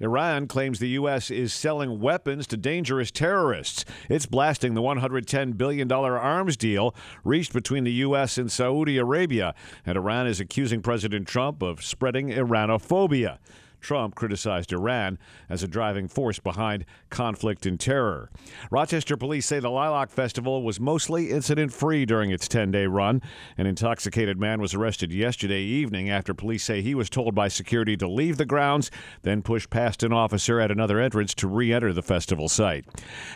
Iran 0.00 0.46
claims 0.48 0.78
the 0.78 0.88
U.S. 0.88 1.30
is 1.30 1.52
selling 1.52 2.00
weapons 2.00 2.46
to 2.46 2.56
dangerous 2.56 3.10
terrorists. 3.10 3.84
It's 4.08 4.24
blasting 4.24 4.72
the 4.72 4.80
$110 4.80 5.58
billion 5.58 5.92
arms 5.92 6.56
deal 6.56 6.94
reached 7.24 7.52
between 7.52 7.84
the 7.84 7.92
U.S. 7.92 8.38
and 8.38 8.50
Saudi 8.50 8.96
Arabia. 8.96 9.54
And 9.84 9.98
Iran 9.98 10.26
is 10.26 10.40
accusing 10.40 10.80
President 10.80 11.28
Trump 11.28 11.60
of 11.62 11.84
spreading 11.84 12.30
Iranophobia. 12.30 13.36
Trump 13.82 14.14
criticized 14.14 14.72
Iran 14.72 15.18
as 15.48 15.62
a 15.62 15.68
driving 15.68 16.08
force 16.08 16.38
behind 16.38 16.84
conflict 17.10 17.66
and 17.66 17.78
terror. 17.78 18.30
Rochester 18.70 19.16
police 19.16 19.46
say 19.46 19.60
the 19.60 19.70
Lilac 19.70 20.10
Festival 20.10 20.62
was 20.62 20.80
mostly 20.80 21.30
incident 21.30 21.72
free 21.72 22.06
during 22.06 22.30
its 22.30 22.48
10 22.48 22.70
day 22.70 22.86
run. 22.86 23.20
An 23.58 23.66
intoxicated 23.66 24.38
man 24.38 24.60
was 24.60 24.74
arrested 24.74 25.12
yesterday 25.12 25.60
evening 25.60 26.08
after 26.08 26.32
police 26.32 26.64
say 26.64 26.80
he 26.80 26.94
was 26.94 27.10
told 27.10 27.34
by 27.34 27.48
security 27.48 27.96
to 27.96 28.08
leave 28.08 28.38
the 28.38 28.46
grounds, 28.46 28.90
then 29.22 29.42
pushed 29.42 29.70
past 29.70 30.02
an 30.02 30.12
officer 30.12 30.60
at 30.60 30.70
another 30.70 31.00
entrance 31.00 31.34
to 31.34 31.48
re 31.48 31.72
enter 31.72 31.92
the 31.92 32.02
festival 32.02 32.48
site. 32.48 32.84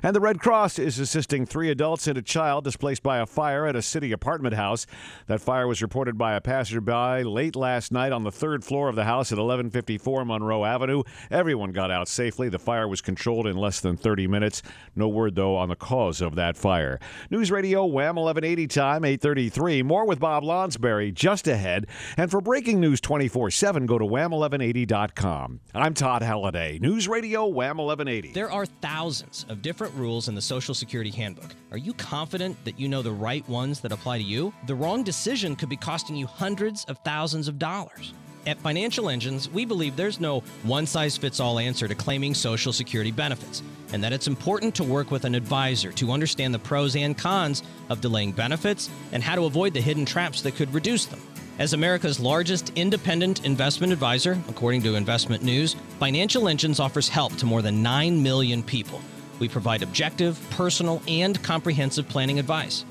And 0.03 0.15
the 0.15 0.21
Red 0.21 0.41
Cross 0.41 0.79
is 0.79 0.99
assisting 0.99 1.45
three 1.47 1.71
adults 1.71 2.07
and 2.07 2.17
a 2.17 2.23
child 2.23 2.65
displaced 2.65 3.03
by 3.03 3.19
a 3.19 3.27
fire 3.27 3.67
at 3.67 3.77
a 3.77 3.83
city 3.83 4.13
apartment 4.13 4.55
house. 4.55 4.87
That 5.27 5.41
fire 5.41 5.67
was 5.67 5.83
reported 5.83 6.17
by 6.17 6.35
a 6.35 6.41
passerby 6.41 7.25
late 7.25 7.57
last 7.57 7.93
night 7.93 8.13
on 8.13 8.25
the 8.25 8.33
third 8.33 8.65
floor 8.65 8.89
of 8.89 8.97
the 8.97 9.05
house 9.05 9.33
at 9.33 9.39
1154 9.39 10.25
Monroe 10.37 10.66
Avenue. 10.66 11.03
Everyone 11.31 11.72
got 11.72 11.90
out 11.90 12.09
safely. 12.09 12.51
The 12.51 12.59
fire 12.59 12.87
was 12.87 13.01
controlled 13.01 13.46
in 13.46 13.57
less 13.57 13.81
than 13.81 13.96
30 13.96 14.27
minutes. 14.27 14.61
No 14.94 15.09
word, 15.09 15.35
though, 15.35 15.57
on 15.57 15.70
the 15.70 15.77
cause 15.77 16.20
of 16.20 16.35
that 16.35 16.59
fire. 16.59 17.01
News 17.31 17.51
Radio 17.51 17.87
Wham 17.87 18.16
1180 18.16 18.66
time, 18.66 19.05
833. 19.05 19.83
More 19.83 20.07
with 20.07 20.20
Bob 20.20 20.42
Lonsberry 20.42 21.12
just 21.12 21.49
ahead. 21.49 21.87
And 22.18 22.31
for 22.31 22.42
breaking 22.42 22.81
news 22.81 23.01
24 23.01 23.51
7, 23.51 23.87
go 23.87 23.99
to 23.99 24.05
wham1180.com. 24.05 25.61
I'm 25.75 25.94
Todd 25.94 26.22
Halliday. 26.22 26.79
News 26.81 27.09
Radio 27.09 27.46
Wham 27.46 27.79
1180. 27.79 28.33
There 28.33 28.51
are 28.51 28.66
thousands 28.66 29.46
of 29.49 29.62
different 29.62 29.94
rules 29.94 30.29
in 30.29 30.35
the 30.35 30.42
Social 30.42 30.75
Security 30.75 31.11
Handbook. 31.11 31.55
Are 31.70 31.79
you 31.79 31.94
confident 31.94 32.62
that 32.64 32.79
you 32.79 32.88
know 32.88 33.01
the 33.01 33.12
right 33.12 33.46
ones 33.49 33.81
that 33.81 33.92
apply 33.92 34.18
to 34.18 34.25
you? 34.25 34.53
The 34.66 34.75
wrong 34.75 35.03
decision 35.03 35.57
could 35.57 35.70
be 35.70 35.77
costing 35.77 36.14
you 36.14 36.27
hundreds 36.27 36.85
of 36.85 36.99
thousands 37.05 37.49
of 37.49 37.59
dollars. 37.59 38.12
At 38.47 38.61
Financial 38.61 39.11
Engines, 39.11 39.51
we 39.51 39.65
believe 39.65 39.97
there's 39.97 40.21
no 40.21 40.39
one 40.63 40.87
size 40.87 41.17
fits 41.17 41.41
all 41.41 41.59
answer 41.59 41.89
to 41.89 41.97
claiming 41.97 42.33
Social 42.33 42.73
Security 42.73 43.11
benefits, 43.11 43.61
and 43.93 44.05
that 44.05 44.13
it's 44.13 44.29
important 44.29 44.73
to 44.77 44.85
work 44.85 45.11
with 45.11 45.25
an 45.25 45.35
advisor 45.35 45.91
to 45.95 46.13
understand 46.13 46.55
the 46.55 46.61
pros 46.61 46.95
and 46.95 47.19
cons 47.19 47.65
of 47.89 48.01
delaying 48.01 48.31
benefits 48.31 48.89
and 49.11 49.21
how 49.21 49.35
to 49.35 49.47
avoid 49.47 49.75
the 49.75 49.81
hidden 49.81 50.05
traps 50.05 50.43
that 50.43 50.55
could 50.55 50.73
reduce 50.73 51.07
them. 51.07 51.21
As 51.59 51.73
America's 51.73 52.21
largest 52.21 52.71
independent 52.77 53.45
investment 53.45 53.93
advisor, 53.93 54.39
according 54.49 54.83
to 54.83 54.95
Investment 54.95 55.43
News, 55.43 55.75
Financial 55.99 56.47
Engines 56.47 56.79
offers 56.79 57.09
help 57.09 57.35
to 57.39 57.47
more 57.47 57.63
than 57.63 57.83
9 57.83 58.23
million 58.23 58.62
people. 58.62 59.01
We 59.41 59.49
provide 59.49 59.83
objective, 59.83 60.39
personal, 60.51 61.03
and 61.09 61.43
comprehensive 61.43 62.09
planning 62.09 62.39
advice. 62.39 62.85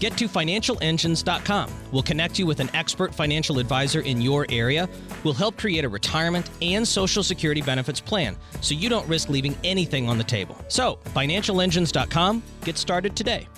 Get 0.00 0.16
to 0.18 0.28
financialengines.com. 0.28 1.70
We'll 1.92 2.02
connect 2.02 2.38
you 2.38 2.46
with 2.46 2.60
an 2.60 2.70
expert 2.74 3.14
financial 3.14 3.58
advisor 3.58 4.00
in 4.00 4.20
your 4.20 4.46
area. 4.48 4.88
We'll 5.22 5.34
help 5.34 5.56
create 5.56 5.84
a 5.84 5.88
retirement 5.88 6.50
and 6.60 6.86
Social 6.86 7.22
Security 7.22 7.62
benefits 7.62 8.00
plan 8.00 8.36
so 8.60 8.74
you 8.74 8.88
don't 8.88 9.08
risk 9.08 9.28
leaving 9.28 9.56
anything 9.64 10.08
on 10.08 10.18
the 10.18 10.24
table. 10.24 10.56
So, 10.68 10.98
financialengines.com. 11.14 12.42
Get 12.64 12.76
started 12.76 13.16
today. 13.16 13.48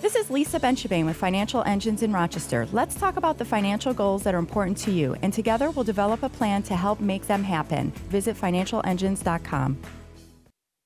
This 0.00 0.14
is 0.14 0.30
Lisa 0.30 0.58
Benchabain 0.58 1.04
with 1.04 1.16
Financial 1.16 1.62
Engines 1.64 2.02
in 2.02 2.10
Rochester. 2.10 2.66
Let's 2.72 2.94
talk 2.94 3.18
about 3.18 3.36
the 3.36 3.44
financial 3.44 3.92
goals 3.92 4.22
that 4.22 4.34
are 4.34 4.38
important 4.38 4.78
to 4.78 4.90
you, 4.90 5.14
and 5.20 5.30
together 5.30 5.70
we'll 5.70 5.84
develop 5.84 6.22
a 6.22 6.30
plan 6.30 6.62
to 6.62 6.74
help 6.74 7.00
make 7.00 7.26
them 7.26 7.44
happen. 7.44 7.90
Visit 8.08 8.34
financialengines.com. 8.34 9.78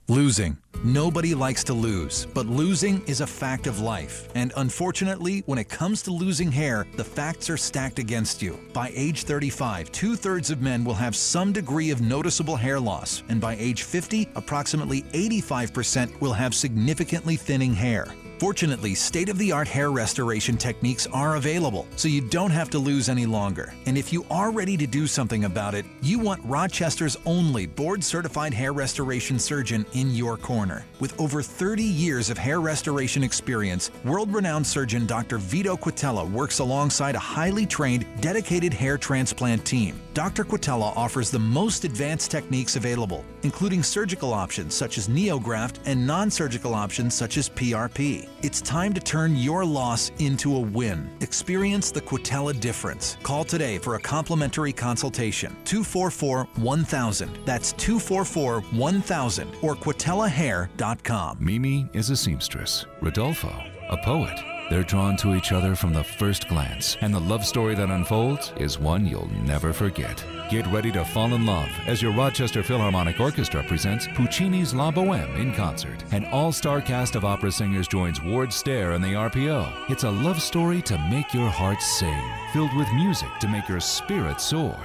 Losing. 0.09 0.59
Nobody 0.85 1.35
likes 1.35 1.65
to 1.65 1.73
lose, 1.73 2.27
but 2.35 2.45
losing 2.45 3.01
is 3.07 3.23
a 3.23 3.27
fact 3.27 3.67
of 3.67 3.81
life. 3.81 4.29
And 4.35 4.53
unfortunately, 4.59 5.43
when 5.47 5.59
it 5.59 5.71
comes 5.71 6.03
to 6.03 6.11
losing 6.11 6.53
hair, 6.53 6.87
the 6.97 7.05
facts 7.05 7.49
are 7.49 7.57
stacked 7.57 7.99
against 7.99 8.43
you. 8.43 8.61
By 8.75 8.93
age 8.95 9.23
35, 9.23 9.91
two 9.93 10.15
thirds 10.15 10.51
of 10.51 10.61
men 10.61 10.85
will 10.85 10.93
have 10.93 11.17
some 11.17 11.55
degree 11.55 11.91
of 11.91 12.03
noticeable 12.03 12.55
hair 12.55 12.79
loss, 12.79 13.23
and 13.31 13.41
by 13.41 13.57
age 13.59 13.85
50, 13.85 14.29
approximately 14.35 15.03
85% 15.15 16.21
will 16.21 16.35
have 16.35 16.55
significantly 16.55 17.37
thinning 17.37 17.73
hair. 17.73 18.15
Fortunately, 18.39 18.95
state 18.95 19.29
of 19.29 19.39
the 19.39 19.53
art 19.53 19.69
hair 19.69 19.93
restoration 19.93 20.57
techniques 20.57 21.07
are 21.13 21.37
available, 21.37 21.87
so 21.95 22.09
you 22.09 22.21
don't 22.21 22.51
have 22.51 22.69
to 22.71 22.79
lose 22.79 23.09
any 23.09 23.27
longer. 23.27 23.73
And 23.87 23.97
if 23.97 24.13
you 24.13 24.27
are 24.29 24.51
ready 24.51 24.77
to 24.77 24.87
do 24.87 25.07
something 25.07 25.45
about 25.45 25.75
it, 25.75 25.87
you 26.03 26.19
want 26.19 26.45
Rochester's 26.45 27.17
only 27.27 27.67
board 27.67 28.03
certified 28.03 28.53
hair 28.53 28.73
restoration 28.73 29.39
surgeon 29.39 29.87
in 29.93 30.11
your 30.11 30.37
corner. 30.37 30.85
With 30.99 31.19
over 31.21 31.43
30 31.43 31.85
years 31.85 32.29
of 32.29 32.37
hair 32.37 32.61
restoration 32.61 33.23
experience, 33.23 33.93
world 34.05 34.33
renowned 34.35 34.67
surgeon 34.67 35.07
Dr. 35.07 35.39
Vito 35.39 35.77
Quatela 35.77 36.29
works 36.29 36.59
alongside 36.59 37.15
a 37.15 37.21
highly 37.21 37.65
trained, 37.67 38.05
dedicated 38.21 38.75
hair 38.75 38.99
transplant 38.99 39.65
team. 39.65 40.01
Dr. 40.13 40.45
Quatela 40.45 40.97
offers 40.97 41.31
the 41.31 41.39
most 41.39 41.85
advanced 41.85 42.31
techniques 42.31 42.77
available, 42.77 43.25
including 43.43 43.83
surgical 43.83 44.33
options 44.33 44.75
such 44.75 44.99
as 44.99 45.09
neograft 45.09 45.77
and 45.87 46.07
non 46.07 46.31
surgical 46.31 46.75
options 46.75 47.15
such 47.15 47.37
as 47.37 47.49
PRP. 47.49 48.24
It's 48.43 48.61
time 48.61 48.93
to 48.95 49.01
turn 49.01 49.37
your 49.37 49.65
loss 49.65 50.11
into 50.19 50.57
a 50.57 50.61
win. 50.61 51.11
Experience 51.21 51.91
the 51.91 52.01
Quatela 52.01 52.59
difference. 52.59 53.17
Call 53.23 53.45
today 53.45 53.79
for 53.79 53.95
a 53.95 54.01
complimentary 54.01 54.73
consultation. 54.73 55.57
244 55.65 56.49
1000. 56.57 57.39
That's 57.45 57.73
244 57.73 58.61
1000 58.61 59.57
or 59.63 59.75
quatelahair.com. 59.75 61.39
Mimi 61.41 61.89
is 61.93 62.11
a 62.11 62.17
seamstress, 62.17 62.87
Rodolfo, 63.01 63.53
a 63.91 63.97
poet. 64.05 64.54
They're 64.71 64.83
drawn 64.83 65.17
to 65.19 65.35
each 65.35 65.53
other 65.53 65.75
from 65.75 65.93
the 65.93 66.03
first 66.03 66.49
glance, 66.49 66.97
and 67.01 67.13
the 67.13 67.21
love 67.21 67.45
story 67.45 67.75
that 67.75 67.91
unfolds 67.91 68.53
is 68.57 68.79
one 68.79 69.07
you'll 69.07 69.31
never 69.43 69.73
forget. 69.73 70.25
Get 70.51 70.67
ready 70.69 70.91
to 70.93 71.05
fall 71.05 71.35
in 71.35 71.45
love 71.45 71.69
as 71.87 72.01
your 72.01 72.13
Rochester 72.13 72.63
Philharmonic 72.63 73.21
Orchestra 73.21 73.63
presents 73.65 74.07
Puccini's 74.09 74.75
La 74.75 74.91
Boheme 74.91 75.37
in 75.37 75.53
concert. 75.53 76.03
An 76.13 76.25
all 76.27 76.53
star 76.53 76.81
cast 76.81 77.15
of 77.15 77.25
opera 77.25 77.53
singers 77.53 77.89
joins 77.89 78.23
Ward 78.23 78.53
Stare 78.53 78.93
and 78.93 79.05
the 79.05 79.13
RPO. 79.15 79.91
It's 79.91 80.05
a 80.05 80.11
love 80.11 80.41
story 80.41 80.81
to 80.83 80.99
make 81.11 81.35
your 81.35 81.51
heart 81.51 81.83
sing, 81.83 82.23
filled 82.53 82.75
with 82.75 82.93
music 82.95 83.31
to 83.41 83.49
make 83.49 83.69
your 83.69 83.81
spirit 83.81 84.41
soar. 84.41 84.77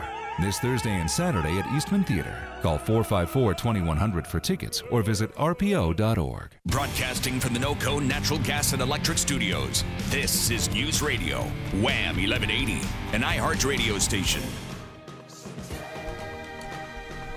This 0.42 0.58
Thursday 0.58 1.02
and 1.02 1.12
Saturday 1.12 1.60
at 1.60 1.68
Eastman 1.74 2.06
Theater. 2.06 2.34
Call 2.62 2.78
454 2.78 3.56
2100 3.56 4.26
for 4.26 4.40
tickets 4.40 4.82
or 4.90 5.02
visit 5.02 5.36
rpo.org. 5.36 6.52
Broadcasting 6.66 7.42
from 7.42 7.54
the 7.54 7.60
NOCO 7.60 8.00
Natural 8.00 8.40
Gas 8.40 8.72
and 8.72 8.82
Electric 8.82 9.18
Studios, 9.18 9.84
this 10.08 10.50
is 10.50 10.72
News 10.72 11.02
Radio, 11.02 11.40
Wham 11.82 12.16
1180, 12.16 12.76
an 13.12 13.22
iHeart 13.22 13.68
radio 13.68 13.98
station. 13.98 14.42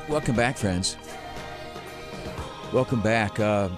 Welcome 0.08 0.36
back, 0.36 0.56
friends. 0.56 0.96
Welcome 2.72 3.00
back. 3.00 3.40
Uh, 3.40 3.70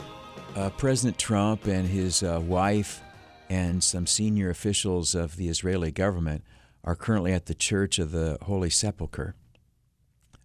uh, 0.54 0.68
President 0.76 1.16
Trump 1.16 1.66
and 1.66 1.88
his 1.88 2.22
uh, 2.22 2.42
wife 2.44 3.00
and 3.48 3.82
some 3.82 4.06
senior 4.06 4.50
officials 4.50 5.14
of 5.14 5.36
the 5.36 5.48
Israeli 5.48 5.92
government 5.92 6.44
are 6.84 6.94
currently 6.94 7.32
at 7.32 7.46
the 7.46 7.54
Church 7.54 7.98
of 7.98 8.10
the 8.10 8.38
Holy 8.42 8.70
Sepulchre, 8.70 9.34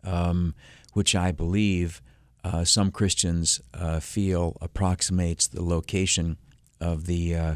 um, 0.03 0.55
which 0.93 1.13
I 1.13 1.31
believe 1.31 2.01
uh, 2.43 2.63
some 2.63 2.91
Christians 2.91 3.59
uh, 3.73 3.99
feel 3.99 4.57
approximates 4.61 5.47
the 5.47 5.63
location 5.63 6.37
of 6.79 7.05
the 7.05 7.35
uh, 7.35 7.55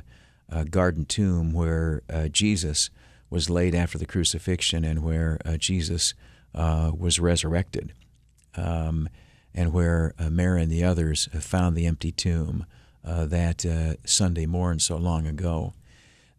uh 0.51 0.65
garden 0.65 1.05
tomb 1.05 1.53
where 1.53 2.01
uh, 2.09 2.27
Jesus 2.27 2.89
was 3.29 3.49
laid 3.49 3.73
after 3.73 3.97
the 3.97 4.05
crucifixion 4.05 4.83
and 4.83 5.01
where 5.01 5.39
uh, 5.45 5.55
Jesus 5.57 6.13
was 6.53 7.17
resurrected, 7.19 7.93
um, 8.55 9.09
and 9.55 9.73
where 9.73 10.13
Mary 10.29 10.61
and 10.61 10.71
the 10.71 10.83
others 10.83 11.27
found 11.39 11.75
the 11.75 11.87
empty 11.87 12.11
tomb 12.11 12.65
that 13.03 13.97
Sunday 14.05 14.45
morn 14.45 14.77
so 14.77 14.97
long 14.97 15.25
ago. 15.25 15.73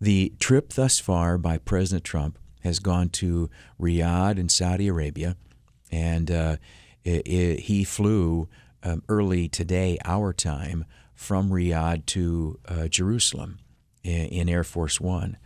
The 0.00 0.32
trip 0.38 0.72
thus 0.72 0.98
far 0.98 1.38
by 1.38 1.58
President 1.58 2.04
Trump 2.04 2.38
has 2.62 2.78
gone 2.78 3.10
to 3.10 3.50
Riyadh 3.80 4.38
in 4.38 4.48
Saudi 4.48 4.88
Arabia, 4.88 5.36
and 5.90 6.30
uh, 6.30 6.56
it, 7.04 7.26
it, 7.26 7.60
he 7.60 7.84
flew 7.84 8.48
um, 8.82 9.02
early 9.08 9.48
today, 9.48 9.98
our 10.04 10.32
time, 10.32 10.84
from 11.14 11.50
Riyadh 11.50 12.06
to 12.06 12.58
uh, 12.66 12.88
Jerusalem 12.88 13.58
in, 14.02 14.26
in 14.26 14.48
Air 14.48 14.64
Force 14.64 15.00
One. 15.00 15.36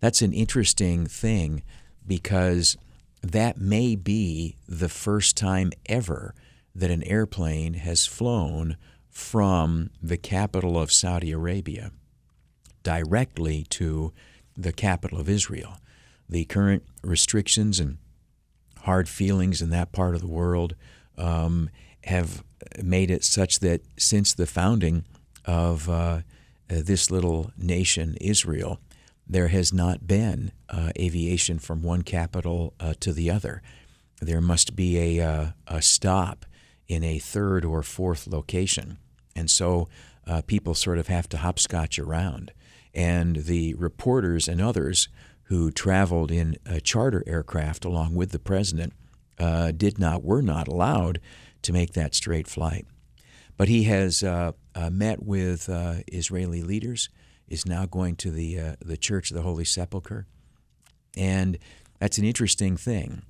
That's 0.00 0.22
an 0.22 0.32
interesting 0.32 1.06
thing 1.06 1.62
because 2.06 2.76
that 3.22 3.58
may 3.58 3.96
be 3.96 4.56
the 4.68 4.88
first 4.88 5.36
time 5.36 5.72
ever 5.86 6.34
that 6.74 6.90
an 6.90 7.02
airplane 7.04 7.74
has 7.74 8.06
flown 8.06 8.76
from 9.10 9.90
the 10.02 10.18
capital 10.18 10.78
of 10.78 10.92
Saudi 10.92 11.32
Arabia 11.32 11.90
directly 12.86 13.66
to 13.68 14.12
the 14.56 14.72
capital 14.72 15.18
of 15.18 15.28
Israel. 15.28 15.78
The 16.28 16.44
current 16.44 16.84
restrictions 17.02 17.80
and 17.80 17.98
hard 18.82 19.08
feelings 19.08 19.60
in 19.60 19.70
that 19.70 19.90
part 19.90 20.14
of 20.14 20.20
the 20.20 20.28
world 20.28 20.76
um, 21.18 21.68
have 22.04 22.44
made 22.80 23.10
it 23.10 23.24
such 23.24 23.58
that 23.58 23.80
since 23.98 24.32
the 24.32 24.46
founding 24.46 25.04
of 25.44 25.88
uh, 25.88 26.20
this 26.68 27.10
little 27.10 27.50
nation, 27.58 28.16
Israel, 28.20 28.78
there 29.26 29.48
has 29.48 29.72
not 29.72 30.06
been 30.06 30.52
uh, 30.68 30.92
aviation 30.96 31.58
from 31.58 31.82
one 31.82 32.02
capital 32.02 32.72
uh, 32.78 32.94
to 33.00 33.12
the 33.12 33.28
other. 33.28 33.62
There 34.20 34.40
must 34.40 34.76
be 34.76 35.18
a, 35.18 35.28
uh, 35.28 35.46
a 35.66 35.82
stop 35.82 36.46
in 36.86 37.02
a 37.02 37.18
third 37.18 37.64
or 37.64 37.82
fourth 37.82 38.28
location. 38.28 38.98
And 39.34 39.50
so 39.50 39.88
uh, 40.24 40.42
people 40.46 40.74
sort 40.74 40.98
of 40.98 41.08
have 41.08 41.28
to 41.30 41.38
hopscotch 41.38 41.98
around 41.98 42.52
and 42.96 43.36
the 43.36 43.74
reporters 43.74 44.48
and 44.48 44.60
others 44.60 45.08
who 45.44 45.70
traveled 45.70 46.32
in 46.32 46.56
a 46.64 46.80
charter 46.80 47.22
aircraft 47.26 47.84
along 47.84 48.14
with 48.14 48.32
the 48.32 48.38
president 48.38 48.92
uh, 49.38 49.70
did 49.70 49.98
not 49.98 50.24
were 50.24 50.42
not 50.42 50.66
allowed 50.66 51.20
to 51.62 51.72
make 51.72 51.92
that 51.92 52.14
straight 52.14 52.48
flight. 52.48 52.86
But 53.56 53.68
he 53.68 53.84
has 53.84 54.22
uh, 54.22 54.52
uh, 54.74 54.90
met 54.90 55.22
with 55.22 55.68
uh, 55.68 55.96
Israeli 56.08 56.62
leaders. 56.62 57.08
Is 57.48 57.64
now 57.64 57.86
going 57.86 58.16
to 58.16 58.32
the 58.32 58.58
uh, 58.58 58.76
the 58.84 58.96
Church 58.96 59.30
of 59.30 59.36
the 59.36 59.42
Holy 59.42 59.64
Sepulchre, 59.64 60.26
and 61.16 61.58
that's 62.00 62.18
an 62.18 62.24
interesting 62.24 62.76
thing 62.76 63.22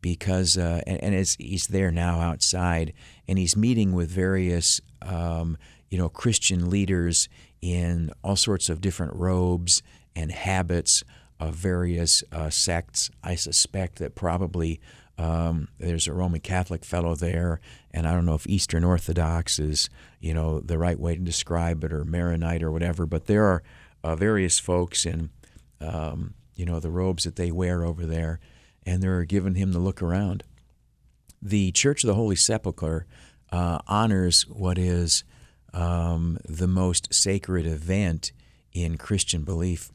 because 0.00 0.56
uh, 0.56 0.80
and, 0.86 1.14
and 1.14 1.36
he's 1.40 1.66
there 1.66 1.90
now 1.90 2.20
outside 2.20 2.92
and 3.26 3.36
he's 3.36 3.56
meeting 3.56 3.92
with 3.92 4.10
various 4.10 4.80
um, 5.02 5.56
you 5.88 5.98
know 5.98 6.08
Christian 6.08 6.70
leaders 6.70 7.28
in 7.64 8.12
all 8.22 8.36
sorts 8.36 8.68
of 8.68 8.82
different 8.82 9.14
robes 9.14 9.82
and 10.14 10.30
habits 10.30 11.02
of 11.40 11.54
various 11.54 12.22
uh, 12.30 12.50
sects. 12.50 13.10
I 13.22 13.36
suspect 13.36 13.96
that 14.00 14.14
probably 14.14 14.82
um, 15.16 15.68
there's 15.78 16.06
a 16.06 16.12
Roman 16.12 16.40
Catholic 16.40 16.84
fellow 16.84 17.14
there, 17.14 17.60
and 17.90 18.06
I 18.06 18.12
don't 18.12 18.26
know 18.26 18.34
if 18.34 18.46
Eastern 18.46 18.84
Orthodox 18.84 19.58
is 19.58 19.88
you 20.20 20.34
know 20.34 20.60
the 20.60 20.76
right 20.76 21.00
way 21.00 21.14
to 21.14 21.22
describe 21.22 21.82
it, 21.84 21.92
or 21.92 22.04
Maronite 22.04 22.62
or 22.62 22.70
whatever. 22.70 23.06
But 23.06 23.24
there 23.24 23.44
are 23.44 23.62
uh, 24.02 24.14
various 24.14 24.58
folks 24.58 25.06
in 25.06 25.30
um, 25.80 26.34
you 26.54 26.66
know 26.66 26.80
the 26.80 26.90
robes 26.90 27.24
that 27.24 27.36
they 27.36 27.50
wear 27.50 27.82
over 27.82 28.04
there, 28.04 28.40
and 28.84 29.02
they're 29.02 29.24
giving 29.24 29.54
him 29.54 29.72
the 29.72 29.78
look 29.78 30.02
around. 30.02 30.44
The 31.40 31.72
Church 31.72 32.04
of 32.04 32.08
the 32.08 32.14
Holy 32.14 32.36
Sepulchre 32.36 33.06
uh, 33.50 33.78
honors 33.86 34.42
what 34.48 34.76
is 34.76 35.24
um, 35.74 36.38
the 36.48 36.66
most 36.66 37.12
sacred 37.12 37.66
event 37.66 38.32
in 38.72 38.96
Christian 38.96 39.44
belief. 39.44 39.90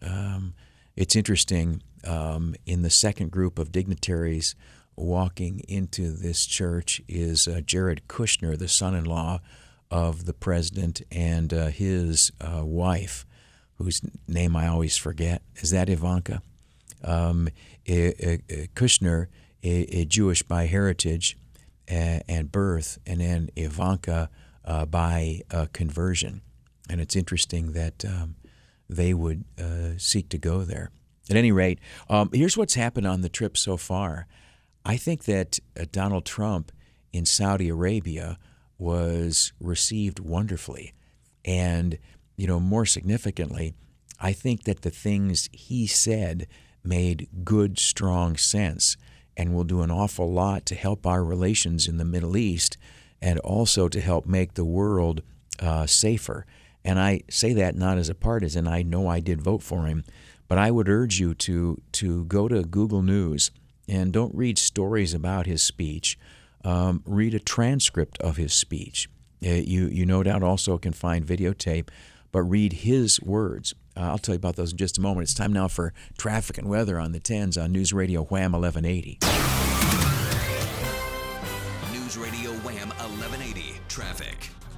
Um, 0.00 0.54
it's 0.94 1.16
interesting 1.16 1.82
Um, 2.04 2.54
in 2.64 2.82
the 2.82 2.90
second 2.90 3.32
group 3.32 3.58
of 3.58 3.72
dignitaries 3.72 4.54
walking 4.94 5.60
into 5.68 6.12
this 6.12 6.46
church 6.46 7.02
is 7.08 7.48
uh, 7.48 7.60
Jared 7.66 8.02
Kushner, 8.08 8.56
the 8.56 8.68
son 8.68 8.94
in 8.94 9.04
law 9.04 9.40
of 9.90 10.24
the 10.24 10.32
president, 10.32 11.02
and 11.10 11.52
uh, 11.52 11.66
his 11.68 12.30
uh, 12.40 12.62
wife, 12.64 13.26
whose 13.78 14.00
name 14.28 14.54
I 14.56 14.68
always 14.68 14.96
forget. 14.96 15.42
Is 15.56 15.70
that 15.70 15.88
Ivanka? 15.88 16.40
Um, 17.02 17.48
Kushner, 17.86 19.26
a, 19.64 20.00
a, 20.00 20.04
Jewish 20.04 20.42
by 20.42 20.66
heritage 20.66 21.36
and 21.88 22.52
birth, 22.52 22.98
and 23.06 23.20
then 23.20 23.50
Ivanka 23.56 24.30
uh, 24.68 24.84
by 24.84 25.40
conversion. 25.72 26.42
And 26.88 27.00
it's 27.00 27.16
interesting 27.16 27.72
that 27.72 28.04
um, 28.04 28.36
they 28.88 29.14
would 29.14 29.44
uh, 29.58 29.98
seek 29.98 30.28
to 30.28 30.38
go 30.38 30.62
there. 30.62 30.90
At 31.30 31.36
any 31.36 31.52
rate, 31.52 31.78
um, 32.08 32.30
here's 32.32 32.56
what's 32.56 32.74
happened 32.74 33.06
on 33.06 33.22
the 33.22 33.28
trip 33.28 33.56
so 33.56 33.76
far. 33.76 34.26
I 34.84 34.96
think 34.96 35.24
that 35.24 35.58
uh, 35.78 35.84
Donald 35.90 36.24
Trump 36.24 36.72
in 37.12 37.26
Saudi 37.26 37.68
Arabia 37.68 38.38
was 38.78 39.52
received 39.60 40.20
wonderfully. 40.20 40.94
And, 41.44 41.98
you 42.36 42.46
know, 42.46 42.60
more 42.60 42.86
significantly, 42.86 43.74
I 44.20 44.32
think 44.32 44.64
that 44.64 44.82
the 44.82 44.90
things 44.90 45.48
he 45.52 45.86
said 45.86 46.46
made 46.84 47.28
good, 47.44 47.78
strong 47.78 48.36
sense 48.36 48.96
and 49.36 49.54
will 49.54 49.64
do 49.64 49.82
an 49.82 49.90
awful 49.90 50.32
lot 50.32 50.66
to 50.66 50.74
help 50.74 51.06
our 51.06 51.24
relations 51.24 51.86
in 51.86 51.96
the 51.96 52.04
Middle 52.04 52.36
East 52.36 52.76
and 53.20 53.38
also 53.40 53.88
to 53.88 54.00
help 54.00 54.26
make 54.26 54.54
the 54.54 54.64
world 54.64 55.22
uh, 55.60 55.86
safer. 55.86 56.46
And 56.84 56.98
I 56.98 57.22
say 57.28 57.52
that 57.54 57.76
not 57.76 57.98
as 57.98 58.08
a 58.08 58.14
partisan. 58.14 58.66
I 58.66 58.82
know 58.82 59.08
I 59.08 59.20
did 59.20 59.42
vote 59.42 59.62
for 59.62 59.86
him, 59.86 60.04
but 60.46 60.58
I 60.58 60.70
would 60.70 60.88
urge 60.88 61.20
you 61.20 61.34
to 61.34 61.80
to 61.92 62.24
go 62.24 62.48
to 62.48 62.62
Google 62.62 63.02
News 63.02 63.50
and 63.88 64.12
don't 64.12 64.34
read 64.34 64.58
stories 64.58 65.14
about 65.14 65.46
his 65.46 65.62
speech. 65.62 66.18
Um, 66.64 67.02
read 67.04 67.34
a 67.34 67.40
transcript 67.40 68.18
of 68.18 68.36
his 68.36 68.52
speech. 68.52 69.08
Uh, 69.44 69.50
you 69.50 69.86
you 69.86 70.06
no 70.06 70.22
doubt 70.22 70.42
also 70.42 70.78
can 70.78 70.92
find 70.92 71.26
videotape, 71.26 71.88
but 72.32 72.42
read 72.42 72.72
his 72.72 73.20
words. 73.20 73.74
Uh, 73.96 74.02
I'll 74.02 74.18
tell 74.18 74.34
you 74.34 74.38
about 74.38 74.56
those 74.56 74.72
in 74.72 74.78
just 74.78 74.98
a 74.98 75.00
moment. 75.00 75.24
It's 75.24 75.34
time 75.34 75.52
now 75.52 75.68
for 75.68 75.92
traffic 76.16 76.56
and 76.58 76.68
weather 76.68 77.00
on 77.00 77.12
the 77.12 77.20
10s 77.20 77.60
on 77.60 77.72
News 77.72 77.92
Radio 77.92 78.22
Wham 78.24 78.52
1180. 78.52 79.57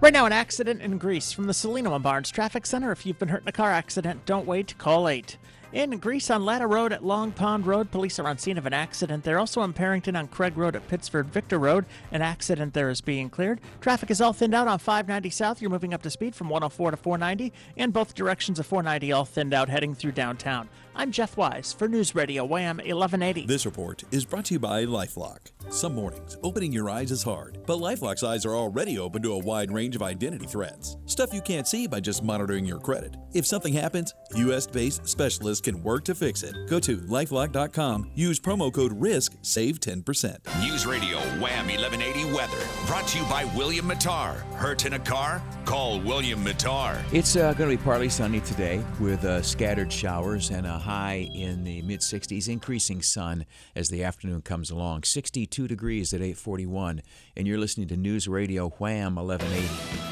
Right 0.02 0.14
now, 0.14 0.24
an 0.24 0.32
accident 0.32 0.80
in 0.80 0.96
Greece 0.96 1.30
from 1.30 1.46
the 1.46 1.52
and 1.62 2.02
Barnes 2.02 2.30
Traffic 2.30 2.64
Center. 2.64 2.90
If 2.90 3.04
you've 3.04 3.18
been 3.18 3.28
hurt 3.28 3.42
in 3.42 3.48
a 3.48 3.52
car 3.52 3.70
accident, 3.70 4.24
don't 4.24 4.46
wait. 4.46 4.74
Call 4.78 5.06
8. 5.06 5.36
In 5.74 5.98
Greece 5.98 6.30
on 6.30 6.46
Latta 6.46 6.66
Road 6.66 6.94
at 6.94 7.04
Long 7.04 7.32
Pond 7.32 7.66
Road, 7.66 7.90
police 7.90 8.18
are 8.18 8.26
on 8.26 8.38
scene 8.38 8.56
of 8.56 8.64
an 8.64 8.72
accident. 8.72 9.24
They're 9.24 9.38
also 9.38 9.62
in 9.62 9.74
Perinton 9.74 10.16
on 10.16 10.28
Craig 10.28 10.56
Road 10.56 10.74
at 10.74 10.88
Pittsford 10.88 11.26
Victor 11.26 11.58
Road. 11.58 11.84
An 12.10 12.22
accident 12.22 12.72
there 12.72 12.88
is 12.88 13.02
being 13.02 13.28
cleared. 13.28 13.60
Traffic 13.82 14.10
is 14.10 14.22
all 14.22 14.32
thinned 14.32 14.54
out 14.54 14.66
on 14.66 14.78
590 14.78 15.28
South. 15.28 15.60
You're 15.60 15.70
moving 15.70 15.92
up 15.92 16.02
to 16.02 16.10
speed 16.10 16.34
from 16.34 16.48
104 16.48 16.92
to 16.92 16.96
490, 16.96 17.52
and 17.76 17.92
both 17.92 18.14
directions 18.14 18.58
of 18.58 18.64
490 18.64 19.12
all 19.12 19.26
thinned 19.26 19.52
out 19.52 19.68
heading 19.68 19.94
through 19.94 20.12
downtown. 20.12 20.70
I'm 21.00 21.10
Jeff 21.10 21.38
Wise 21.38 21.72
for 21.72 21.88
News 21.88 22.14
Radio 22.14 22.44
Wham 22.44 22.76
1180. 22.76 23.46
This 23.46 23.64
report 23.64 24.04
is 24.10 24.26
brought 24.26 24.44
to 24.44 24.52
you 24.52 24.60
by 24.60 24.84
Lifelock. 24.84 25.38
Some 25.70 25.94
mornings, 25.94 26.36
opening 26.42 26.72
your 26.72 26.90
eyes 26.90 27.10
is 27.10 27.22
hard, 27.22 27.56
but 27.66 27.78
Lifelock's 27.78 28.22
eyes 28.22 28.44
are 28.44 28.54
already 28.54 28.98
open 28.98 29.22
to 29.22 29.32
a 29.32 29.38
wide 29.38 29.72
range 29.72 29.96
of 29.96 30.02
identity 30.02 30.44
threats. 30.44 30.98
Stuff 31.06 31.32
you 31.32 31.40
can't 31.40 31.66
see 31.66 31.86
by 31.86 32.00
just 32.00 32.22
monitoring 32.22 32.66
your 32.66 32.80
credit. 32.80 33.16
If 33.32 33.46
something 33.46 33.72
happens, 33.72 34.12
US 34.34 34.66
based 34.66 35.08
specialists 35.08 35.62
can 35.62 35.82
work 35.82 36.04
to 36.04 36.14
fix 36.14 36.42
it. 36.42 36.54
Go 36.68 36.78
to 36.80 36.98
lifelock.com, 36.98 38.10
use 38.14 38.38
promo 38.38 38.70
code 38.70 38.92
RISK, 39.00 39.38
save 39.40 39.80
10%. 39.80 40.60
News 40.60 40.84
Radio 40.84 41.16
Wham 41.40 41.68
1180 41.68 42.30
Weather, 42.34 42.58
brought 42.86 43.06
to 43.08 43.18
you 43.18 43.24
by 43.24 43.46
William 43.56 43.88
Mattar. 43.88 44.40
Hurt 44.56 44.84
in 44.84 44.92
a 44.92 44.98
car? 44.98 45.42
Call 45.64 45.98
William 46.00 46.44
Mattar. 46.44 47.02
It's 47.10 47.36
uh, 47.36 47.54
going 47.54 47.70
to 47.70 47.76
be 47.78 47.82
partly 47.82 48.10
sunny 48.10 48.40
today 48.40 48.84
with 48.98 49.24
uh, 49.24 49.40
scattered 49.40 49.90
showers 49.90 50.50
and 50.50 50.66
a 50.66 50.76
high 50.76 50.89
in 50.90 51.64
the 51.64 51.82
mid 51.82 52.00
60s, 52.00 52.48
increasing 52.48 53.02
sun 53.02 53.46
as 53.74 53.88
the 53.88 54.02
afternoon 54.02 54.42
comes 54.42 54.70
along. 54.70 55.04
62 55.04 55.68
degrees 55.68 56.12
at 56.12 56.20
841, 56.20 57.02
and 57.36 57.46
you're 57.46 57.58
listening 57.58 57.88
to 57.88 57.96
News 57.96 58.26
Radio 58.28 58.70
Wham 58.70 59.14
1180. 59.16 60.10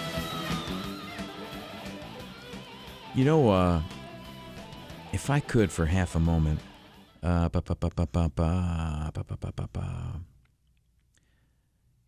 You 3.14 3.24
know, 3.24 3.51
uh, 3.51 3.83
if 5.12 5.31
I 5.31 5.41
could 5.41 5.72
for 5.72 5.87
half 5.87 6.14
a 6.14 6.20
moment, 6.20 6.61
uh, 7.22 7.49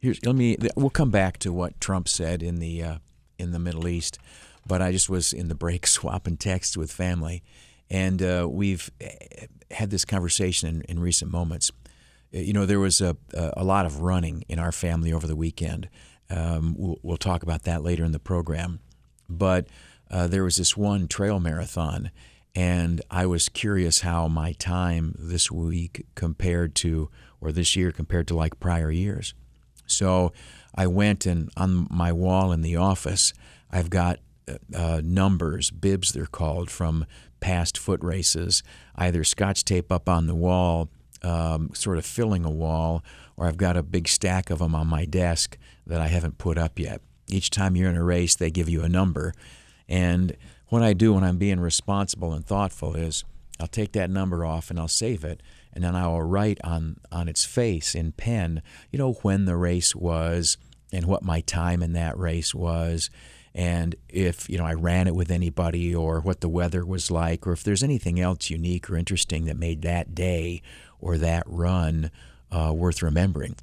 here's 0.00 0.24
let 0.24 0.36
me. 0.36 0.56
We'll 0.76 0.90
come 0.90 1.10
back 1.10 1.38
to 1.38 1.52
what 1.52 1.80
Trump 1.80 2.08
said 2.08 2.42
in 2.42 2.56
the 2.56 2.82
uh, 2.82 2.98
in 3.38 3.52
the 3.52 3.58
Middle 3.58 3.88
East, 3.88 4.18
but 4.66 4.80
I 4.80 4.92
just 4.92 5.08
was 5.08 5.32
in 5.32 5.48
the 5.48 5.54
break 5.54 5.86
swapping 5.86 6.36
texts 6.36 6.76
with 6.76 6.92
family, 6.92 7.42
and 7.90 8.22
uh, 8.22 8.46
we've 8.48 8.90
eh, 9.00 9.46
had 9.70 9.90
this 9.90 10.04
conversation 10.04 10.68
in, 10.68 10.82
in, 10.82 11.00
recent 11.00 11.30
moments. 11.30 11.70
Eh, 12.32 12.40
you 12.40 12.52
know, 12.52 12.66
there 12.66 12.80
was 12.80 13.00
a, 13.00 13.16
a 13.34 13.64
lot 13.64 13.86
of 13.86 14.00
running 14.00 14.44
in 14.48 14.58
our 14.58 14.72
family 14.72 15.12
over 15.12 15.26
the 15.26 15.36
weekend. 15.36 15.88
Um, 16.30 16.74
we'll, 16.78 16.98
we'll, 17.02 17.16
talk 17.16 17.42
about 17.42 17.64
that 17.64 17.82
later 17.82 18.04
in 18.04 18.12
the 18.12 18.20
program. 18.20 18.80
But 19.28 19.66
uh, 20.10 20.28
there 20.28 20.44
was 20.44 20.56
this 20.56 20.76
one 20.76 21.08
trail 21.08 21.40
marathon, 21.40 22.10
and 22.54 23.02
I 23.10 23.26
was 23.26 23.48
curious 23.48 24.00
how 24.00 24.28
my 24.28 24.52
time 24.52 25.14
this 25.18 25.50
week 25.50 26.06
compared 26.14 26.74
to, 26.76 27.10
or 27.40 27.50
this 27.50 27.74
year 27.74 27.90
compared 27.90 28.28
to 28.28 28.36
like 28.36 28.60
prior 28.60 28.90
years. 28.90 29.34
So 29.86 30.32
I 30.74 30.86
went 30.86 31.26
and 31.26 31.50
on 31.56 31.88
my 31.90 32.12
wall 32.12 32.52
in 32.52 32.62
the 32.62 32.76
office, 32.76 33.32
I've 33.72 33.90
got 33.90 34.20
uh 34.74 35.00
numbers, 35.04 35.70
bibs 35.70 36.12
they're 36.12 36.26
called, 36.26 36.70
from 36.70 37.06
past 37.40 37.78
foot 37.78 38.02
races, 38.02 38.62
either 38.96 39.24
scotch 39.24 39.64
tape 39.64 39.90
up 39.90 40.08
on 40.08 40.26
the 40.26 40.34
wall, 40.34 40.88
um, 41.22 41.70
sort 41.74 41.98
of 41.98 42.06
filling 42.06 42.44
a 42.44 42.50
wall, 42.50 43.02
or 43.36 43.46
I've 43.46 43.56
got 43.56 43.76
a 43.76 43.82
big 43.82 44.08
stack 44.08 44.50
of 44.50 44.58
them 44.58 44.74
on 44.74 44.86
my 44.86 45.04
desk 45.04 45.56
that 45.86 46.00
I 46.00 46.08
haven't 46.08 46.38
put 46.38 46.58
up 46.58 46.78
yet. 46.78 47.00
Each 47.28 47.50
time 47.50 47.76
you're 47.76 47.90
in 47.90 47.96
a 47.96 48.04
race, 48.04 48.34
they 48.34 48.50
give 48.50 48.68
you 48.68 48.82
a 48.82 48.88
number. 48.88 49.34
And 49.88 50.36
what 50.68 50.82
I 50.82 50.92
do 50.92 51.14
when 51.14 51.24
I'm 51.24 51.38
being 51.38 51.60
responsible 51.60 52.32
and 52.32 52.44
thoughtful 52.44 52.94
is 52.94 53.24
I'll 53.58 53.66
take 53.66 53.92
that 53.92 54.10
number 54.10 54.44
off 54.44 54.70
and 54.70 54.78
I'll 54.78 54.88
save 54.88 55.24
it. 55.24 55.42
And 55.72 55.84
then 55.84 55.94
I 55.94 56.06
will 56.08 56.22
write 56.22 56.58
on, 56.64 56.96
on 57.12 57.28
its 57.28 57.44
face 57.44 57.94
in 57.94 58.12
pen, 58.12 58.62
you 58.90 58.98
know, 58.98 59.12
when 59.22 59.44
the 59.44 59.56
race 59.56 59.94
was 59.94 60.56
and 60.92 61.06
what 61.06 61.22
my 61.22 61.40
time 61.40 61.82
in 61.82 61.92
that 61.92 62.18
race 62.18 62.54
was 62.54 63.10
and 63.54 63.96
if 64.08 64.48
you 64.48 64.58
know 64.58 64.64
I 64.64 64.74
ran 64.74 65.06
it 65.06 65.14
with 65.14 65.30
anybody 65.30 65.94
or 65.94 66.20
what 66.20 66.40
the 66.40 66.48
weather 66.48 66.84
was 66.84 67.10
like 67.10 67.46
or 67.46 67.52
if 67.52 67.62
there's 67.62 67.82
anything 67.82 68.20
else 68.20 68.50
unique 68.50 68.88
or 68.88 68.96
interesting 68.96 69.46
that 69.46 69.56
made 69.56 69.82
that 69.82 70.14
day 70.14 70.62
or 71.00 71.18
that 71.18 71.44
run 71.46 72.10
uh, 72.52 72.72
worth 72.74 73.02
remembering. 73.02 73.56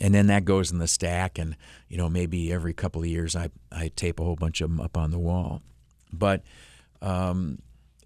And 0.00 0.14
then 0.14 0.26
that 0.28 0.44
goes 0.44 0.72
in 0.72 0.78
the 0.78 0.86
stack, 0.86 1.38
and 1.38 1.54
you 1.88 1.98
know 1.98 2.08
maybe 2.08 2.50
every 2.50 2.72
couple 2.72 3.02
of 3.02 3.08
years 3.08 3.36
I, 3.36 3.50
I 3.70 3.88
tape 3.94 4.20
a 4.20 4.24
whole 4.24 4.36
bunch 4.36 4.60
of 4.60 4.70
them 4.70 4.80
up 4.80 4.96
on 4.96 5.10
the 5.10 5.18
wall. 5.18 5.60
But 6.10 6.42
um, 7.02 7.58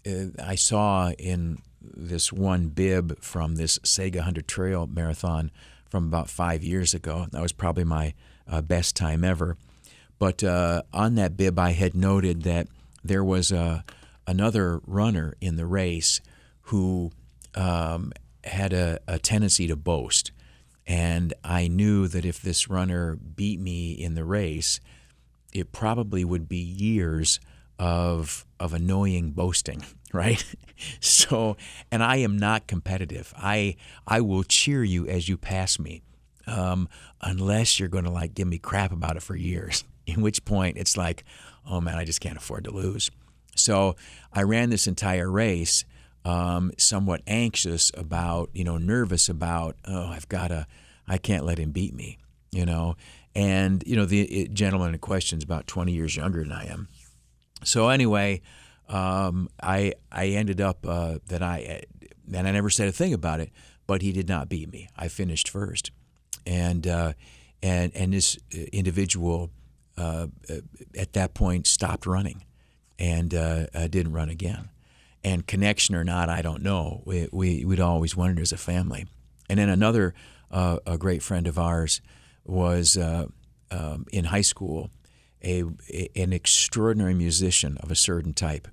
uh, 0.05 0.25
I 0.43 0.55
saw 0.55 1.11
in 1.11 1.59
this 1.81 2.33
one 2.33 2.67
bib 2.67 3.21
from 3.21 3.55
this 3.55 3.79
Sehgahunda 3.79 4.45
Trail 4.45 4.85
Marathon 4.87 5.49
from 5.89 6.07
about 6.07 6.29
five 6.29 6.61
years 6.61 6.93
ago. 6.93 7.27
That 7.31 7.41
was 7.41 7.53
probably 7.53 7.85
my 7.85 8.13
uh, 8.49 8.61
best 8.61 8.95
time 8.97 9.23
ever. 9.23 9.55
But 10.19 10.43
uh, 10.43 10.83
on 10.93 11.15
that 11.15 11.37
bib, 11.37 11.59
I 11.59 11.71
had 11.71 11.95
noted 11.95 12.43
that 12.43 12.67
there 13.03 13.23
was 13.23 13.51
a, 13.51 13.59
uh, 13.59 13.81
another 14.25 14.81
runner 14.85 15.35
in 15.39 15.55
the 15.55 15.65
race 15.65 16.19
who 16.63 17.11
um, 17.55 18.11
had 18.43 18.73
a, 18.73 18.99
a, 19.07 19.17
tendency 19.17 19.67
to 19.67 19.75
boast. 19.77 20.31
And 20.85 21.33
I 21.45 21.69
knew 21.69 22.09
that 22.09 22.25
if 22.25 22.41
this 22.41 22.69
runner 22.69 23.15
beat 23.15 23.59
me 23.59 23.93
in 23.93 24.15
the 24.15 24.25
race, 24.25 24.81
it 25.53 25.71
probably 25.71 26.25
would 26.25 26.49
be 26.49 26.57
years 26.57 27.39
of, 27.79 28.45
of 28.59 28.73
annoying 28.73 29.31
boasting, 29.31 29.83
right? 30.13 30.43
so, 30.99 31.55
and 31.89 32.03
I 32.03 32.17
am 32.17 32.37
not 32.37 32.67
competitive. 32.67 33.33
I, 33.37 33.77
I 34.05 34.19
will 34.19 34.43
cheer 34.43 34.83
you 34.83 35.07
as 35.07 35.29
you 35.29 35.37
pass 35.37 35.79
me. 35.79 36.01
Um, 36.45 36.87
unless 37.21 37.77
you're 37.77 37.89
going 37.89 38.05
to 38.05 38.09
like 38.09 38.33
give 38.33 38.47
me 38.47 38.57
crap 38.57 38.93
about 38.93 39.17
it 39.17 39.21
for 39.21 39.35
years 39.35 39.83
in 40.07 40.21
which 40.21 40.43
point 40.45 40.77
it's 40.77 40.97
like, 40.97 41.23
oh 41.69 41.79
man, 41.79 41.95
I 41.95 42.05
just 42.05 42.21
can't 42.21 42.37
afford 42.37 42.63
to 42.63 42.71
lose. 42.71 43.11
So 43.55 43.95
I 44.33 44.43
ran 44.43 44.69
this 44.69 44.87
entire 44.87 45.29
race 45.29 45.85
um, 46.25 46.71
somewhat 46.77 47.21
anxious 47.27 47.91
about, 47.95 48.49
you 48.53 48.63
know, 48.63 48.77
nervous 48.77 49.29
about, 49.29 49.75
oh, 49.85 50.07
I've 50.07 50.27
got 50.29 50.49
to, 50.49 50.67
I 51.07 51.17
can't 51.17 51.45
let 51.45 51.57
him 51.57 51.71
beat 51.71 51.93
me, 51.93 52.17
you 52.51 52.65
know. 52.65 52.95
And, 53.35 53.83
you 53.85 53.95
know, 53.95 54.05
the 54.05 54.21
it, 54.23 54.53
gentleman 54.53 54.93
in 54.93 54.99
question 54.99 55.37
is 55.37 55.43
about 55.43 55.67
20 55.67 55.91
years 55.91 56.15
younger 56.15 56.43
than 56.43 56.51
I 56.51 56.65
am. 56.65 56.87
So 57.63 57.89
anyway, 57.89 58.41
um, 58.89 59.49
I, 59.61 59.93
I 60.11 60.27
ended 60.27 60.59
up 60.59 60.85
uh, 60.87 61.19
that 61.27 61.41
I, 61.41 61.83
and 62.33 62.47
I 62.47 62.51
never 62.51 62.69
said 62.69 62.87
a 62.87 62.91
thing 62.91 63.13
about 63.13 63.39
it. 63.39 63.51
But 63.85 64.01
he 64.01 64.11
did 64.11 64.27
not 64.27 64.49
beat 64.49 64.69
me. 64.69 64.89
I 64.97 65.07
finished 65.07 65.47
first, 65.47 65.91
and 66.45 66.85
uh, 66.85 67.13
and 67.63 67.95
and 67.95 68.11
this 68.11 68.37
individual 68.51 69.49
uh, 69.97 70.27
at 70.97 71.13
that 71.13 71.33
point 71.33 71.67
stopped 71.67 72.05
running, 72.05 72.43
and 72.99 73.33
uh, 73.33 73.65
didn't 73.87 74.13
run 74.13 74.29
again. 74.29 74.69
And 75.23 75.45
connection 75.45 75.95
or 75.95 76.03
not, 76.03 76.29
I 76.29 76.41
don't 76.41 76.61
know. 76.61 77.01
We, 77.05 77.27
we 77.31 77.65
would 77.65 77.79
always 77.79 78.15
wondered 78.15 78.41
as 78.41 78.51
a 78.51 78.57
family. 78.57 79.07
And 79.49 79.59
then 79.59 79.69
another 79.69 80.13
uh, 80.51 80.77
a 80.85 80.97
great 80.97 81.21
friend 81.21 81.47
of 81.47 81.57
ours 81.57 82.01
was 82.45 82.95
uh, 82.97 83.25
um, 83.71 84.05
in 84.13 84.25
high 84.25 84.41
school 84.41 84.89
a, 85.43 85.63
a, 85.89 86.09
an 86.15 86.33
extraordinary 86.33 87.13
musician 87.13 87.77
of 87.77 87.91
a 87.91 87.95
certain 87.95 88.33
type, 88.33 88.67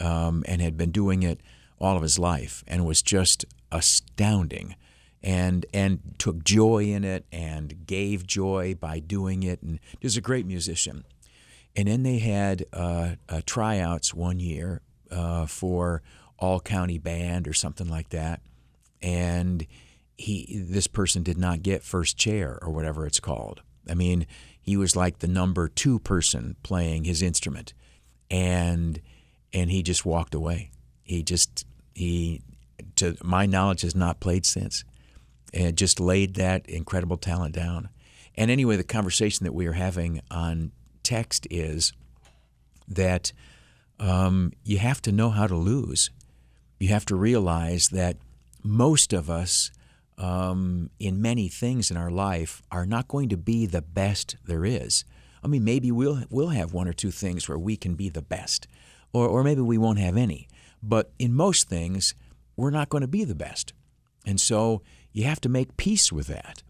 um, 0.00 0.44
and 0.46 0.60
had 0.60 0.76
been 0.76 0.90
doing 0.90 1.22
it 1.22 1.40
all 1.78 1.96
of 1.96 2.02
his 2.02 2.18
life, 2.18 2.62
and 2.66 2.84
was 2.84 3.02
just 3.02 3.44
astounding, 3.70 4.76
and 5.22 5.66
and 5.72 6.00
took 6.18 6.42
joy 6.44 6.84
in 6.84 7.04
it, 7.04 7.24
and 7.32 7.86
gave 7.86 8.26
joy 8.26 8.74
by 8.78 8.98
doing 8.98 9.42
it, 9.42 9.62
and 9.62 9.78
was 10.02 10.16
a 10.16 10.20
great 10.20 10.46
musician. 10.46 11.04
And 11.74 11.88
then 11.88 12.02
they 12.02 12.18
had 12.18 12.66
uh, 12.72 13.14
uh, 13.28 13.40
tryouts 13.46 14.12
one 14.12 14.40
year 14.40 14.82
uh, 15.10 15.46
for 15.46 16.02
all 16.38 16.60
county 16.60 16.98
band 16.98 17.48
or 17.48 17.52
something 17.52 17.88
like 17.88 18.10
that, 18.10 18.40
and 19.00 19.66
he 20.16 20.64
this 20.68 20.86
person 20.86 21.22
did 21.22 21.38
not 21.38 21.62
get 21.62 21.82
first 21.82 22.16
chair 22.16 22.58
or 22.62 22.70
whatever 22.70 23.06
it's 23.06 23.20
called. 23.20 23.62
I 23.88 23.94
mean, 23.94 24.26
he 24.60 24.76
was 24.76 24.94
like 24.94 25.18
the 25.18 25.28
number 25.28 25.68
two 25.68 25.98
person 25.98 26.56
playing 26.62 27.04
his 27.04 27.22
instrument, 27.22 27.74
and 28.30 29.00
and 29.52 29.70
he 29.70 29.82
just 29.82 30.04
walked 30.06 30.34
away. 30.34 30.70
He 31.02 31.22
just 31.22 31.66
he, 31.94 32.42
to 32.96 33.16
my 33.22 33.46
knowledge, 33.46 33.82
has 33.82 33.94
not 33.94 34.20
played 34.20 34.46
since, 34.46 34.84
and 35.52 35.76
just 35.76 36.00
laid 36.00 36.34
that 36.34 36.66
incredible 36.66 37.16
talent 37.16 37.54
down. 37.54 37.88
And 38.34 38.50
anyway, 38.50 38.76
the 38.76 38.84
conversation 38.84 39.44
that 39.44 39.52
we 39.52 39.66
are 39.66 39.72
having 39.72 40.20
on 40.30 40.72
text 41.02 41.46
is 41.50 41.92
that 42.88 43.32
um, 44.00 44.52
you 44.64 44.78
have 44.78 45.02
to 45.02 45.12
know 45.12 45.30
how 45.30 45.46
to 45.46 45.56
lose. 45.56 46.10
You 46.78 46.88
have 46.88 47.06
to 47.06 47.16
realize 47.16 47.88
that 47.88 48.16
most 48.62 49.12
of 49.12 49.28
us 49.28 49.70
um, 50.18 50.90
in 50.98 51.20
many 51.20 51.48
things 51.48 51.90
in 51.90 51.96
our 51.96 52.10
life 52.10 52.62
are 52.70 52.86
not 52.86 53.08
going 53.08 53.28
to 53.28 53.36
be 53.36 53.66
the 53.66 53.82
best 53.82 54.36
there 54.46 54.64
is. 54.64 55.04
I 55.44 55.48
mean, 55.48 55.64
maybe 55.64 55.90
we'll 55.90 56.22
we'll 56.30 56.48
have 56.48 56.72
one 56.72 56.86
or 56.86 56.92
two 56.92 57.10
things 57.10 57.48
where 57.48 57.58
we 57.58 57.76
can 57.76 57.94
be 57.94 58.08
the 58.08 58.22
best, 58.22 58.68
or 59.12 59.26
or 59.26 59.42
maybe 59.42 59.60
we 59.60 59.78
won't 59.78 59.98
have 59.98 60.16
any. 60.16 60.48
But 60.82 61.12
in 61.18 61.32
most 61.34 61.68
things, 61.68 62.14
we're 62.56 62.70
not 62.70 62.88
going 62.88 63.02
to 63.02 63.08
be 63.08 63.24
the 63.24 63.34
best, 63.34 63.72
and 64.24 64.40
so 64.40 64.82
you 65.12 65.24
have 65.24 65.40
to 65.42 65.48
make 65.48 65.76
peace 65.76 66.12
with 66.12 66.26
that. 66.28 66.62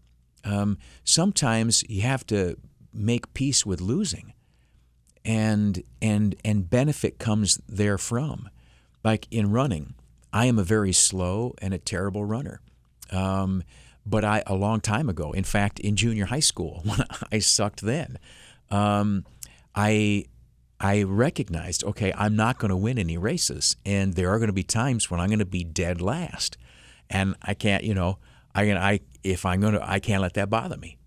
Um, 0.43 0.77
sometimes 1.03 1.83
you 1.89 2.01
have 2.01 2.25
to 2.27 2.57
make 2.93 3.33
peace 3.33 3.65
with 3.65 3.81
losing, 3.81 4.33
and 5.23 5.83
and 6.01 6.35
and 6.43 6.69
benefit 6.69 7.17
comes 7.17 7.59
therefrom. 7.67 8.49
Like 9.03 9.27
in 9.31 9.51
running, 9.51 9.95
I 10.31 10.45
am 10.45 10.59
a 10.59 10.63
very 10.63 10.93
slow 10.93 11.53
and 11.61 11.73
a 11.73 11.77
terrible 11.77 12.25
runner. 12.25 12.61
Um, 13.11 13.63
but 14.05 14.25
I 14.25 14.43
a 14.45 14.55
long 14.55 14.81
time 14.81 15.09
ago, 15.09 15.31
in 15.31 15.43
fact, 15.43 15.79
in 15.79 15.95
junior 15.95 16.25
high 16.25 16.39
school, 16.41 16.81
when 16.83 16.99
I 17.31 17.39
sucked 17.39 17.81
then, 17.81 18.19
um, 18.69 19.25
I 19.75 20.25
I 20.79 21.03
recognized, 21.03 21.85
okay, 21.85 22.11
I'm 22.17 22.35
not 22.35 22.57
going 22.57 22.69
to 22.69 22.75
win 22.75 22.99
any 22.99 23.17
races, 23.17 23.77
and 23.85 24.15
there 24.15 24.29
are 24.29 24.37
going 24.37 24.47
to 24.47 24.53
be 24.53 24.63
times 24.63 25.09
when 25.09 25.21
I'm 25.21 25.29
going 25.29 25.39
to 25.39 25.45
be 25.45 25.63
dead 25.63 26.01
last, 26.01 26.57
and 27.09 27.35
I 27.41 27.53
can't, 27.53 27.85
you 27.85 27.93
know, 27.93 28.17
I 28.55 28.65
can 28.65 28.77
I 28.77 28.99
if 29.23 29.45
I'm 29.45 29.61
to, 29.61 29.79
I 29.81 29.99
can't 29.99 30.21
let 30.21 30.33
that 30.33 30.49
bother 30.49 30.77
me, 30.77 30.97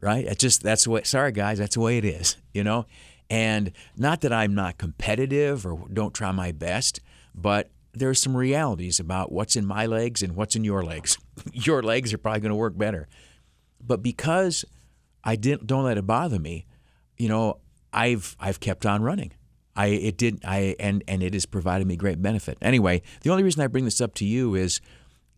right? 0.00 0.24
It's 0.24 0.40
just 0.40 0.62
that's 0.62 0.84
the 0.84 0.90
way. 0.90 1.02
Sorry, 1.04 1.32
guys, 1.32 1.58
that's 1.58 1.74
the 1.74 1.80
way 1.80 1.98
it 1.98 2.04
is, 2.04 2.36
you 2.52 2.64
know. 2.64 2.86
And 3.30 3.72
not 3.96 4.20
that 4.22 4.32
I'm 4.32 4.54
not 4.54 4.76
competitive 4.76 5.64
or 5.64 5.88
don't 5.92 6.12
try 6.12 6.32
my 6.32 6.52
best, 6.52 7.00
but 7.34 7.70
there's 7.94 8.20
some 8.20 8.36
realities 8.36 9.00
about 9.00 9.32
what's 9.32 9.56
in 9.56 9.64
my 9.64 9.86
legs 9.86 10.22
and 10.22 10.36
what's 10.36 10.54
in 10.56 10.64
your 10.64 10.82
legs. 10.82 11.18
your 11.52 11.82
legs 11.82 12.12
are 12.12 12.18
probably 12.18 12.40
going 12.40 12.50
to 12.50 12.56
work 12.56 12.76
better. 12.76 13.08
But 13.80 14.02
because 14.02 14.64
I 15.24 15.36
didn't 15.36 15.66
don't 15.66 15.84
let 15.84 15.98
it 15.98 16.06
bother 16.06 16.38
me, 16.38 16.66
you 17.16 17.28
know, 17.28 17.58
I've 17.92 18.36
I've 18.38 18.60
kept 18.60 18.86
on 18.86 19.02
running. 19.02 19.32
I 19.74 19.86
it 19.86 20.16
did 20.18 20.44
I 20.44 20.76
and 20.78 21.02
and 21.08 21.22
it 21.22 21.32
has 21.34 21.46
provided 21.46 21.86
me 21.86 21.96
great 21.96 22.20
benefit. 22.20 22.58
Anyway, 22.60 23.02
the 23.22 23.30
only 23.30 23.42
reason 23.42 23.62
I 23.62 23.66
bring 23.66 23.84
this 23.84 24.00
up 24.00 24.14
to 24.16 24.24
you 24.24 24.54
is 24.54 24.80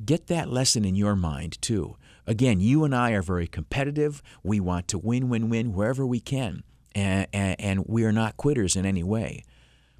get 0.05 0.26
that 0.28 0.50
lesson 0.50 0.84
in 0.84 0.94
your 0.94 1.16
mind 1.16 1.61
too. 1.61 1.96
Again, 2.26 2.61
you 2.61 2.84
and 2.84 2.94
I 2.94 3.12
are 3.12 3.22
very 3.22 3.46
competitive. 3.46 4.22
We 4.42 4.61
want 4.61 4.88
to 4.88 4.98
win, 4.98 5.28
win, 5.28 5.48
win 5.48 5.72
wherever 5.72 6.07
we 6.07 6.20
can, 6.20 6.62
and, 6.94 7.26
and, 7.32 7.61
and 7.61 7.86
we 7.86 8.05
are 8.05 8.12
not 8.12 8.36
quitters 8.36 8.76
in 8.76 8.86
any 8.86 9.02
way. 9.02 9.44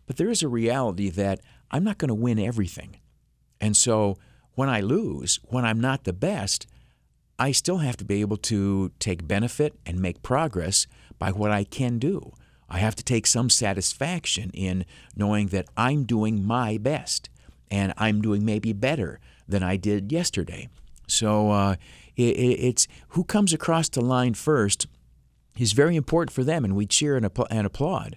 But 0.07 0.17
there 0.17 0.31
is 0.31 0.43
a 0.43 0.49
reality 0.49 1.11
that 1.11 1.41
I'm 1.71 1.85
not 1.85 1.99
going 1.99 2.09
to 2.09 2.15
win 2.15 2.39
everything. 2.39 3.01
And 3.61 3.77
so 3.77 4.17
when 4.55 4.69
I 4.69 4.81
lose, 4.81 5.41
when 5.45 5.65
I'm 5.65 5.81
not 5.81 6.05
the 6.05 6.13
best, 6.13 6.67
I 7.39 7.53
still 7.53 7.79
have 7.79 7.97
to 7.99 8.05
be 8.05 8.21
able 8.21 8.37
to 8.39 8.93
take 8.99 9.27
benefit 9.27 9.75
and 9.85 10.01
make 10.01 10.23
progress 10.23 10.87
by 11.19 11.33
what 11.33 11.51
I 11.51 11.65
can 11.65 11.99
do. 11.99 12.33
I 12.69 12.79
have 12.79 12.95
to 12.97 13.05
take 13.05 13.27
some 13.27 13.51
satisfaction 13.51 14.51
in 14.55 14.85
knowing 15.17 15.49
that 15.49 15.67
I'm 15.77 16.05
doing 16.05 16.45
my 16.45 16.79
best 16.79 17.29
and 17.71 17.93
I'm 17.97 18.21
doing 18.21 18.45
maybe 18.45 18.73
better 18.73 19.21
than 19.49 19.63
I 19.63 19.77
did 19.77 20.13
yesterday. 20.13 20.69
So 21.07 21.51
uh, 21.51 21.77
it, 22.17 22.23
it's 22.23 22.89
who 23.09 23.25
comes 23.25 23.53
across 23.53 23.89
the 23.89 24.01
line 24.01 24.35
first 24.35 24.87
is 25.59 25.73
very 25.73 25.97
important 25.97 26.33
for 26.33 26.45
them, 26.45 26.65
and 26.65 26.75
we 26.75 26.87
cheer 26.87 27.17
and, 27.17 27.29
and 27.51 27.67
applaud. 27.67 28.17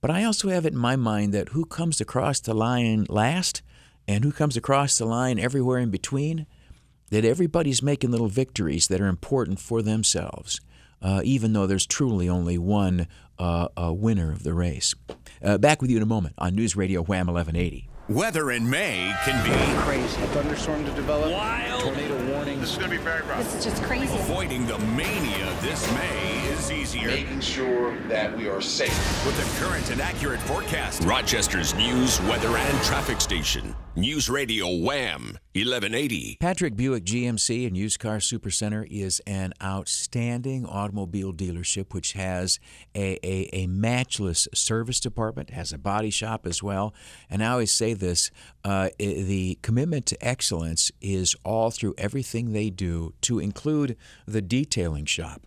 But 0.00 0.10
I 0.10 0.24
also 0.24 0.48
have 0.48 0.66
it 0.66 0.72
in 0.72 0.78
my 0.78 0.96
mind 0.96 1.32
that 1.32 1.50
who 1.50 1.64
comes 1.64 2.00
across 2.00 2.40
the 2.40 2.54
line 2.54 3.06
last 3.08 3.62
and 4.06 4.22
who 4.22 4.32
comes 4.32 4.56
across 4.56 4.98
the 4.98 5.06
line 5.06 5.38
everywhere 5.38 5.78
in 5.78 5.90
between, 5.90 6.46
that 7.10 7.24
everybody's 7.24 7.82
making 7.82 8.10
little 8.10 8.28
victories 8.28 8.88
that 8.88 9.00
are 9.00 9.06
important 9.06 9.60
for 9.60 9.80
themselves, 9.82 10.60
uh, 11.00 11.22
even 11.24 11.52
though 11.52 11.66
there's 11.66 11.86
truly 11.86 12.28
only 12.28 12.58
one 12.58 13.06
uh, 13.38 13.68
winner 13.96 14.30
of 14.30 14.42
the 14.42 14.52
race. 14.52 14.94
Uh, 15.42 15.58
back 15.58 15.80
with 15.80 15.90
you 15.90 15.96
in 15.96 16.02
a 16.02 16.06
moment 16.06 16.34
on 16.38 16.54
News 16.54 16.76
Radio 16.76 17.02
Wham 17.02 17.26
1180. 17.26 17.88
Weather 18.10 18.50
in 18.50 18.68
May 18.68 19.14
can 19.24 19.42
be 19.42 19.80
crazy. 19.80 20.22
A 20.22 20.26
thunderstorm 20.26 20.84
to 20.84 20.90
develop. 20.90 21.32
Wild. 21.32 21.80
Tornado 21.80 22.34
warning. 22.34 22.60
This 22.60 22.72
is 22.72 22.76
going 22.76 22.90
to 22.90 22.98
be 22.98 23.02
very 23.02 23.22
rough. 23.22 23.42
This 23.44 23.54
is 23.54 23.64
just 23.64 23.82
crazy. 23.82 24.14
Avoiding 24.14 24.66
the 24.66 24.78
mania 24.78 25.56
this 25.62 25.90
May 25.94 26.46
is 26.50 26.70
easier. 26.70 27.08
Making 27.08 27.40
sure 27.40 27.98
that 28.08 28.36
we 28.36 28.46
are 28.46 28.60
safe. 28.60 28.90
With 29.24 29.38
the 29.38 29.64
current 29.64 29.90
and 29.90 30.02
accurate 30.02 30.40
forecast. 30.40 31.02
Rochester's 31.04 31.74
news, 31.76 32.20
weather, 32.22 32.54
and 32.54 32.82
traffic 32.82 33.22
station. 33.22 33.74
News 33.96 34.28
Radio 34.28 34.68
Wham 34.68 35.38
1180. 35.54 36.38
Patrick 36.40 36.74
Buick 36.74 37.04
GMC 37.04 37.64
and 37.64 37.76
Used 37.76 38.00
Car 38.00 38.16
Supercenter 38.16 38.84
is 38.90 39.20
an 39.24 39.52
outstanding 39.62 40.66
automobile 40.66 41.32
dealership 41.32 41.94
which 41.94 42.14
has 42.14 42.58
a, 42.92 43.20
a, 43.22 43.48
a, 43.52 43.68
matchless 43.68 44.48
service 44.52 44.98
department, 44.98 45.50
has 45.50 45.72
a 45.72 45.78
body 45.78 46.10
shop 46.10 46.44
as 46.44 46.60
well. 46.60 46.92
And 47.30 47.40
I 47.44 47.52
always 47.52 47.70
say 47.70 47.94
this 47.94 48.32
uh, 48.64 48.88
the 48.98 49.56
commitment 49.62 50.06
to 50.06 50.26
excellence 50.26 50.90
is 51.00 51.36
all 51.44 51.70
through 51.70 51.94
everything 51.98 52.52
they 52.52 52.68
do, 52.68 53.14
to 53.20 53.38
include 53.38 53.96
the 54.26 54.42
detailing 54.42 55.04
shop. 55.04 55.46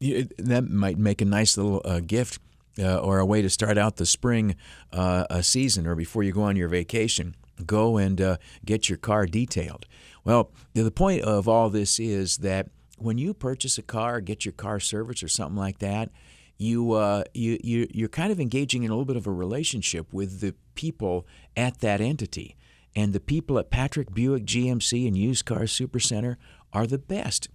That 0.00 0.66
might 0.68 0.98
make 0.98 1.22
a 1.22 1.24
nice 1.24 1.56
little 1.56 1.80
uh, 1.86 2.00
gift. 2.00 2.40
Uh, 2.78 2.98
or 2.98 3.18
a 3.18 3.26
way 3.26 3.42
to 3.42 3.50
start 3.50 3.76
out 3.76 3.96
the 3.96 4.06
spring 4.06 4.54
uh, 4.92 5.42
season 5.42 5.88
or 5.88 5.96
before 5.96 6.22
you 6.22 6.32
go 6.32 6.42
on 6.42 6.56
your 6.56 6.68
vacation 6.68 7.34
go 7.66 7.96
and 7.96 8.20
uh, 8.20 8.36
get 8.64 8.88
your 8.88 8.98
car 8.98 9.26
detailed. 9.26 9.86
Well, 10.24 10.52
the 10.74 10.90
point 10.90 11.22
of 11.22 11.48
all 11.48 11.70
this 11.70 11.98
is 11.98 12.38
that 12.38 12.68
when 12.98 13.18
you 13.18 13.32
purchase 13.32 13.78
a 13.78 13.82
car, 13.82 14.20
get 14.20 14.44
your 14.44 14.52
car 14.52 14.80
serviced 14.80 15.22
or 15.22 15.28
something 15.28 15.56
like 15.56 15.78
that, 15.78 16.10
you, 16.58 16.92
uh, 16.92 17.24
you, 17.32 17.58
you, 17.64 17.86
you're 17.90 18.08
kind 18.08 18.30
of 18.30 18.38
engaging 18.38 18.82
in 18.82 18.90
a 18.90 18.94
little 18.94 19.06
bit 19.06 19.16
of 19.16 19.26
a 19.26 19.32
relationship 19.32 20.12
with 20.12 20.40
the 20.40 20.54
people 20.74 21.26
at 21.56 21.80
that 21.80 22.00
entity. 22.00 22.56
And 22.94 23.12
the 23.12 23.20
people 23.20 23.58
at 23.58 23.70
Patrick 23.70 24.12
Buick 24.12 24.44
GMC 24.44 25.06
and 25.06 25.16
Used 25.16 25.44
Car 25.44 25.60
Supercenter 25.60 26.36
are 26.72 26.86
the 26.86 26.98
best 26.98 27.48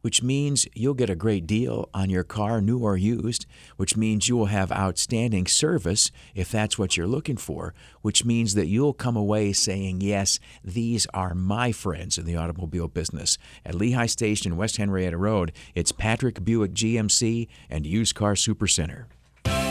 which 0.00 0.22
means 0.22 0.66
you'll 0.74 0.94
get 0.94 1.10
a 1.10 1.14
great 1.14 1.46
deal 1.46 1.88
on 1.92 2.10
your 2.10 2.24
car, 2.24 2.60
new 2.60 2.78
or 2.78 2.96
used, 2.96 3.46
which 3.76 3.96
means 3.96 4.28
you 4.28 4.36
will 4.36 4.46
have 4.46 4.72
outstanding 4.72 5.46
service 5.46 6.10
if 6.34 6.50
that's 6.50 6.78
what 6.78 6.96
you're 6.96 7.06
looking 7.06 7.36
for, 7.36 7.74
which 8.02 8.24
means 8.24 8.54
that 8.54 8.66
you'll 8.66 8.92
come 8.92 9.16
away 9.16 9.52
saying, 9.52 10.00
Yes, 10.00 10.40
these 10.64 11.06
are 11.12 11.34
my 11.34 11.72
friends 11.72 12.18
in 12.18 12.24
the 12.24 12.36
automobile 12.36 12.88
business. 12.88 13.38
At 13.64 13.74
Lehigh 13.74 14.06
Station, 14.06 14.56
West 14.56 14.76
Henrietta 14.76 15.16
Road, 15.16 15.52
it's 15.74 15.92
Patrick 15.92 16.44
Buick 16.44 16.72
GMC 16.72 17.48
and 17.68 17.86
Used 17.86 18.14
Car 18.14 18.34
Supercenter. 18.34 19.06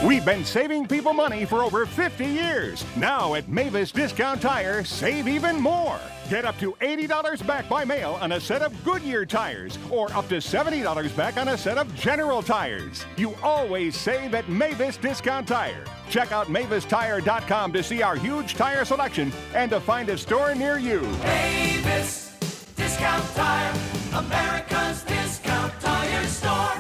We've 0.06 0.24
been 0.24 0.46
saving 0.46 0.88
people 0.88 1.12
money 1.12 1.44
for 1.44 1.62
over 1.62 1.86
50 1.86 2.26
years. 2.26 2.86
Now 2.96 3.34
at 3.34 3.50
Mavis 3.50 3.92
Discount 3.92 4.42
Tire, 4.42 4.86
save 4.86 5.28
even 5.28 5.60
more. 5.60 6.00
Get 6.30 6.46
up 6.46 6.58
to 6.60 6.72
$80 6.80 7.46
back 7.46 7.68
by 7.68 7.84
mail 7.84 8.18
on 8.22 8.32
a 8.32 8.40
set 8.40 8.62
of 8.62 8.72
Goodyear 8.86 9.26
tires 9.26 9.78
or 9.90 10.10
up 10.14 10.30
to 10.30 10.36
$70 10.36 11.14
back 11.18 11.36
on 11.36 11.50
a 11.50 11.58
set 11.58 11.78
of 11.78 11.94
General 11.96 12.42
tires. 12.42 13.06
You 13.18 13.36
always 13.44 13.98
save 13.98 14.36
at 14.36 14.48
Mavis 14.48 14.96
Discount 14.96 15.50
Tire. 15.50 15.84
Check 16.10 16.32
out 16.32 16.48
MavisTire.com 16.48 17.74
to 17.74 17.84
see 17.84 18.02
our 18.02 18.16
huge 18.16 18.56
tire 18.56 18.86
selection 18.86 19.34
and 19.54 19.70
to 19.72 19.82
find 19.82 20.08
a 20.08 20.18
store 20.18 20.56
near 20.56 20.80
you. 20.80 21.02
Mavis 21.02 22.38
Discount 22.78 23.36
Tire, 23.36 23.74
store. 24.08 24.79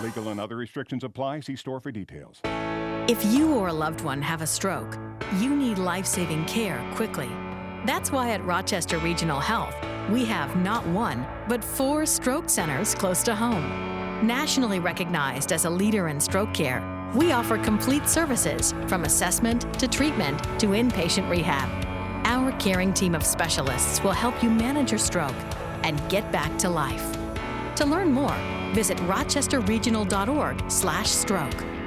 Legal 0.09 0.29
and 0.29 0.39
other 0.39 0.55
restrictions 0.55 1.03
apply. 1.03 1.41
See 1.41 1.55
store 1.55 1.79
for 1.79 1.91
details. 1.91 2.41
If 3.07 3.23
you 3.25 3.53
or 3.53 3.67
a 3.67 3.73
loved 3.73 4.01
one 4.01 4.23
have 4.23 4.41
a 4.41 4.47
stroke, 4.47 4.97
you 5.37 5.55
need 5.55 5.77
life 5.77 6.07
saving 6.07 6.45
care 6.45 6.83
quickly. 6.95 7.29
That's 7.85 8.11
why 8.11 8.31
at 8.31 8.43
Rochester 8.43 8.97
Regional 8.97 9.39
Health, 9.39 9.75
we 10.09 10.25
have 10.25 10.55
not 10.55 10.83
one, 10.87 11.27
but 11.47 11.63
four 11.63 12.07
stroke 12.07 12.49
centers 12.49 12.95
close 12.95 13.21
to 13.21 13.35
home. 13.35 14.25
Nationally 14.25 14.79
recognized 14.79 15.51
as 15.51 15.65
a 15.65 15.69
leader 15.69 16.07
in 16.07 16.19
stroke 16.19 16.55
care, 16.55 16.81
we 17.13 17.31
offer 17.31 17.59
complete 17.59 18.09
services 18.09 18.73
from 18.87 19.03
assessment 19.03 19.71
to 19.77 19.87
treatment 19.87 20.41
to 20.59 20.69
inpatient 20.69 21.29
rehab. 21.29 21.69
Our 22.25 22.51
caring 22.53 22.95
team 22.95 23.13
of 23.13 23.23
specialists 23.23 24.03
will 24.03 24.17
help 24.23 24.41
you 24.41 24.49
manage 24.49 24.91
your 24.91 24.97
stroke 24.97 25.39
and 25.83 26.01
get 26.09 26.31
back 26.31 26.57
to 26.59 26.69
life. 26.69 27.15
To 27.79 27.85
learn 27.85 28.11
more, 28.11 28.35
visit 28.73 28.97
rochesterregional.org/stroke. 29.07 31.78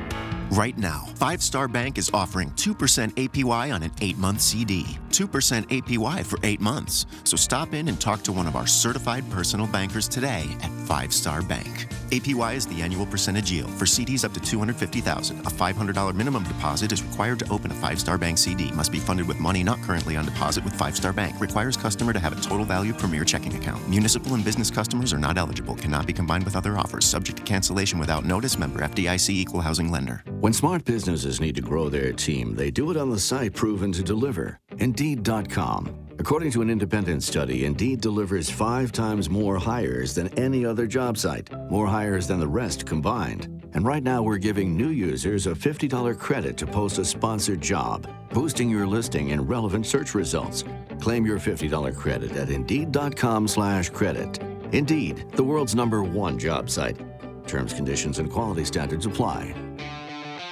Right 0.53 0.76
now, 0.76 1.07
Five 1.14 1.42
Star 1.42 1.66
Bank 1.66 1.96
is 1.96 2.11
offering 2.12 2.50
2% 2.50 2.74
APY 3.14 3.74
on 3.74 3.82
an 3.82 3.88
8-month 3.88 4.42
CD. 4.42 4.84
2% 5.09 5.26
APY 5.68 6.26
for 6.26 6.38
8 6.42 6.61
months. 6.61 7.07
So 7.24 7.38
stop 7.38 7.72
in 7.72 7.88
and 7.88 7.98
talk 7.98 8.20
to 8.24 8.32
one 8.32 8.46
of 8.46 8.55
our 8.55 8.66
certified 8.66 9.24
personal 9.30 9.66
bankers 9.66 10.09
today 10.09 10.44
at 10.62 10.70
Five 10.86 11.14
Star 11.14 11.40
Bank. 11.40 11.88
APY 12.11 12.55
is 12.55 12.66
the 12.66 12.82
annual 12.82 13.07
percentage 13.07 13.50
yield. 13.50 13.70
For 13.70 13.86
CDs 13.86 14.26
up 14.26 14.34
to 14.34 14.40
250,000, 14.40 15.40
a 15.40 15.42
$500 15.44 16.14
minimum 16.14 16.44
deposit 16.44 16.92
is 16.92 17.03
required 17.03 17.38
to 17.38 17.50
open 17.50 17.70
a 17.70 17.74
Five 17.74 17.98
Star 17.98 18.18
Bank 18.18 18.36
CD. 18.36 18.70
Must 18.72 18.92
be 18.92 18.98
funded 18.98 19.26
with 19.26 19.40
money 19.40 19.64
not 19.64 19.80
currently 19.80 20.16
on 20.16 20.26
deposit 20.26 20.64
with 20.64 20.74
Five 20.74 20.94
Star 20.94 21.14
Bank. 21.14 21.40
Requires 21.40 21.78
customer 21.78 22.12
to 22.12 22.18
have 22.18 22.36
a 22.36 22.40
total 22.42 22.66
value 22.66 22.92
premier 22.92 23.24
checking 23.24 23.57
account. 23.57 23.88
Municipal 23.88 24.34
and 24.34 24.44
business 24.44 24.70
customers 24.70 25.14
are 25.14 25.18
not 25.18 25.38
eligible. 25.38 25.76
Cannot 25.76 26.07
be 26.07 26.12
combined 26.12 26.44
with 26.44 26.57
other 26.57 26.76
offers. 26.76 27.07
Subject 27.07 27.38
to 27.38 27.42
cancellation 27.42 27.98
without 27.98 28.26
notice. 28.26 28.59
Member 28.59 28.80
FDIC 28.80 29.30
Equal 29.30 29.62
Housing 29.62 29.90
Lender. 29.90 30.22
When 30.43 30.53
smart 30.53 30.84
businesses 30.84 31.40
need 31.40 31.55
to 31.55 31.61
grow 31.61 31.88
their 31.88 32.12
team, 32.12 32.57
they 32.57 32.72
do 32.72 32.90
it 32.90 32.97
on 32.97 33.11
the 33.11 33.20
site 33.20 33.55
proven 33.55 33.93
to 33.93 34.03
deliver 34.03 34.59
Indeed.com. 34.76 36.09
According 36.18 36.51
to 36.51 36.62
an 36.62 36.68
independent 36.68 37.22
study, 37.22 37.64
Indeed 37.64 38.01
delivers 38.01 38.51
five 38.51 38.90
times 38.90 39.30
more 39.30 39.57
hires 39.57 40.16
than 40.16 40.36
any 40.36 40.66
other 40.66 40.88
job 40.88 41.16
site, 41.16 41.49
more 41.70 41.86
hires 41.86 42.26
than 42.26 42.40
the 42.40 42.49
rest 42.49 42.86
combined. 42.86 43.47
And 43.74 43.86
right 43.86 44.03
now, 44.03 44.20
we're 44.20 44.38
giving 44.38 44.76
new 44.76 44.88
users 44.88 45.47
a 45.47 45.55
$50 45.55 46.18
credit 46.18 46.57
to 46.57 46.66
post 46.66 46.99
a 46.99 47.05
sponsored 47.05 47.61
job, 47.61 48.09
boosting 48.30 48.68
your 48.68 48.84
listing 48.84 49.28
in 49.28 49.47
relevant 49.47 49.86
search 49.86 50.12
results. 50.12 50.64
Claim 51.01 51.24
your 51.24 51.38
$50 51.38 51.95
credit 51.95 52.32
at 52.32 52.51
Indeed.com/slash 52.51 53.90
credit. 53.90 54.40
Indeed, 54.72 55.24
the 55.36 55.45
world's 55.45 55.76
number 55.76 56.03
one 56.03 56.36
job 56.36 56.68
site. 56.68 56.99
Terms, 57.47 57.72
conditions, 57.72 58.18
and 58.18 58.28
quality 58.28 58.64
standards 58.64 59.07
apply. 59.07 59.55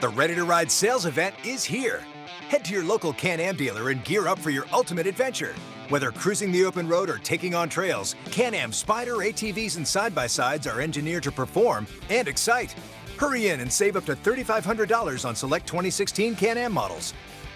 The 0.01 0.09
Ready 0.09 0.35
to 0.37 0.45
Ride 0.45 0.71
sales 0.71 1.05
event 1.05 1.35
is 1.45 1.63
here. 1.63 2.01
Head 2.49 2.65
to 2.65 2.73
your 2.73 2.85
local 2.85 3.13
Can 3.13 3.39
Am 3.39 3.55
dealer 3.55 3.91
and 3.91 4.03
gear 4.03 4.29
up 4.29 4.39
for 4.39 4.49
your 4.49 4.65
ultimate 4.73 5.07
adventure. 5.07 5.55
Whether 5.91 6.11
cruising 6.11 6.51
the 6.51 6.65
open 6.65 6.89
road 6.89 7.11
or 7.11 7.19
taking 7.19 7.55
on 7.55 7.69
trails, 7.69 8.15
Can 8.31 8.55
Am 8.55 8.71
Spyder 8.71 9.31
ATVs 9.31 9.77
and 9.77 9.87
side 9.87 10.15
by 10.15 10.27
sides 10.27 10.67
are 10.67 10.81
engineered 10.81 11.25
to 11.25 11.31
perform 11.31 11.87
and 12.09 12.29
excite. 12.29 12.75
Hurry 13.19 13.49
in 13.49 13.61
and 13.61 13.71
save 13.71 13.95
up 13.95 14.07
to 14.07 14.17
$3,500 14.17 15.29
on 15.29 15.37
select 15.37 15.67
2016 15.67 16.35
Can 16.35 16.57
Am 16.57 16.73
models. 16.73 17.13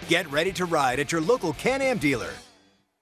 Get 0.07 0.31
ready 0.31 0.53
to 0.53 0.65
ride 0.65 0.99
at 0.99 1.11
your 1.11 1.21
local 1.21 1.53
Can 1.53 1.81
Am 1.81 1.97
dealer. 1.97 2.29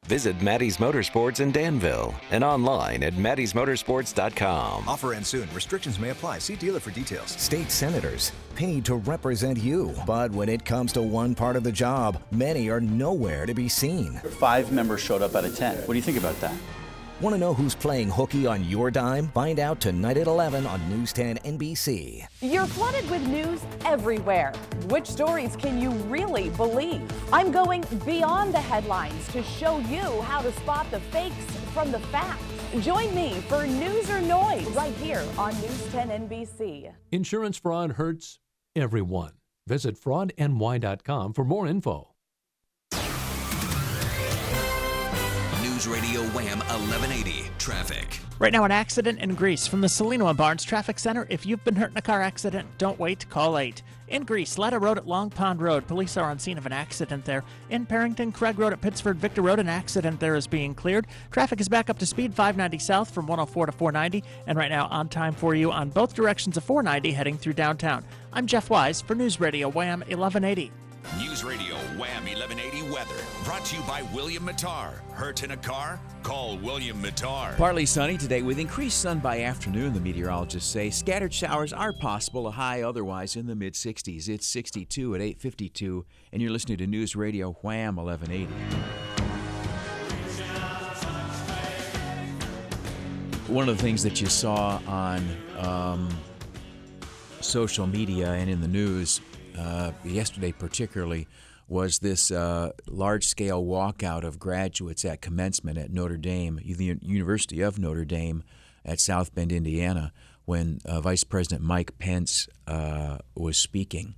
Visit 0.06 0.42
Maddie's 0.42 0.78
Motorsports 0.78 1.40
in 1.40 1.52
Danville 1.52 2.14
and 2.32 2.44
online 2.44 3.04
at 3.04 3.14
maddiesmotorsports.com. 3.14 4.88
Offer 4.88 5.14
ends 5.14 5.30
soon. 5.30 5.48
Restrictions 5.54 5.98
may 5.98 6.10
apply. 6.10 6.40
See 6.40 6.56
dealer 6.56 6.80
for 6.80 6.92
details. 6.92 7.32
State 7.32 7.72
senators 7.72 8.32
paid 8.56 8.86
to 8.86 8.96
represent 8.96 9.58
you, 9.58 9.94
but 10.06 10.32
when 10.32 10.50
it 10.50 10.64
comes 10.66 10.94
to 10.94 11.02
one 11.02 11.34
part 11.34 11.56
of 11.56 11.64
the 11.64 11.72
job, 11.72 12.22
many 12.32 12.70
are 12.70 12.82
nowhere 12.82 13.46
to 13.46 13.54
be 13.54 13.68
seen. 13.68 14.14
Five 14.40 14.72
members 14.72 15.02
showed 15.02 15.22
up 15.22 15.36
out 15.36 15.46
of 15.46 15.56
10. 15.56 15.78
What 15.78 15.88
do 15.88 15.96
you 15.96 16.02
think 16.02 16.18
about 16.18 16.40
that? 16.42 16.54
Want 17.24 17.36
to 17.36 17.40
know 17.40 17.54
who's 17.54 17.74
playing 17.74 18.10
hooky 18.10 18.46
on 18.46 18.66
your 18.66 18.92
dime? 18.92 19.30
Find 19.30 19.58
out 19.58 19.80
tonight 19.80 20.18
at 20.18 20.28
11 20.28 20.68
on 20.68 20.90
News 20.90 21.14
10 21.14 21.38
NBC. 21.46 22.28
You're 22.42 22.66
flooded 22.66 23.10
with 23.10 23.26
news 23.26 23.62
everywhere. 23.86 24.52
Which 24.88 25.08
stories 25.08 25.56
can 25.56 25.80
you 25.80 25.92
really 26.12 26.50
believe? 26.50 27.02
I'm 27.32 27.50
going 27.50 27.86
beyond 28.06 28.54
the 28.54 28.60
headlines 28.60 29.26
to 29.30 29.42
show 29.42 29.80
you 29.88 30.22
how 30.24 30.42
to 30.42 30.52
spot 30.52 30.92
the 30.92 31.00
fakes 31.00 31.46
from 31.74 31.94
the 31.94 32.00
facts. 32.00 32.44
Join 32.82 33.16
me 33.16 33.36
for 33.48 33.66
News 33.66 34.10
or 34.10 34.20
Noise 34.20 34.68
right 34.72 34.94
here 34.96 35.24
on 35.38 35.56
News 35.62 35.88
10 35.94 36.28
NBC. 36.28 36.92
Insurance 37.14 37.56
fraud 37.58 37.94
hurts 37.94 38.40
everyone. 38.76 39.32
Visit 39.66 39.96
fraudny.com 39.98 41.32
for 41.32 41.46
more 41.46 41.68
info. 41.68 42.13
News 45.84 45.94
Radio 45.96 46.22
Wham 46.28 46.60
1180 46.60 47.44
Traffic. 47.58 48.20
Right 48.40 48.54
now, 48.54 48.64
an 48.64 48.72
accident 48.72 49.20
in 49.20 49.36
Greece 49.36 49.68
from 49.68 49.82
the 49.82 49.88
Cellino 49.88 50.36
Barnes 50.36 50.64
Traffic 50.64 50.98
Center. 50.98 51.28
If 51.30 51.46
you've 51.46 51.64
been 51.66 51.76
hurt 51.76 51.92
in 51.92 51.98
a 51.98 52.02
car 52.02 52.22
accident, 52.22 52.70
don't 52.78 52.98
wait. 52.98 53.30
Call 53.30 53.58
8. 53.58 53.82
In 54.08 54.24
Greece, 54.24 54.58
Latta 54.58 54.80
Road 54.80 54.98
at 54.98 55.08
Long 55.08 55.30
Pond 55.30 55.62
Road. 55.62 55.86
Police 55.86 56.16
are 56.16 56.30
on 56.30 56.40
scene 56.40 56.58
of 56.58 56.66
an 56.66 56.72
accident 56.72 57.26
there. 57.26 57.44
In 57.70 57.86
Perinton, 57.86 58.32
Craig 58.32 58.60
Road 58.60 58.72
at 58.72 58.80
Pittsford 58.80 59.18
Victor 59.18 59.42
Road, 59.42 59.60
an 59.60 59.68
accident 59.68 60.22
there 60.22 60.36
is 60.36 60.48
being 60.48 60.74
cleared. 60.74 61.06
Traffic 61.32 61.60
is 61.60 61.68
back 61.68 61.90
up 61.90 62.00
to 62.00 62.06
speed 62.06 62.34
590 62.34 62.78
south 62.80 63.14
from 63.14 63.28
104 63.28 63.66
to 63.66 63.72
490. 63.74 64.24
And 64.48 64.58
right 64.58 64.72
now, 64.72 64.88
on 64.88 65.10
time 65.10 65.34
for 65.34 65.54
you 65.54 65.70
on 65.70 65.90
both 65.90 66.14
directions 66.14 66.56
of 66.56 66.64
490 66.64 67.12
heading 67.12 67.38
through 67.38 67.54
downtown. 67.54 68.06
I'm 68.32 68.48
Jeff 68.48 68.70
Wise 68.70 69.02
for 69.02 69.16
News 69.16 69.42
Radio 69.42 69.68
Wham 69.68 70.00
1180. 70.00 70.72
News 71.20 71.44
Radio 71.44 71.76
Wham 71.98 72.26
1180 72.26 72.90
weather 72.90 73.14
brought 73.44 73.64
to 73.66 73.76
you 73.76 73.82
by 73.84 74.02
William 74.14 74.48
Mattar. 74.48 74.94
Hurt 75.12 75.44
in 75.44 75.52
a 75.52 75.58
car? 75.58 76.00
Call 76.24 76.58
William 76.58 77.04
Mattar. 77.04 77.56
Partly 77.58 77.86
sunny 77.86 78.18
today 78.18 78.42
with 78.42 78.58
increased 78.58 79.00
sun 79.00 79.20
by 79.20 79.42
afternoon, 79.42 79.94
the 79.94 80.00
meteorologists 80.00 80.72
say. 80.72 80.90
Scattered 80.90 81.34
showers 81.34 81.72
are 81.72 81.94
possible, 81.94 82.48
a 82.48 82.52
high 82.52 82.82
otherwise 82.82 83.36
in 83.36 83.46
the 83.46 83.56
mid 83.56 83.74
60s. 83.74 84.28
It's 84.28 84.48
62 84.48 85.14
at 85.14 85.22
852, 85.22 86.06
and 86.32 86.42
you're 86.42 86.52
listening 86.52 86.78
to 86.80 86.88
News 86.88 87.16
Radio 87.16 87.52
Wham 87.62 87.98
1180. 87.98 88.52
One 93.54 93.70
of 93.70 93.78
the 93.78 93.84
things 93.84 94.02
that 94.02 94.20
you 94.20 94.28
saw 94.28 94.82
on 94.88 95.22
um, 95.60 96.10
social 97.42 97.86
media 97.86 98.32
and 98.32 98.50
in 98.50 98.62
the 98.62 98.68
news 98.68 99.22
yesterday, 100.04 100.52
particularly, 100.52 101.28
was 101.68 102.00
this 102.00 102.30
uh, 102.32 102.72
large 102.88 103.26
scale 103.26 103.64
walkout 103.64 104.24
of 104.24 104.40
graduates 104.40 105.06
at 105.06 105.22
commencement 105.22 105.78
at 105.78 105.92
Notre 105.92 106.18
Dame, 106.18 106.60
the 106.64 106.98
University 107.02 107.62
of 107.62 107.80
Notre 107.80 108.06
Dame 108.06 108.44
at 108.86 109.00
South 109.00 109.34
Bend, 109.34 109.52
Indiana, 109.52 110.12
when 110.46 110.80
uh, 110.86 111.00
Vice 111.02 111.24
President 111.24 111.62
Mike 111.62 111.98
Pence 111.98 112.48
uh, 112.68 113.18
was 113.36 113.58
speaking. 113.58 114.16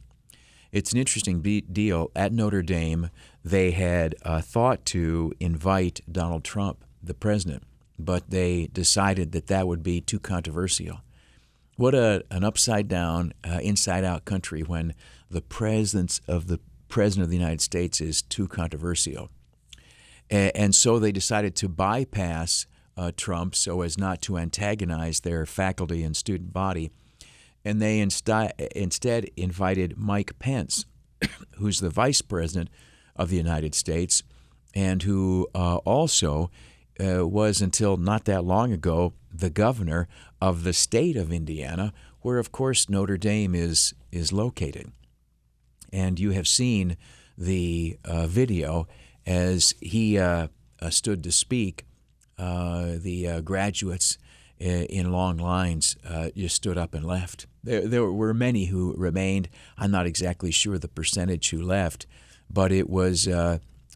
It's 0.71 0.91
an 0.91 0.97
interesting 0.97 1.39
be- 1.41 1.61
deal. 1.61 2.11
At 2.15 2.33
Notre 2.33 2.63
Dame, 2.63 3.09
they 3.43 3.71
had 3.71 4.15
uh, 4.23 4.41
thought 4.41 4.83
to 4.87 5.33
invite 5.39 6.01
Donald 6.11 6.43
Trump, 6.43 6.83
the 7.01 7.13
president, 7.13 7.63
but 7.97 8.29
they 8.29 8.67
decided 8.73 9.31
that 9.31 9.47
that 9.47 9.67
would 9.67 9.83
be 9.83 10.01
too 10.01 10.19
controversial. 10.19 11.01
What 11.77 11.93
a, 11.93 12.23
an 12.31 12.43
upside 12.43 12.87
down, 12.87 13.33
uh, 13.43 13.59
inside 13.61 14.03
out 14.03 14.25
country 14.25 14.61
when 14.61 14.93
the 15.29 15.41
presence 15.41 16.21
of 16.27 16.47
the 16.47 16.59
president 16.87 17.25
of 17.25 17.29
the 17.29 17.37
United 17.37 17.61
States 17.61 17.99
is 17.99 18.21
too 18.21 18.47
controversial. 18.47 19.29
A- 20.31 20.55
and 20.55 20.73
so 20.73 20.99
they 20.99 21.11
decided 21.11 21.55
to 21.57 21.67
bypass 21.67 22.65
uh, 22.97 23.11
Trump 23.17 23.55
so 23.55 23.81
as 23.81 23.97
not 23.97 24.21
to 24.21 24.37
antagonize 24.37 25.19
their 25.19 25.45
faculty 25.45 26.01
and 26.03 26.15
student 26.15 26.53
body. 26.53 26.91
And 27.65 27.81
they 27.81 27.99
insta- 27.99 28.53
instead 28.73 29.29
invited 29.35 29.97
Mike 29.97 30.39
Pence, 30.39 30.85
who's 31.57 31.81
the 31.81 31.89
vice 31.89 32.21
president 32.21 32.69
of 33.17 33.29
the 33.29 33.37
United 33.37 33.75
States 33.75 34.23
and 34.73 35.03
who 35.03 35.47
uh, 35.55 35.77
also 35.77 36.51
uh, 36.99 37.27
was 37.27 37.61
until 37.61 37.97
not 37.97 38.25
that 38.25 38.43
long 38.45 38.71
ago 38.71 39.13
the 39.33 39.49
governor 39.49 40.07
of 40.41 40.63
the 40.63 40.73
state 40.73 41.17
of 41.17 41.31
Indiana, 41.31 41.91
where 42.21 42.37
of 42.39 42.51
course 42.51 42.89
Notre 42.89 43.17
Dame 43.17 43.53
is 43.55 43.93
is 44.11 44.31
located. 44.31 44.91
and 45.91 46.19
you 46.19 46.31
have 46.31 46.47
seen 46.47 46.97
the 47.37 47.97
uh, 48.03 48.27
video 48.27 48.87
as 49.25 49.73
he 49.81 50.17
uh, 50.17 50.47
uh, 50.81 50.89
stood 50.89 51.23
to 51.23 51.31
speak. 51.31 51.85
Uh, 52.37 52.93
the 52.97 53.27
uh, 53.27 53.41
graduates 53.41 54.17
in 54.59 55.11
long 55.11 55.37
lines 55.37 55.97
just 56.35 56.55
stood 56.55 56.77
up 56.77 56.93
and 56.93 57.05
left. 57.05 57.45
There, 57.63 57.87
there 57.87 58.05
were 58.11 58.33
many 58.33 58.65
who 58.65 58.93
remained. 58.97 59.49
I'm 59.77 59.91
not 59.91 60.05
exactly 60.05 60.51
sure 60.51 60.77
the 60.77 60.87
percentage 60.87 61.49
who 61.49 61.61
left, 61.61 62.05
but 62.49 62.71
it 62.71 62.89
was 62.89 63.27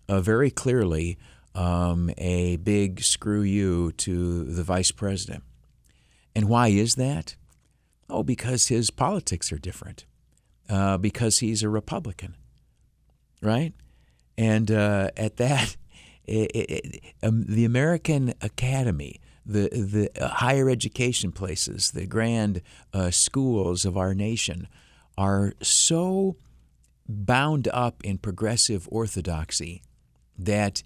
very 0.10 0.52
clearly 0.52 1.18
um, 1.56 2.12
a 2.18 2.58
big 2.58 3.02
screw 3.02 3.42
you 3.42 3.92
to 3.94 4.44
the 4.44 4.64
vice 4.64 4.92
president. 4.92 5.44
And 6.36 6.48
why 6.48 6.70
is 6.70 6.96
that? 6.96 7.36
Oh, 8.10 8.24
because 8.24 8.68
his 8.68 8.92
politics 8.92 9.52
are 9.52 9.58
different. 9.58 10.06
Uh, 10.70 11.00
because 11.00 11.40
he's 11.40 11.64
a 11.64 11.70
Republican, 11.70 12.36
right? 13.42 13.74
And 14.38 14.70
uh, 14.70 15.10
at 15.18 15.38
that, 15.38 15.76
it, 16.26 16.52
it, 16.54 17.04
um, 17.24 17.44
the 17.48 17.66
American 17.66 18.36
Academy, 18.40 19.20
the 19.48 19.70
the 19.70 20.24
uh, 20.24 20.28
higher 20.28 20.70
education 20.70 21.32
places, 21.32 21.90
the 21.92 22.06
grand 22.06 22.62
uh, 22.94 23.10
schools 23.10 23.84
of 23.84 23.98
our 23.98 24.14
nation, 24.14 24.68
are 25.18 25.54
so 25.64 26.36
bound 27.08 27.68
up 27.74 28.04
in 28.04 28.20
progressive 28.20 28.88
orthodoxy 28.92 29.82
that 30.38 30.84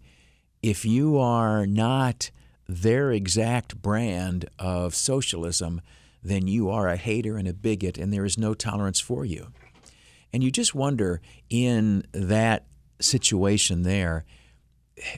if 0.63 0.85
you 0.85 1.17
are 1.19 1.67
not 1.67 2.31
their 2.67 3.11
exact 3.11 3.81
brand 3.81 4.49
of 4.57 4.95
socialism, 4.95 5.81
then 6.23 6.47
you 6.47 6.69
are 6.69 6.87
a 6.87 6.95
hater 6.95 7.37
and 7.37 7.47
a 7.47 7.53
bigot, 7.53 7.97
and 7.97 8.13
there 8.13 8.25
is 8.25 8.37
no 8.37 8.53
tolerance 8.53 9.01
for 9.01 9.25
you. 9.25 9.49
And 10.31 10.41
you 10.41 10.49
just 10.49 10.73
wonder 10.73 11.21
in 11.49 12.05
that 12.13 12.65
situation 12.99 13.83
there, 13.83 14.23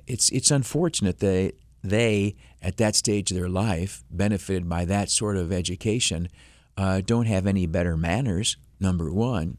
it's 0.07 0.29
it's 0.29 0.51
unfortunate 0.51 1.19
that 1.19 1.53
they 1.83 2.35
at 2.61 2.77
that 2.77 2.95
stage 2.95 3.29
of 3.31 3.37
their 3.37 3.49
life 3.49 4.03
benefited 4.09 4.67
by 4.67 4.83
that 4.85 5.09
sort 5.09 5.37
of 5.37 5.51
education 5.51 6.27
uh, 6.77 7.01
don't 7.05 7.27
have 7.27 7.45
any 7.45 7.67
better 7.67 7.95
manners. 7.95 8.57
Number 8.79 9.11
one, 9.11 9.57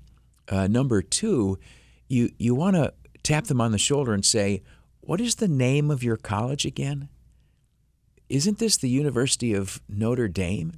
uh, 0.49 0.66
number 0.66 1.01
two, 1.01 1.59
you 2.09 2.30
you 2.39 2.55
want 2.55 2.76
to 2.76 2.93
tap 3.22 3.45
them 3.45 3.61
on 3.61 3.72
the 3.72 3.78
shoulder 3.78 4.12
and 4.12 4.24
say, 4.24 4.62
"What 5.07 5.21
is 5.21 5.37
the 5.37 5.49
name 5.49 5.91
of 5.91 6.03
your 6.03 6.17
college 6.17 6.67
again? 6.67 7.09
Isn't 8.29 8.59
this 8.59 8.77
the 8.77 8.89
University 8.89 9.55
of 9.55 9.81
Notre 9.89 10.27
Dame? 10.29 10.73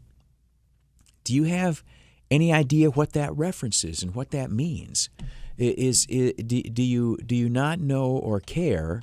Do 1.25 1.35
you 1.35 1.45
have 1.45 1.83
any 2.31 2.53
idea 2.53 2.91
what 2.91 3.15
that 3.15 3.35
references 3.37 4.03
and 4.03 4.15
what 4.15 4.31
that 4.33 4.51
means? 4.51 5.09
Is, 5.57 6.07
is 6.11 6.35
do, 6.35 6.63
do 6.63 6.83
you 6.83 7.17
do 7.25 7.35
you 7.35 7.49
not 7.49 7.81
know 7.81 8.11
or 8.11 8.39
care 8.39 9.03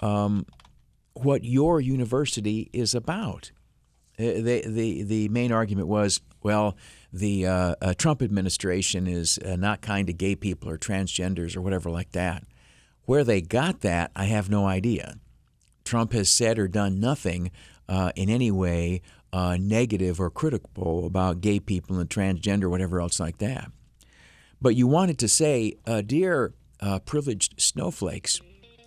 um, 0.00 0.46
what 1.12 1.44
your 1.44 1.80
university 1.80 2.70
is 2.72 2.94
about? 2.94 3.52
Uh, 4.18 4.40
the, 4.40 4.62
the 4.66 5.02
the 5.02 5.28
main 5.28 5.52
argument 5.52 5.88
was, 5.88 6.20
well, 6.42 6.76
the 7.12 7.46
uh, 7.46 7.74
uh, 7.82 7.94
Trump 7.94 8.22
administration 8.22 9.06
is 9.06 9.38
uh, 9.44 9.56
not 9.56 9.82
kind 9.82 10.06
to 10.06 10.12
gay 10.12 10.34
people 10.34 10.70
or 10.70 10.78
transgenders 10.78 11.56
or 11.56 11.60
whatever 11.60 11.90
like 11.90 12.12
that. 12.12 12.44
Where 13.06 13.24
they 13.24 13.40
got 13.40 13.80
that, 13.80 14.10
I 14.16 14.24
have 14.24 14.48
no 14.48 14.66
idea. 14.66 15.16
Trump 15.84 16.12
has 16.12 16.28
said 16.30 16.58
or 16.58 16.68
done 16.68 17.00
nothing 17.00 17.50
uh, 17.88 18.12
in 18.16 18.30
any 18.30 18.50
way 18.50 19.02
uh, 19.32 19.56
negative 19.60 20.20
or 20.20 20.30
critical 20.30 21.06
about 21.06 21.40
gay 21.40 21.60
people 21.60 21.98
and 21.98 22.08
transgender, 22.08 22.70
whatever 22.70 23.00
else 23.00 23.20
like 23.20 23.38
that. 23.38 23.70
But 24.62 24.76
you 24.76 24.86
wanted 24.86 25.18
to 25.18 25.28
say, 25.28 25.74
uh, 25.86 26.00
dear 26.00 26.54
uh, 26.80 27.00
privileged 27.00 27.60
snowflakes, 27.60 28.40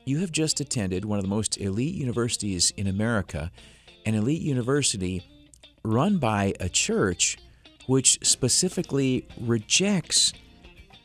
you 0.05 0.19
have 0.19 0.31
just 0.31 0.59
attended 0.59 1.05
one 1.05 1.19
of 1.19 1.23
the 1.23 1.29
most 1.29 1.57
elite 1.57 1.93
universities 1.93 2.71
in 2.77 2.87
America, 2.87 3.51
an 4.05 4.15
elite 4.15 4.41
university 4.41 5.29
run 5.83 6.17
by 6.17 6.53
a 6.59 6.69
church 6.69 7.37
which 7.87 8.17
specifically 8.25 9.27
rejects 9.39 10.33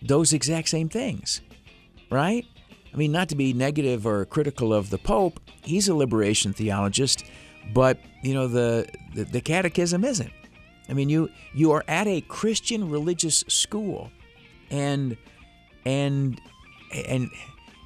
those 0.00 0.32
exact 0.32 0.68
same 0.68 0.88
things, 0.88 1.40
right? 2.10 2.46
I 2.92 2.96
mean, 2.96 3.12
not 3.12 3.28
to 3.30 3.36
be 3.36 3.52
negative 3.52 4.06
or 4.06 4.24
critical 4.26 4.74
of 4.74 4.90
the 4.90 4.98
Pope, 4.98 5.40
he's 5.62 5.88
a 5.88 5.94
liberation 5.94 6.52
theologist, 6.52 7.24
but 7.72 7.98
you 8.22 8.34
know 8.34 8.48
the, 8.48 8.86
the 9.14 9.24
the, 9.24 9.40
catechism 9.40 10.04
isn't. 10.04 10.32
I 10.88 10.92
mean, 10.92 11.08
you 11.08 11.30
you 11.54 11.72
are 11.72 11.84
at 11.88 12.06
a 12.06 12.20
Christian 12.22 12.90
religious 12.90 13.44
school, 13.48 14.10
and 14.70 15.16
and 15.86 16.40
and 17.06 17.30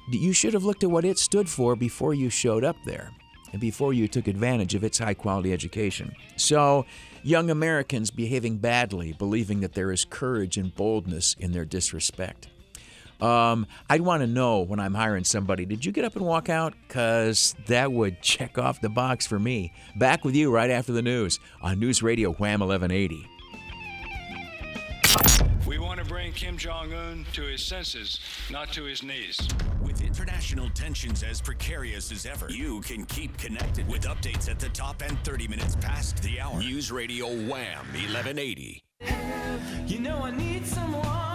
you 0.09 0.33
should 0.33 0.53
have 0.53 0.63
looked 0.63 0.83
at 0.83 0.91
what 0.91 1.05
it 1.05 1.17
stood 1.17 1.49
for 1.49 1.75
before 1.75 2.13
you 2.13 2.29
showed 2.29 2.63
up 2.63 2.77
there, 2.85 3.11
and 3.51 3.61
before 3.61 3.93
you 3.93 4.07
took 4.07 4.27
advantage 4.27 4.75
of 4.75 4.83
its 4.83 4.99
high 4.99 5.13
quality 5.13 5.53
education. 5.53 6.13
So, 6.35 6.85
young 7.23 7.49
Americans 7.49 8.11
behaving 8.11 8.57
badly, 8.57 9.13
believing 9.13 9.61
that 9.61 9.73
there 9.73 9.91
is 9.91 10.03
courage 10.03 10.57
and 10.57 10.75
boldness 10.75 11.35
in 11.39 11.51
their 11.53 11.65
disrespect. 11.65 12.49
Um, 13.21 13.67
I'd 13.89 14.01
want 14.01 14.21
to 14.21 14.27
know 14.27 14.61
when 14.61 14.79
I'm 14.79 14.93
hiring 14.93 15.23
somebody, 15.23 15.65
did 15.65 15.85
you 15.85 15.91
get 15.91 16.05
up 16.05 16.15
and 16.15 16.25
walk 16.25 16.49
out? 16.49 16.73
Because 16.87 17.55
that 17.67 17.91
would 17.91 18.21
check 18.21 18.57
off 18.57 18.81
the 18.81 18.89
box 18.89 19.25
for 19.25 19.39
me. 19.39 19.73
Back 19.95 20.23
with 20.23 20.35
you 20.35 20.51
right 20.51 20.69
after 20.69 20.91
the 20.91 21.01
news 21.01 21.39
on 21.61 21.79
News 21.79 22.03
Radio 22.03 22.33
Wham 22.33 22.59
1180. 22.59 23.27
We 25.67 25.79
want 25.79 25.99
to 25.99 26.05
bring 26.05 26.31
Kim 26.31 26.57
Jong 26.57 26.93
un 26.93 27.25
to 27.33 27.41
his 27.41 27.61
senses, 27.61 28.19
not 28.49 28.71
to 28.73 28.83
his 28.83 29.03
knees. 29.03 29.37
With 29.81 30.01
international 30.01 30.69
tensions 30.69 31.23
as 31.23 31.41
precarious 31.41 32.11
as 32.11 32.25
ever, 32.25 32.49
you 32.49 32.81
can 32.81 33.05
keep 33.05 33.37
connected 33.37 33.87
with 33.87 34.03
updates 34.03 34.49
at 34.49 34.59
the 34.59 34.69
top 34.69 35.01
and 35.01 35.21
30 35.23 35.47
minutes 35.47 35.75
past 35.75 36.21
the 36.23 36.39
hour. 36.39 36.59
News 36.59 36.91
Radio 36.91 37.27
Wham 37.27 37.85
1180. 37.93 38.81
You 39.87 39.99
know 39.99 40.19
I 40.19 40.31
need 40.31 40.65
someone. 40.65 41.26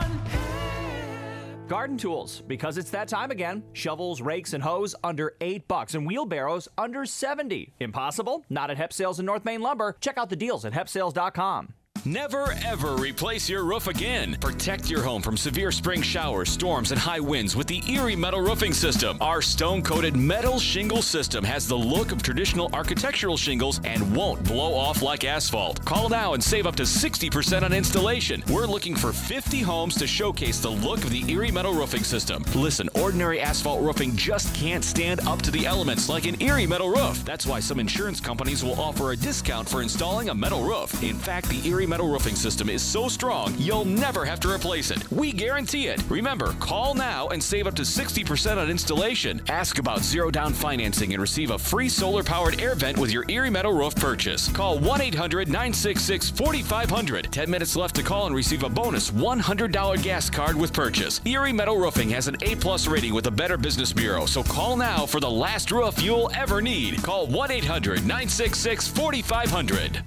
Garden 1.73 1.97
tools, 1.97 2.43
because 2.47 2.77
it's 2.77 2.91
that 2.91 3.09
time 3.09 3.31
again. 3.31 3.63
Shovels, 3.73 4.21
rakes, 4.21 4.53
and 4.53 4.63
hoes 4.63 4.95
under 5.03 5.37
8 5.41 5.67
bucks 5.69 5.95
and 5.95 6.07
wheelbarrows 6.07 6.69
under 6.77 7.07
70. 7.07 7.73
Impossible? 7.81 8.45
Not 8.51 8.71
at 8.71 8.77
Hep 8.77 8.93
Sales 8.93 9.19
and 9.19 9.25
North 9.25 9.47
Main 9.47 9.63
Lumber. 9.63 9.97
Check 9.99 10.19
out 10.19 10.29
the 10.29 10.37
deals 10.37 10.67
at 10.67 10.75
hepsales.com. 10.75 11.73
Never 12.05 12.53
ever 12.67 12.97
replace 12.97 13.49
your 13.49 13.63
roof 13.63 13.87
again. 13.87 14.37
Protect 14.41 14.91
your 14.91 15.05
home 15.05 15.23
from 15.23 15.37
severe 15.37 15.71
spring 15.71 16.03
showers, 16.03 16.51
storms, 16.51 16.91
and 16.91 16.99
high 16.99 17.21
winds 17.21 17.55
with 17.55 17.69
the 17.69 17.81
Erie 17.89 18.17
Metal 18.17 18.41
Roofing 18.41 18.73
System. 18.73 19.17
Our 19.21 19.41
stone 19.41 19.83
coated 19.83 20.17
metal 20.17 20.59
shingle 20.59 21.03
system 21.03 21.45
has 21.45 21.69
the 21.69 21.79
look 21.79 22.11
of 22.11 22.21
traditional 22.21 22.69
architectural 22.73 23.37
shingles 23.37 23.81
and 23.85 24.17
won't 24.17 24.43
blow 24.43 24.75
off 24.75 25.01
like 25.01 25.23
asphalt. 25.23 25.85
Call 25.85 26.09
now 26.09 26.35
and 26.35 26.43
save 26.43 26.67
up 26.67 26.75
to 26.75 26.83
60% 26.83 27.63
on 27.63 27.73
installation. 27.73 28.43
We're 28.51 28.67
looking 28.67 28.97
for 28.97 29.13
50 29.13 29.61
homes 29.61 29.95
to 29.99 30.07
showcase 30.09 30.59
the 30.59 30.71
look 30.71 31.05
of 31.05 31.11
the 31.11 31.31
Erie 31.31 31.53
Metal 31.53 31.73
Roofing 31.73 32.03
System. 32.03 32.45
Listen, 32.57 32.89
ordinary 32.95 33.41
asphalt 33.41 33.81
roofing 33.81 34.17
just 34.17 34.53
can't 34.57 34.85
stand 34.85 35.21
up 35.21 35.41
to 35.43 35.53
the 35.53 35.67
elements 35.67 36.09
like 36.09 36.27
an 36.27 36.43
Erie 36.43 36.67
metal 36.67 36.91
roof. 36.91 37.25
That's 37.25 37.47
why 37.47 37.61
some 37.61 37.79
insurance 37.79 38.19
companies 38.19 38.65
will 38.65 38.81
offer 38.81 39.13
a 39.13 39.17
discount 39.17 39.69
for 39.69 39.83
installing 39.83 40.31
a 40.31 40.35
metal 40.35 40.65
roof. 40.65 41.01
In 41.01 41.17
fact, 41.17 41.49
the 41.49 41.65
Erie 41.69 41.92
metal 41.93 42.09
roofing 42.09 42.35
system 42.35 42.71
is 42.71 42.81
so 42.81 43.07
strong, 43.07 43.55
you'll 43.59 43.85
never 43.85 44.25
have 44.25 44.41
to 44.41 44.51
replace 44.51 44.91
it. 44.91 45.11
We 45.13 45.31
guarantee 45.31 45.89
it. 45.89 46.03
Remember, 46.09 46.55
call 46.55 46.95
now 46.95 47.29
and 47.29 47.43
save 47.43 47.67
up 47.67 47.75
to 47.75 47.83
60% 47.83 48.57
on 48.57 48.71
installation. 48.71 49.43
Ask 49.51 49.79
about 49.79 50.01
zero 50.01 50.31
down 50.31 50.55
financing 50.55 51.13
and 51.13 51.21
receive 51.21 51.51
a 51.51 51.59
free 51.59 51.91
solar 51.91 52.23
powered 52.23 52.63
air 52.63 52.75
vent 52.75 52.97
with 52.97 53.13
your 53.13 53.27
Erie 53.29 53.51
metal 53.51 53.75
roof 53.75 53.95
purchase. 53.95 54.49
Call 54.49 54.79
1 54.79 55.03
800 55.03 55.49
966 55.49 56.31
4500. 56.31 57.31
10 57.31 57.51
minutes 57.51 57.77
left 57.77 57.95
to 57.97 58.03
call 58.03 58.25
and 58.27 58.35
receive 58.35 58.63
a 58.63 58.71
bonus 58.71 59.11
$100 59.11 60.03
gas 60.03 60.31
card 60.31 60.57
with 60.57 60.73
purchase. 60.73 61.21
Erie 61.27 61.53
Metal 61.53 61.77
Roofing 61.77 62.09
has 62.09 62.27
an 62.27 62.39
A 62.41 62.57
plus 62.57 62.87
rating 62.87 63.13
with 63.13 63.25
the 63.25 63.31
Better 63.31 63.59
Business 63.59 63.93
Bureau, 63.93 64.25
so 64.25 64.43
call 64.43 64.79
now 64.79 65.05
for 65.05 65.21
the 65.21 65.31
last 65.31 65.71
roof 65.71 66.03
you'll 66.03 66.31
ever 66.35 66.63
need. 66.63 67.03
Call 67.03 67.27
1 67.27 67.51
800 67.51 68.01
966 68.01 68.89
4500. 68.89 70.03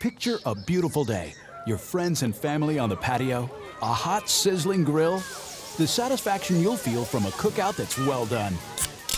Picture 0.00 0.38
a 0.46 0.54
beautiful 0.54 1.04
day, 1.04 1.34
your 1.66 1.76
friends 1.76 2.22
and 2.22 2.34
family 2.34 2.78
on 2.78 2.88
the 2.88 2.96
patio, 2.96 3.50
a 3.82 3.92
hot, 3.92 4.30
sizzling 4.30 4.82
grill, 4.82 5.16
the 5.76 5.86
satisfaction 5.86 6.58
you'll 6.58 6.74
feel 6.74 7.04
from 7.04 7.26
a 7.26 7.28
cookout 7.32 7.76
that's 7.76 7.98
well 7.98 8.24
done. 8.24 8.54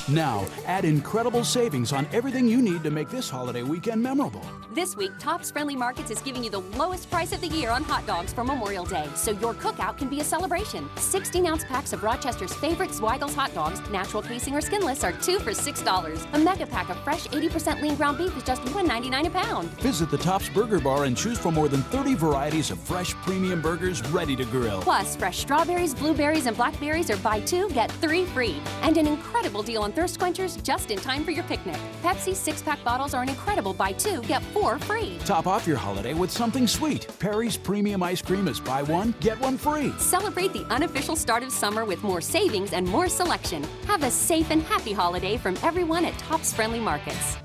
Now, 0.09 0.47
add 0.67 0.85
incredible 0.85 1.45
savings 1.45 1.93
on 1.93 2.09
everything 2.13 2.49
you 2.49 2.61
need 2.61 2.83
to 2.83 2.91
make 2.91 3.09
this 3.09 3.31
holiday 3.31 3.63
weekend 3.63 4.03
memorable. 4.03 4.45
This 4.75 4.97
week, 4.97 5.13
Tops 5.19 5.51
Friendly 5.51 5.77
Markets 5.77 6.11
is 6.11 6.21
giving 6.23 6.43
you 6.43 6.51
the 6.51 6.61
lowest 6.61 7.09
price 7.09 7.33
of 7.33 7.41
the 7.41 7.47
year 7.47 7.71
on 7.71 7.85
hot 7.85 8.05
dogs 8.07 8.33
for 8.33 8.43
Memorial 8.43 8.85
Day, 8.85 9.07
so 9.15 9.31
your 9.33 9.55
cookout 9.55 9.99
can 9.99 10.09
be 10.09 10.21
a 10.21 10.25
celebration. 10.25 10.89
16 10.97 11.47
ounce 11.47 11.65
packs 11.65 11.93
of 11.93 12.03
Rochester's 12.03 12.53
favorite 12.55 12.91
Zweigle's 12.91 13.35
hot 13.35 13.55
dogs, 13.55 13.81
natural 13.91 14.23
casing 14.23 14.55
or 14.55 14.61
skinless, 14.61 15.05
are 15.05 15.13
two 15.13 15.39
for 15.39 15.51
$6. 15.51 16.35
A 16.35 16.39
mega 16.39 16.67
pack 16.67 16.89
of 16.89 16.99
fresh 17.05 17.29
80% 17.29 17.81
lean 17.81 17.95
ground 17.95 18.19
beef 18.19 18.37
is 18.37 18.43
just 18.43 18.63
$1.99 18.63 19.27
a 19.27 19.31
pound. 19.31 19.69
Visit 19.81 20.11
the 20.11 20.19
Tops 20.19 20.49
Burger 20.49 20.81
Bar 20.81 21.05
and 21.05 21.17
choose 21.17 21.39
from 21.39 21.55
more 21.55 21.69
than 21.69 21.83
30 21.83 22.15
varieties 22.15 22.71
of 22.71 22.79
fresh 22.81 23.15
premium 23.17 23.61
burgers 23.61 24.03
ready 24.09 24.35
to 24.37 24.45
grill. 24.47 24.81
Plus, 24.81 25.15
fresh 25.15 25.39
strawberries, 25.39 25.95
blueberries, 25.95 26.47
and 26.47 26.57
blackberries 26.57 27.11
are 27.11 27.17
buy 27.19 27.41
two, 27.41 27.69
get 27.71 27.91
three 27.93 28.25
free. 28.25 28.57
And 28.83 28.97
an 28.97 29.07
incredible 29.07 29.63
deal 29.63 29.83
on 29.83 29.92
thirst 29.93 30.19
quenchers 30.19 30.57
just 30.63 30.91
in 30.91 30.99
time 30.99 31.25
for 31.25 31.31
your 31.31 31.45
picnic. 31.45 31.77
Pepsi 32.03 32.35
six 32.35 32.63
pack 32.63 32.83
bottles 32.85 33.15
are 33.15 33.23
an 33.23 33.29
incredible 33.29 33.73
buy 33.73 33.93
two, 33.93 34.23
get 34.23 34.43
four 34.55 34.79
free. 34.79 35.19
Top 35.25 35.47
off 35.47 35.67
your 35.67 35.77
holiday 35.77 36.15
with 36.15 36.31
something 36.31 36.67
sweet. 36.67 37.07
Perry's 37.19 37.57
Premium 37.57 38.03
Ice 38.03 38.23
Cream 38.23 38.49
is 38.49 38.59
buy 38.61 38.83
one, 38.83 39.15
get 39.21 39.39
one 39.41 39.57
free. 39.57 39.93
Celebrate 39.99 40.53
the 40.53 40.65
unofficial 40.67 41.17
start 41.17 41.43
of 41.43 41.53
summer 41.53 41.85
with 41.85 42.03
more 42.03 42.21
savings 42.21 42.73
and 42.73 42.87
more 42.87 43.09
selection. 43.09 43.65
Have 43.87 44.03
a 44.03 44.11
safe 44.11 44.51
and 44.51 44.63
happy 44.63 44.93
holiday 44.93 45.37
from 45.37 45.57
everyone 45.63 46.05
at 46.05 46.17
Tops 46.19 46.53
Friendly 46.53 46.81
Markets. 46.81 47.37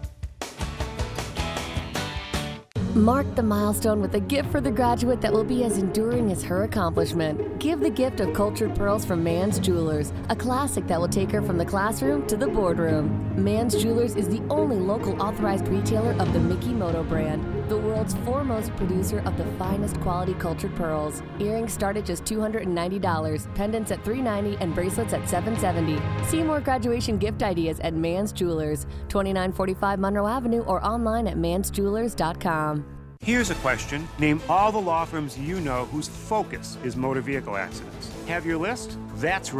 Mark 2.97 3.35
the 3.35 3.43
milestone 3.43 4.01
with 4.01 4.15
a 4.15 4.19
gift 4.19 4.49
for 4.49 4.59
the 4.59 4.71
graduate 4.71 5.21
that 5.21 5.31
will 5.31 5.43
be 5.43 5.63
as 5.63 5.77
enduring 5.77 6.31
as 6.31 6.41
her 6.41 6.63
accomplishment. 6.63 7.59
Give 7.59 7.79
the 7.79 7.91
gift 7.91 8.19
of 8.21 8.33
cultured 8.33 8.75
pearls 8.75 9.05
from 9.05 9.23
Mann's 9.23 9.59
Jewelers, 9.59 10.11
a 10.29 10.35
classic 10.35 10.87
that 10.87 10.99
will 10.99 11.07
take 11.07 11.29
her 11.29 11.43
from 11.43 11.59
the 11.59 11.65
classroom 11.65 12.25
to 12.25 12.35
the 12.35 12.47
boardroom. 12.47 13.31
Mann's 13.35 13.79
Jewelers 13.79 14.15
is 14.15 14.27
the 14.27 14.41
only 14.49 14.77
local 14.77 15.21
authorized 15.21 15.67
retailer 15.67 16.13
of 16.13 16.33
the 16.33 16.39
Mikimoto 16.39 17.07
brand, 17.07 17.69
the 17.69 17.77
world's 17.77 18.15
foremost 18.25 18.75
producer 18.77 19.19
of 19.25 19.37
the 19.37 19.45
finest 19.59 20.01
quality 20.01 20.33
cultured 20.33 20.75
pearls. 20.75 21.21
Earrings 21.39 21.73
start 21.73 21.97
at 21.97 22.05
just 22.05 22.23
$290, 22.25 23.53
pendants 23.53 23.91
at 23.91 24.03
390, 24.03 24.57
and 24.59 24.73
bracelets 24.73 25.13
at 25.13 25.29
770. 25.29 26.01
See 26.25 26.41
more 26.41 26.59
graduation 26.59 27.19
gift 27.19 27.43
ideas 27.43 27.79
at 27.81 27.93
Mann's 27.93 28.31
Jewelers, 28.31 28.87
2945 29.09 29.99
Monroe 29.99 30.25
Avenue, 30.25 30.61
or 30.61 30.83
online 30.83 31.27
at 31.27 31.37
mannsjewelers.com. 31.37 32.86
Here's 33.21 33.49
a 33.49 33.55
question. 33.55 34.07
Name 34.19 34.41
all 34.47 34.71
the 34.71 34.77
law 34.77 35.03
firms 35.05 35.37
you 35.37 35.59
know 35.59 35.85
whose 35.85 36.07
focus 36.07 36.77
is 36.83 36.95
motor 36.95 37.21
vehicle 37.21 37.57
accidents. 37.57 38.11
Have 38.27 38.45
your 38.45 38.57
list? 38.57 38.97
That's 39.15 39.53